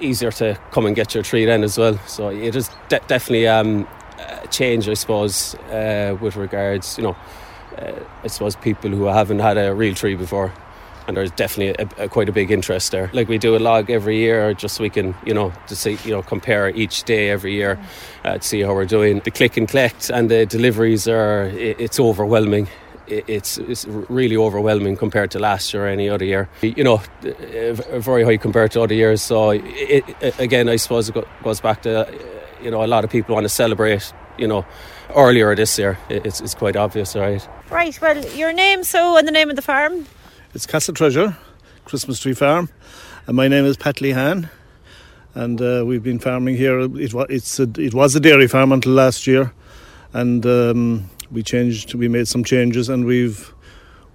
easier 0.00 0.30
to 0.32 0.58
come 0.70 0.86
and 0.86 0.94
get 0.94 1.14
your 1.14 1.22
tree 1.22 1.44
then 1.44 1.64
as 1.64 1.78
well. 1.78 1.98
So 2.06 2.28
it 2.28 2.54
is 2.54 2.70
de- 2.88 3.00
definitely 3.06 3.48
um, 3.48 3.88
a 4.18 4.46
change, 4.48 4.88
I 4.88 4.94
suppose, 4.94 5.54
uh, 5.70 6.16
with 6.20 6.36
regards, 6.36 6.96
you 6.96 7.04
know, 7.04 7.16
uh, 7.76 7.92
I 8.22 8.26
suppose 8.28 8.56
people 8.56 8.90
who 8.90 9.04
haven't 9.04 9.40
had 9.40 9.58
a 9.58 9.74
real 9.74 9.94
tree 9.94 10.14
before. 10.14 10.52
And 11.08 11.16
there's 11.16 11.30
definitely 11.32 11.86
a, 11.98 12.04
a, 12.04 12.08
quite 12.08 12.28
a 12.28 12.32
big 12.32 12.50
interest 12.50 12.92
there. 12.92 13.10
Like 13.12 13.28
we 13.28 13.38
do 13.38 13.56
a 13.56 13.58
log 13.58 13.90
every 13.90 14.18
year, 14.18 14.54
just 14.54 14.76
so 14.76 14.82
we 14.82 14.90
can, 14.90 15.14
you 15.24 15.34
know, 15.34 15.52
to 15.66 15.74
see, 15.74 15.98
you 16.04 16.10
know, 16.10 16.22
compare 16.22 16.68
each 16.68 17.04
day 17.04 17.30
every 17.30 17.54
year 17.54 17.80
uh, 18.24 18.38
to 18.38 18.42
see 18.42 18.60
how 18.60 18.74
we're 18.74 18.84
doing. 18.84 19.20
The 19.20 19.30
click 19.30 19.56
and 19.56 19.66
collect 19.66 20.10
and 20.10 20.30
the 20.30 20.44
deliveries 20.46 21.08
are, 21.08 21.46
it, 21.46 21.80
it's 21.80 21.98
overwhelming 21.98 22.68
it's, 23.10 23.56
it's 23.56 23.86
really 23.86 24.36
overwhelming 24.36 24.94
compared 24.94 25.30
to 25.30 25.38
last 25.38 25.72
year 25.72 25.84
or 25.84 25.88
any 25.88 26.10
other 26.10 26.26
year. 26.26 26.48
You 26.60 26.84
know, 26.84 27.02
very 27.22 28.22
high 28.22 28.36
compared 28.36 28.72
to 28.72 28.82
other 28.82 28.94
years. 28.94 29.22
So 29.22 29.50
it, 29.50 30.04
it, 30.20 30.38
again, 30.38 30.68
I 30.68 30.76
suppose 30.76 31.08
it 31.08 31.16
goes 31.42 31.60
back 31.60 31.82
to 31.82 32.06
you 32.62 32.70
know 32.70 32.84
a 32.84 32.86
lot 32.86 33.04
of 33.04 33.10
people 33.10 33.34
want 33.34 33.44
to 33.44 33.48
celebrate. 33.48 34.12
You 34.36 34.46
know, 34.46 34.66
earlier 35.14 35.54
this 35.54 35.78
year. 35.78 35.98
It's, 36.08 36.40
it's 36.40 36.54
quite 36.54 36.76
obvious, 36.76 37.16
right? 37.16 37.46
Right. 37.70 38.00
Well, 38.00 38.24
your 38.36 38.52
name, 38.52 38.84
so, 38.84 39.16
and 39.16 39.26
the 39.26 39.32
name 39.32 39.50
of 39.50 39.56
the 39.56 39.62
farm. 39.62 40.06
It's 40.54 40.64
Castle 40.64 40.94
Treasure, 40.94 41.36
Christmas 41.84 42.20
Tree 42.20 42.32
Farm, 42.32 42.70
and 43.26 43.36
my 43.36 43.48
name 43.48 43.66
is 43.66 43.76
Pat 43.76 43.96
Lehan. 43.96 44.48
And 45.34 45.60
uh, 45.60 45.84
we've 45.86 46.02
been 46.02 46.18
farming 46.18 46.56
here. 46.56 46.80
It, 46.80 47.12
it's 47.28 47.60
a, 47.60 47.68
it 47.76 47.92
was 47.92 48.16
a 48.16 48.20
dairy 48.20 48.48
farm 48.48 48.72
until 48.72 48.92
last 48.92 49.26
year, 49.26 49.52
and 50.14 50.46
um, 50.46 51.10
we 51.30 51.42
changed, 51.42 51.92
we 51.92 52.08
made 52.08 52.28
some 52.28 52.44
changes, 52.44 52.88
and 52.88 53.04
we've 53.04 53.52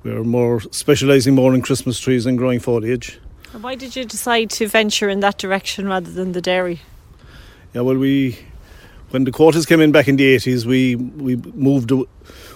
we're 0.01 0.23
more 0.23 0.59
specialising 0.71 1.35
more 1.35 1.53
in 1.53 1.61
Christmas 1.61 1.99
trees 1.99 2.25
and 2.25 2.35
growing 2.35 2.59
foliage. 2.59 3.19
And 3.53 3.61
why 3.61 3.75
did 3.75 3.95
you 3.95 4.03
decide 4.03 4.49
to 4.51 4.67
venture 4.67 5.09
in 5.09 5.19
that 5.19 5.37
direction 5.37 5.87
rather 5.87 6.09
than 6.09 6.31
the 6.31 6.41
dairy? 6.41 6.81
Yeah, 7.75 7.81
well, 7.81 7.95
we 7.97 8.39
when 9.11 9.25
the 9.25 9.31
quotas 9.31 9.67
came 9.67 9.81
in 9.81 9.91
back 9.91 10.07
in 10.07 10.15
the 10.15 10.25
eighties, 10.25 10.65
we 10.65 10.95
we 10.95 11.35
moved. 11.35 11.91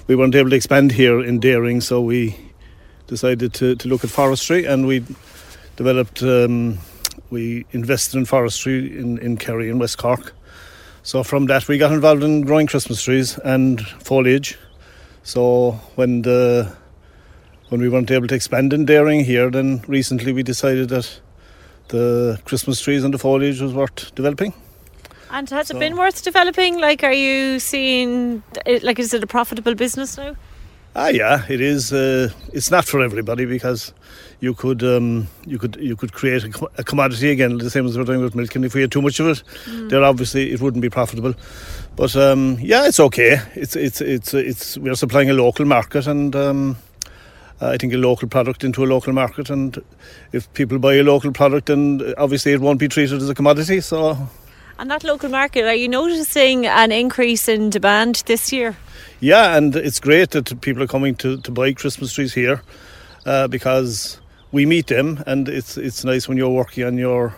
We 0.08 0.16
weren't 0.16 0.34
able 0.34 0.50
to 0.50 0.56
expand 0.56 0.94
here 0.94 1.24
in 1.24 1.40
dairying, 1.40 1.82
so 1.82 2.02
we 2.02 2.47
decided 3.08 3.54
to, 3.56 3.76
to 3.76 3.88
look 3.88 4.04
at 4.04 4.10
forestry, 4.10 4.66
and 4.66 4.86
we 4.86 5.04
developed. 5.76 6.22
Um, 6.24 6.80
we 7.30 7.66
invested 7.72 8.18
in 8.18 8.24
forestry 8.26 8.98
in, 8.98 9.18
in 9.18 9.36
Kerry 9.36 9.70
in 9.70 9.80
West 9.80 9.98
Cork, 9.98 10.34
so 11.08 11.24
from 11.24 11.46
that, 11.46 11.70
we 11.70 11.78
got 11.78 11.94
involved 11.94 12.22
in 12.22 12.42
growing 12.42 12.68
Christmas 12.68 13.02
trees 13.02 13.38
and 13.38 13.80
foliage. 14.04 14.58
So 15.24 15.72
when 15.96 16.24
the 16.24 16.76
when 17.70 17.80
we 17.80 17.88
weren't 17.88 18.12
able 18.12 18.28
to 18.28 18.36
expand 18.36 18.74
in 18.74 18.84
dairying 18.84 19.24
here, 19.24 19.50
then 19.50 19.86
recently 19.88 20.34
we 20.34 20.44
decided 20.44 20.90
that 20.90 21.22
the 21.88 22.38
Christmas 22.44 22.82
trees 22.82 23.06
and 23.06 23.14
the 23.14 23.18
foliage 23.18 23.62
was 23.62 23.74
worth 23.74 24.14
developing. 24.16 24.54
And 25.32 25.50
has 25.50 25.68
so, 25.68 25.78
it 25.78 25.80
been 25.80 25.96
worth 25.96 26.26
developing? 26.26 26.78
Like, 26.78 27.06
are 27.06 27.14
you 27.14 27.60
seeing, 27.60 28.44
like, 28.66 29.00
is 29.00 29.14
it 29.14 29.24
a 29.24 29.28
profitable 29.28 29.76
business 29.76 30.18
now? 30.18 30.36
Ah, 31.00 31.10
yeah, 31.10 31.46
it 31.48 31.62
is. 31.62 31.94
Uh, 31.94 32.32
it's 32.54 32.72
not 32.72 32.84
for 32.84 33.02
everybody 33.02 33.46
because 33.46 33.94
you 34.40 34.56
could 34.56 34.82
um, 34.82 35.28
you 35.46 35.60
could 35.60 35.76
you 35.76 35.96
could 35.96 36.12
create 36.12 36.44
a, 36.44 36.68
a, 36.80 36.84
commodity 36.84 37.30
again, 37.30 37.60
the 37.60 37.70
same 37.70 37.86
as 37.86 37.96
we're 37.96 38.04
doing 38.04 38.20
with 38.20 38.34
milk. 38.34 38.56
And 38.56 38.66
if 38.66 38.74
we 38.74 38.82
had 38.82 38.92
too 38.92 39.04
much 39.04 39.20
of 39.20 39.28
it, 39.28 39.44
mm. 39.66 39.92
then 39.92 40.04
obviously 40.04 40.52
it 40.52 40.60
wouldn't 40.60 40.82
be 40.82 40.90
profitable. 40.90 41.36
But 41.96 42.16
um, 42.16 42.58
yeah, 42.60 42.88
it's 42.88 43.00
okay. 43.00 43.40
It's 43.54 43.76
it's 43.76 44.02
it's 44.02 44.34
it's 44.34 44.76
we're 44.80 44.96
supplying 44.96 45.30
a 45.30 45.34
local 45.34 45.66
market, 45.66 46.08
and 46.08 46.36
um, 46.36 46.78
I 47.62 47.78
think 47.78 47.94
a 47.94 47.98
local 47.98 48.28
product 48.28 48.64
into 48.64 48.84
a 48.84 48.88
local 48.88 49.14
market. 49.14 49.52
And 49.52 49.80
if 50.32 50.52
people 50.56 50.80
buy 50.80 50.96
a 50.96 51.04
local 51.04 51.32
product, 51.32 51.68
then 51.68 52.16
obviously 52.18 52.54
it 52.54 52.60
won't 52.60 52.80
be 52.80 52.88
treated 52.88 53.22
as 53.22 53.30
a 53.30 53.36
commodity. 53.36 53.82
So 53.82 54.18
And 54.80 54.92
that 54.92 55.04
local 55.04 55.30
market, 55.30 55.66
are 55.66 55.74
you 55.74 55.88
noticing 55.88 56.68
an 56.68 56.92
increase 56.92 57.48
in 57.48 57.72
demand 57.72 58.24
this 58.28 58.54
year? 58.54 58.78
Yeah, 59.20 59.58
and 59.58 59.76
it's 59.76 60.00
great 60.00 60.32
that 60.32 60.62
people 60.62 60.84
are 60.84 60.88
coming 60.88 61.16
to, 61.16 61.38
to 61.38 61.52
buy 61.52 61.74
Christmas 61.74 62.14
trees 62.14 62.34
here 62.34 62.62
uh, 63.26 63.48
because 63.48 64.20
we 64.52 64.68
meet 64.68 64.88
them, 64.88 65.24
and 65.26 65.50
it's 65.50 65.78
it's 65.78 66.06
nice 66.06 66.28
when 66.28 66.38
you're 66.38 66.50
working 66.50 66.84
on 66.84 66.98
your 66.98 67.34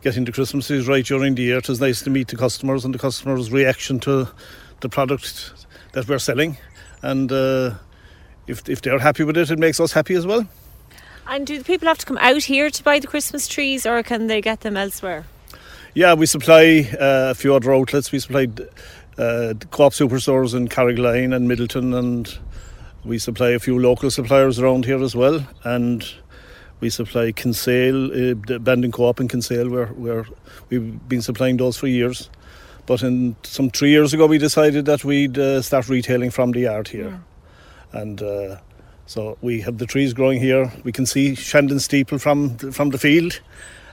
getting 0.00 0.24
the 0.24 0.32
Christmas 0.32 0.66
trees 0.66 0.88
right 0.88 1.04
during 1.04 1.34
the 1.34 1.42
year. 1.42 1.58
It's 1.58 1.80
nice 1.80 2.02
to 2.02 2.10
meet 2.10 2.28
the 2.28 2.36
customers 2.36 2.84
and 2.84 2.94
the 2.94 2.98
customers' 2.98 3.52
reaction 3.52 4.00
to 4.00 4.28
the 4.80 4.88
product 4.88 5.52
that 5.92 6.08
we're 6.08 6.18
selling, 6.18 6.56
and 7.02 7.30
uh, 7.30 7.74
if 8.46 8.66
if 8.68 8.80
they're 8.80 8.98
happy 8.98 9.24
with 9.24 9.36
it, 9.36 9.50
it 9.50 9.58
makes 9.58 9.78
us 9.78 9.92
happy 9.92 10.14
as 10.14 10.26
well. 10.26 10.46
And 11.26 11.46
do 11.46 11.58
the 11.58 11.64
people 11.64 11.86
have 11.88 11.98
to 11.98 12.06
come 12.06 12.18
out 12.18 12.44
here 12.44 12.70
to 12.70 12.82
buy 12.82 12.98
the 12.98 13.06
Christmas 13.06 13.46
trees, 13.46 13.84
or 13.84 14.02
can 14.02 14.26
they 14.26 14.40
get 14.40 14.60
them 14.60 14.76
elsewhere? 14.76 15.26
Yeah, 15.98 16.14
we 16.14 16.26
supply 16.26 16.88
uh, 16.92 17.30
a 17.30 17.34
few 17.34 17.52
other 17.56 17.74
outlets. 17.74 18.12
We 18.12 18.20
supply 18.20 18.46
uh, 19.18 19.54
Co-op 19.72 19.92
superstores 19.92 20.54
in 20.54 20.68
Carrigaline 20.68 21.34
and 21.34 21.50
Midleton, 21.50 21.92
and 21.92 22.38
we 23.04 23.18
supply 23.18 23.48
a 23.48 23.58
few 23.58 23.80
local 23.80 24.08
suppliers 24.08 24.60
around 24.60 24.84
here 24.84 25.02
as 25.02 25.16
well. 25.16 25.44
And 25.64 26.08
we 26.78 26.88
supply 26.88 27.32
Kinsale, 27.32 28.12
uh, 28.12 28.34
the 28.46 28.60
Bandon 28.60 28.92
Co-op 28.92 29.18
in 29.18 29.26
Kinsale, 29.26 29.68
where, 29.68 29.86
where 29.86 30.24
we've 30.68 31.08
been 31.08 31.20
supplying 31.20 31.56
those 31.56 31.76
for 31.76 31.88
years. 31.88 32.30
But 32.86 33.02
in 33.02 33.34
some 33.42 33.68
three 33.68 33.90
years 33.90 34.14
ago, 34.14 34.28
we 34.28 34.38
decided 34.38 34.84
that 34.84 35.02
we'd 35.02 35.36
uh, 35.36 35.62
start 35.62 35.88
retailing 35.88 36.30
from 36.30 36.52
the 36.52 36.60
yard 36.60 36.86
here, 36.86 37.20
yeah. 37.92 38.00
and 38.00 38.22
uh, 38.22 38.58
so 39.06 39.36
we 39.42 39.62
have 39.62 39.78
the 39.78 39.86
trees 39.86 40.14
growing 40.14 40.38
here. 40.40 40.72
We 40.84 40.92
can 40.92 41.06
see 41.06 41.34
Shandon 41.34 41.80
Steeple 41.80 42.18
from 42.18 42.56
from 42.56 42.90
the 42.90 42.98
field, 42.98 43.40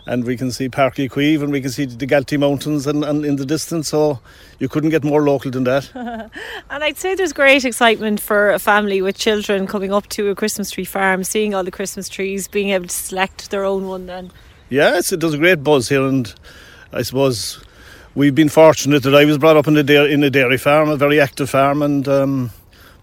and 0.08 0.24
we 0.24 0.38
can 0.38 0.52
see 0.52 0.70
Páirc 0.70 0.96
Uí 0.96 1.10
Chaoimh 1.10 1.44
and 1.44 1.52
we 1.52 1.62
can 1.62 1.72
see 1.72 1.86
the 1.86 2.06
Galtee 2.06 2.40
Mountains 2.40 2.86
and, 2.86 3.04
and 3.04 3.26
in 3.26 3.38
the 3.38 3.46
distance. 3.46 3.90
So 3.90 4.20
you 4.60 4.70
couldn't 4.70 4.92
get 4.92 5.04
more 5.04 5.22
local 5.22 5.52
than 5.52 5.64
that. 5.64 5.90
and 6.70 6.84
I'd 6.84 6.98
say 6.98 7.16
there's 7.16 7.34
great 7.34 7.66
excitement 7.66 8.20
for 8.20 8.52
a 8.52 8.60
family 8.60 9.02
with 9.02 9.18
children 9.18 9.66
coming 9.68 9.92
up 9.92 10.08
to 10.10 10.30
a 10.30 10.36
Christmas 10.36 10.72
tree 10.72 10.86
farm, 10.86 11.24
seeing 11.24 11.56
all 11.56 11.64
the 11.64 11.72
Christmas 11.72 12.08
trees, 12.08 12.48
being 12.48 12.70
able 12.70 12.88
to 12.88 12.96
select 12.96 13.50
their 13.50 13.66
own 13.66 13.88
one 13.88 14.06
then. 14.06 14.32
Yes, 14.70 15.12
it 15.12 15.20
does 15.20 15.34
a 15.34 15.38
great 15.38 15.64
buzz 15.64 15.90
here, 15.90 16.04
and 16.04 16.34
I 16.92 17.04
suppose 17.04 17.64
we've 18.16 18.34
been 18.34 18.50
fortunate 18.50 19.04
that 19.04 19.14
I 19.14 19.26
was 19.26 19.38
brought 19.38 19.58
up 19.58 19.68
in 19.68 19.78
a 19.78 19.84
dairy, 19.84 20.12
in 20.12 20.24
a 20.24 20.30
dairy 20.30 20.58
farm, 20.58 20.90
a 20.90 20.98
very 20.98 21.20
active 21.20 21.50
farm, 21.50 21.82
and 21.82 22.08
um, 22.08 22.52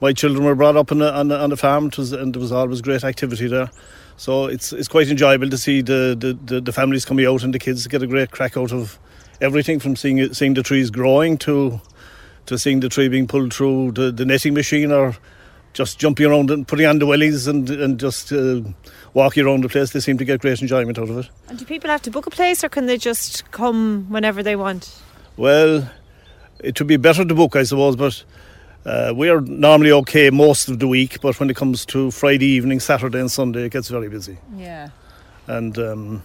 my 0.00 0.12
children 0.12 0.44
were 0.44 0.56
brought 0.56 0.76
up 0.76 0.90
on 0.90 1.00
a, 1.02 1.08
on 1.08 1.30
a, 1.30 1.36
on 1.36 1.52
a 1.52 1.56
farm, 1.56 1.90
was, 1.96 2.12
and 2.12 2.34
there 2.34 2.40
was 2.40 2.50
always 2.50 2.80
great 2.80 3.04
activity 3.04 3.46
there. 3.46 3.70
So 4.16 4.46
it's 4.46 4.72
it's 4.72 4.88
quite 4.88 5.08
enjoyable 5.08 5.48
to 5.50 5.58
see 5.58 5.80
the, 5.80 6.16
the, 6.18 6.38
the, 6.44 6.60
the, 6.60 6.72
families 6.72 7.04
coming 7.04 7.26
out 7.26 7.42
and 7.42 7.52
the 7.52 7.58
kids 7.58 7.86
get 7.86 8.02
a 8.02 8.06
great 8.06 8.30
crack 8.30 8.56
out 8.56 8.72
of 8.72 8.98
everything 9.40 9.80
from 9.80 9.96
seeing 9.96 10.18
it, 10.18 10.36
seeing 10.36 10.54
the 10.54 10.62
trees 10.62 10.90
growing 10.90 11.38
to 11.38 11.80
to 12.46 12.58
seeing 12.58 12.80
the 12.80 12.88
tree 12.88 13.08
being 13.08 13.26
pulled 13.26 13.54
through 13.54 13.92
the, 13.92 14.10
the 14.10 14.24
netting 14.24 14.54
machine 14.54 14.92
or 14.92 15.16
just 15.72 15.98
jumping 15.98 16.26
around 16.26 16.50
and 16.50 16.68
putting 16.68 16.86
on 16.86 16.98
the 16.98 17.06
wellies 17.06 17.48
and 17.48 17.68
and 17.70 17.98
just 17.98 18.32
uh, 18.32 18.60
walking 19.14 19.44
around 19.44 19.64
the 19.64 19.68
place. 19.68 19.90
They 19.90 20.00
seem 20.00 20.18
to 20.18 20.24
get 20.24 20.40
great 20.40 20.60
enjoyment 20.60 20.98
out 20.98 21.08
of 21.08 21.18
it. 21.18 21.28
And 21.48 21.58
do 21.58 21.64
people 21.64 21.90
have 21.90 22.02
to 22.02 22.10
book 22.10 22.26
a 22.26 22.30
place 22.30 22.62
or 22.62 22.68
can 22.68 22.86
they 22.86 22.98
just 22.98 23.50
come 23.50 24.06
whenever 24.08 24.42
they 24.42 24.56
want? 24.56 25.02
Well, 25.36 25.90
it 26.60 26.78
would 26.78 26.86
be 26.86 26.96
better 26.96 27.24
to 27.24 27.34
book, 27.34 27.56
I 27.56 27.62
suppose, 27.64 27.96
but 27.96 28.22
uh, 28.84 29.12
we 29.14 29.28
are 29.28 29.40
normally 29.40 29.92
okay 29.92 30.30
most 30.30 30.68
of 30.68 30.78
the 30.78 30.88
week, 30.88 31.20
but 31.20 31.38
when 31.38 31.48
it 31.50 31.56
comes 31.56 31.86
to 31.86 32.10
Friday 32.10 32.46
evening, 32.46 32.80
Saturday, 32.80 33.20
and 33.20 33.30
Sunday, 33.30 33.66
it 33.66 33.72
gets 33.72 33.88
very 33.88 34.08
busy. 34.08 34.38
Yeah. 34.56 34.90
And 35.46 35.78
um, 35.78 36.22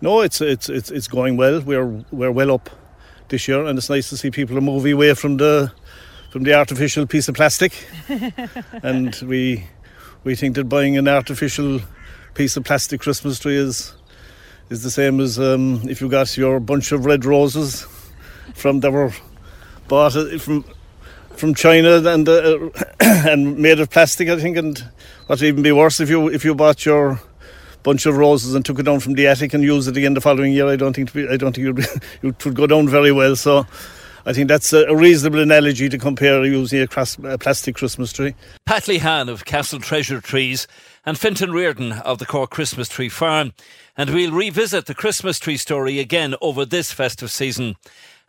no, 0.00 0.20
it's 0.20 0.40
it's 0.40 0.68
it's 0.68 0.90
it's 0.90 1.08
going 1.08 1.36
well. 1.36 1.60
We're 1.60 2.04
we're 2.10 2.30
well 2.30 2.52
up 2.52 2.68
this 3.28 3.48
year, 3.48 3.64
and 3.64 3.78
it's 3.78 3.88
nice 3.88 4.10
to 4.10 4.16
see 4.16 4.30
people 4.30 4.58
are 4.58 4.62
moving 4.62 4.92
away 4.92 5.14
from 5.14 5.38
the 5.38 5.72
from 6.30 6.42
the 6.42 6.54
artificial 6.54 7.06
piece 7.06 7.28
of 7.28 7.34
plastic. 7.34 7.86
and 8.82 9.14
we 9.22 9.64
we 10.24 10.34
think 10.34 10.56
that 10.56 10.64
buying 10.64 10.98
an 10.98 11.08
artificial 11.08 11.80
piece 12.34 12.56
of 12.56 12.64
plastic 12.64 13.00
Christmas 13.00 13.38
tree 13.38 13.56
is 13.56 13.94
is 14.68 14.82
the 14.82 14.90
same 14.90 15.20
as 15.20 15.38
um, 15.38 15.80
if 15.88 16.00
you 16.00 16.08
got 16.08 16.36
your 16.36 16.60
bunch 16.60 16.92
of 16.92 17.06
red 17.06 17.24
roses 17.24 17.86
from 18.54 18.80
that 18.80 18.90
were 18.90 19.12
bought 19.88 20.16
uh, 20.16 20.36
from 20.38 20.64
from 21.36 21.54
China 21.54 22.02
and 22.04 22.28
uh, 22.28 22.58
and 23.00 23.58
made 23.58 23.80
of 23.80 23.90
plastic, 23.90 24.28
I 24.28 24.38
think. 24.38 24.56
And 24.56 24.78
what 25.26 25.40
would 25.40 25.42
even 25.42 25.62
be 25.62 25.72
worse 25.72 26.00
if 26.00 26.10
you 26.10 26.28
if 26.28 26.44
you 26.44 26.54
bought 26.54 26.84
your 26.84 27.20
bunch 27.82 28.06
of 28.06 28.16
roses 28.16 28.54
and 28.54 28.64
took 28.64 28.78
it 28.78 28.84
down 28.84 28.98
from 28.98 29.12
the 29.12 29.26
attic 29.26 29.52
and 29.52 29.62
used 29.62 29.88
it 29.88 29.96
again 29.96 30.14
the 30.14 30.20
following 30.20 30.52
year. 30.52 30.66
I 30.66 30.76
don't 30.76 30.94
think 30.94 31.12
be, 31.12 31.28
I 31.28 31.36
don't 31.36 31.54
think 31.54 31.78
it 32.22 32.44
would 32.44 32.54
go 32.54 32.66
down 32.66 32.88
very 32.88 33.12
well. 33.12 33.36
So. 33.36 33.66
I 34.26 34.32
think 34.32 34.48
that's 34.48 34.72
a 34.72 34.96
reasonable 34.96 35.40
analogy 35.40 35.90
to 35.90 35.98
compare 35.98 36.42
using 36.46 36.80
a, 36.80 37.06
a 37.24 37.36
plastic 37.36 37.76
Christmas 37.76 38.10
tree. 38.10 38.34
Pat 38.64 38.84
Lehan 38.84 39.28
of 39.28 39.44
Castle 39.44 39.80
Treasure 39.80 40.18
Trees 40.18 40.66
and 41.04 41.18
Fintan 41.18 41.52
Reardon 41.52 41.92
of 41.92 42.18
the 42.18 42.24
Cork 42.24 42.48
Christmas 42.48 42.88
Tree 42.88 43.10
Farm. 43.10 43.52
And 43.98 44.10
we'll 44.10 44.32
revisit 44.32 44.86
the 44.86 44.94
Christmas 44.94 45.38
tree 45.38 45.58
story 45.58 45.98
again 45.98 46.34
over 46.40 46.64
this 46.64 46.90
festive 46.90 47.30
season 47.30 47.76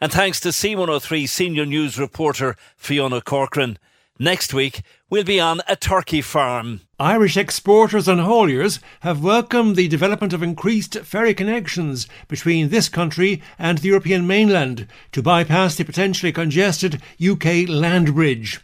and 0.01 0.11
thanks 0.11 0.39
to 0.41 0.49
C103 0.49 1.27
senior 1.27 1.65
news 1.65 1.97
reporter 1.97 2.55
Fiona 2.75 3.21
Corcoran. 3.21 3.77
Next 4.19 4.53
week, 4.53 4.81
we'll 5.09 5.23
be 5.23 5.39
on 5.39 5.61
a 5.67 5.75
turkey 5.75 6.21
farm. 6.21 6.81
Irish 6.99 7.35
exporters 7.35 8.07
and 8.07 8.21
hauliers 8.21 8.79
have 9.01 9.23
welcomed 9.23 9.75
the 9.75 9.87
development 9.89 10.31
of 10.31 10.41
increased 10.41 10.99
ferry 10.99 11.33
connections 11.33 12.07
between 12.27 12.69
this 12.69 12.87
country 12.87 13.41
and 13.59 13.79
the 13.79 13.89
European 13.89 14.25
mainland 14.25 14.87
to 15.11 15.21
bypass 15.21 15.75
the 15.75 15.83
potentially 15.83 16.31
congested 16.31 17.01
UK 17.21 17.67
land 17.67 18.15
bridge. 18.15 18.61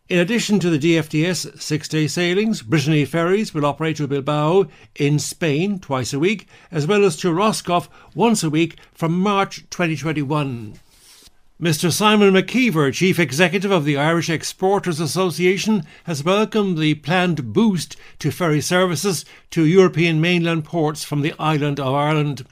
In 0.08 0.18
addition 0.18 0.58
to 0.58 0.70
the 0.70 0.78
DFDS 0.78 1.60
six 1.60 1.86
day 1.86 2.06
sailings, 2.06 2.62
Brittany 2.62 3.04
ferries 3.04 3.52
will 3.52 3.66
operate 3.66 3.98
to 3.98 4.08
Bilbao 4.08 4.66
in 4.96 5.18
Spain 5.18 5.78
twice 5.78 6.14
a 6.14 6.18
week, 6.18 6.48
as 6.72 6.86
well 6.86 7.04
as 7.04 7.14
to 7.18 7.32
Roscoff 7.32 7.90
once 8.14 8.42
a 8.42 8.50
week 8.50 8.76
from 8.92 9.20
March 9.20 9.68
2021. 9.68 10.78
Mr. 11.60 11.92
Simon 11.92 12.32
McKeever, 12.32 12.90
Chief 12.90 13.18
Executive 13.18 13.70
of 13.70 13.84
the 13.84 13.98
Irish 13.98 14.30
Exporters 14.30 14.98
Association, 14.98 15.84
has 16.04 16.24
welcomed 16.24 16.78
the 16.78 16.94
planned 16.94 17.52
boost 17.52 17.96
to 18.18 18.30
ferry 18.30 18.62
services 18.62 19.26
to 19.50 19.66
European 19.66 20.22
mainland 20.22 20.64
ports 20.64 21.04
from 21.04 21.20
the 21.20 21.34
island 21.38 21.78
of 21.78 21.92
Ireland. 21.92 22.46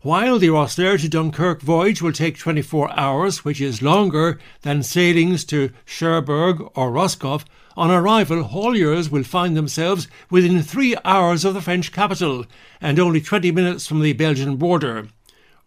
While 0.00 0.38
the 0.38 0.48
Rosslare 0.48 0.98
to 0.98 1.06
Dunkirk 1.06 1.60
voyage 1.60 2.00
will 2.00 2.14
take 2.14 2.38
24 2.38 2.98
hours, 2.98 3.44
which 3.44 3.60
is 3.60 3.82
longer 3.82 4.40
than 4.62 4.82
sailings 4.82 5.44
to 5.46 5.68
Cherbourg 5.84 6.62
or 6.74 6.90
Roscoff, 6.90 7.44
on 7.76 7.90
arrival, 7.90 8.42
hauliers 8.42 9.10
will 9.10 9.24
find 9.24 9.54
themselves 9.54 10.08
within 10.30 10.62
three 10.62 10.96
hours 11.04 11.44
of 11.44 11.52
the 11.52 11.60
French 11.60 11.92
capital 11.92 12.46
and 12.80 12.98
only 12.98 13.20
20 13.20 13.52
minutes 13.52 13.86
from 13.86 14.00
the 14.00 14.14
Belgian 14.14 14.56
border. 14.56 15.08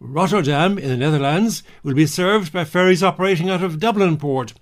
Rotterdam 0.02 0.78
in 0.78 0.88
the 0.88 0.96
Netherlands 0.96 1.62
will 1.82 1.92
be 1.92 2.06
served 2.06 2.54
by 2.54 2.64
ferries 2.64 3.02
operating 3.02 3.50
out 3.50 3.62
of 3.62 3.78
Dublin 3.78 4.16
port. 4.16 4.54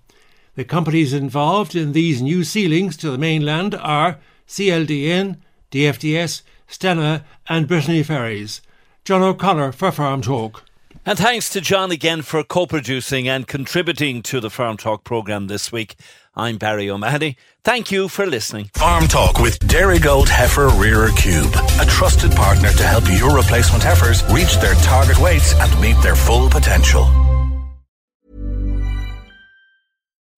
The 0.57 0.65
companies 0.65 1.13
involved 1.13 1.77
in 1.77 1.93
these 1.93 2.21
new 2.21 2.43
ceilings 2.43 2.97
to 2.97 3.11
the 3.13 3.19
mainland 3.19 3.77
are 3.77 4.19
CLDN, 4.49 5.37
DFDS, 5.71 6.43
Stena, 6.69 7.23
and 7.49 7.69
Brittany 7.69 8.03
Ferries. 8.03 8.61
John 9.05 9.23
O'Connor 9.23 9.71
for 9.71 9.93
Farm 9.93 10.23
Talk. 10.23 10.65
And 11.07 11.19
thanks 11.19 11.49
to 11.51 11.61
John 11.61 11.91
again 11.91 12.23
for 12.23 12.45
co 12.45 12.67
producing 12.67 13.29
and 13.29 13.47
contributing 13.47 14.23
to 14.25 14.41
the 14.41 14.51
Farm 14.51 14.77
Talk 14.77 15.05
programme 15.05 15.47
this 15.47 15.73
week. 15.73 15.97
I'm 16.35 16.59
Barry 16.59 16.89
O'Mahony. 16.91 17.37
Thank 17.65 17.91
you 17.91 18.09
for 18.09 18.27
listening. 18.27 18.71
Farm 18.75 19.09
Talk 19.09 19.39
with 19.39 19.59
Dairygold 19.61 20.29
Heifer 20.29 20.69
Rearer 20.69 21.11
Cube, 21.17 21.53
a 21.81 21.87
trusted 21.87 22.33
partner 22.33 22.71
to 22.71 22.83
help 22.83 23.05
your 23.11 23.35
replacement 23.35 23.83
heifers 23.83 24.23
reach 24.33 24.57
their 24.61 24.75
target 24.77 25.19
weights 25.19 25.55
and 25.55 25.81
meet 25.81 26.01
their 26.03 26.15
full 26.15 26.49
potential. 26.49 27.07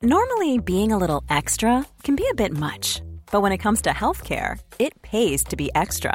Normally, 0.02 0.58
being 0.58 0.92
a 0.92 0.98
little 0.98 1.22
extra 1.28 1.84
can 2.02 2.16
be 2.16 2.26
a 2.30 2.34
bit 2.34 2.52
much, 2.52 3.02
but 3.30 3.42
when 3.42 3.52
it 3.52 3.58
comes 3.58 3.82
to 3.82 3.90
healthcare, 3.90 4.58
it 4.78 5.02
pays 5.02 5.44
to 5.44 5.56
be 5.56 5.70
extra. 5.74 6.14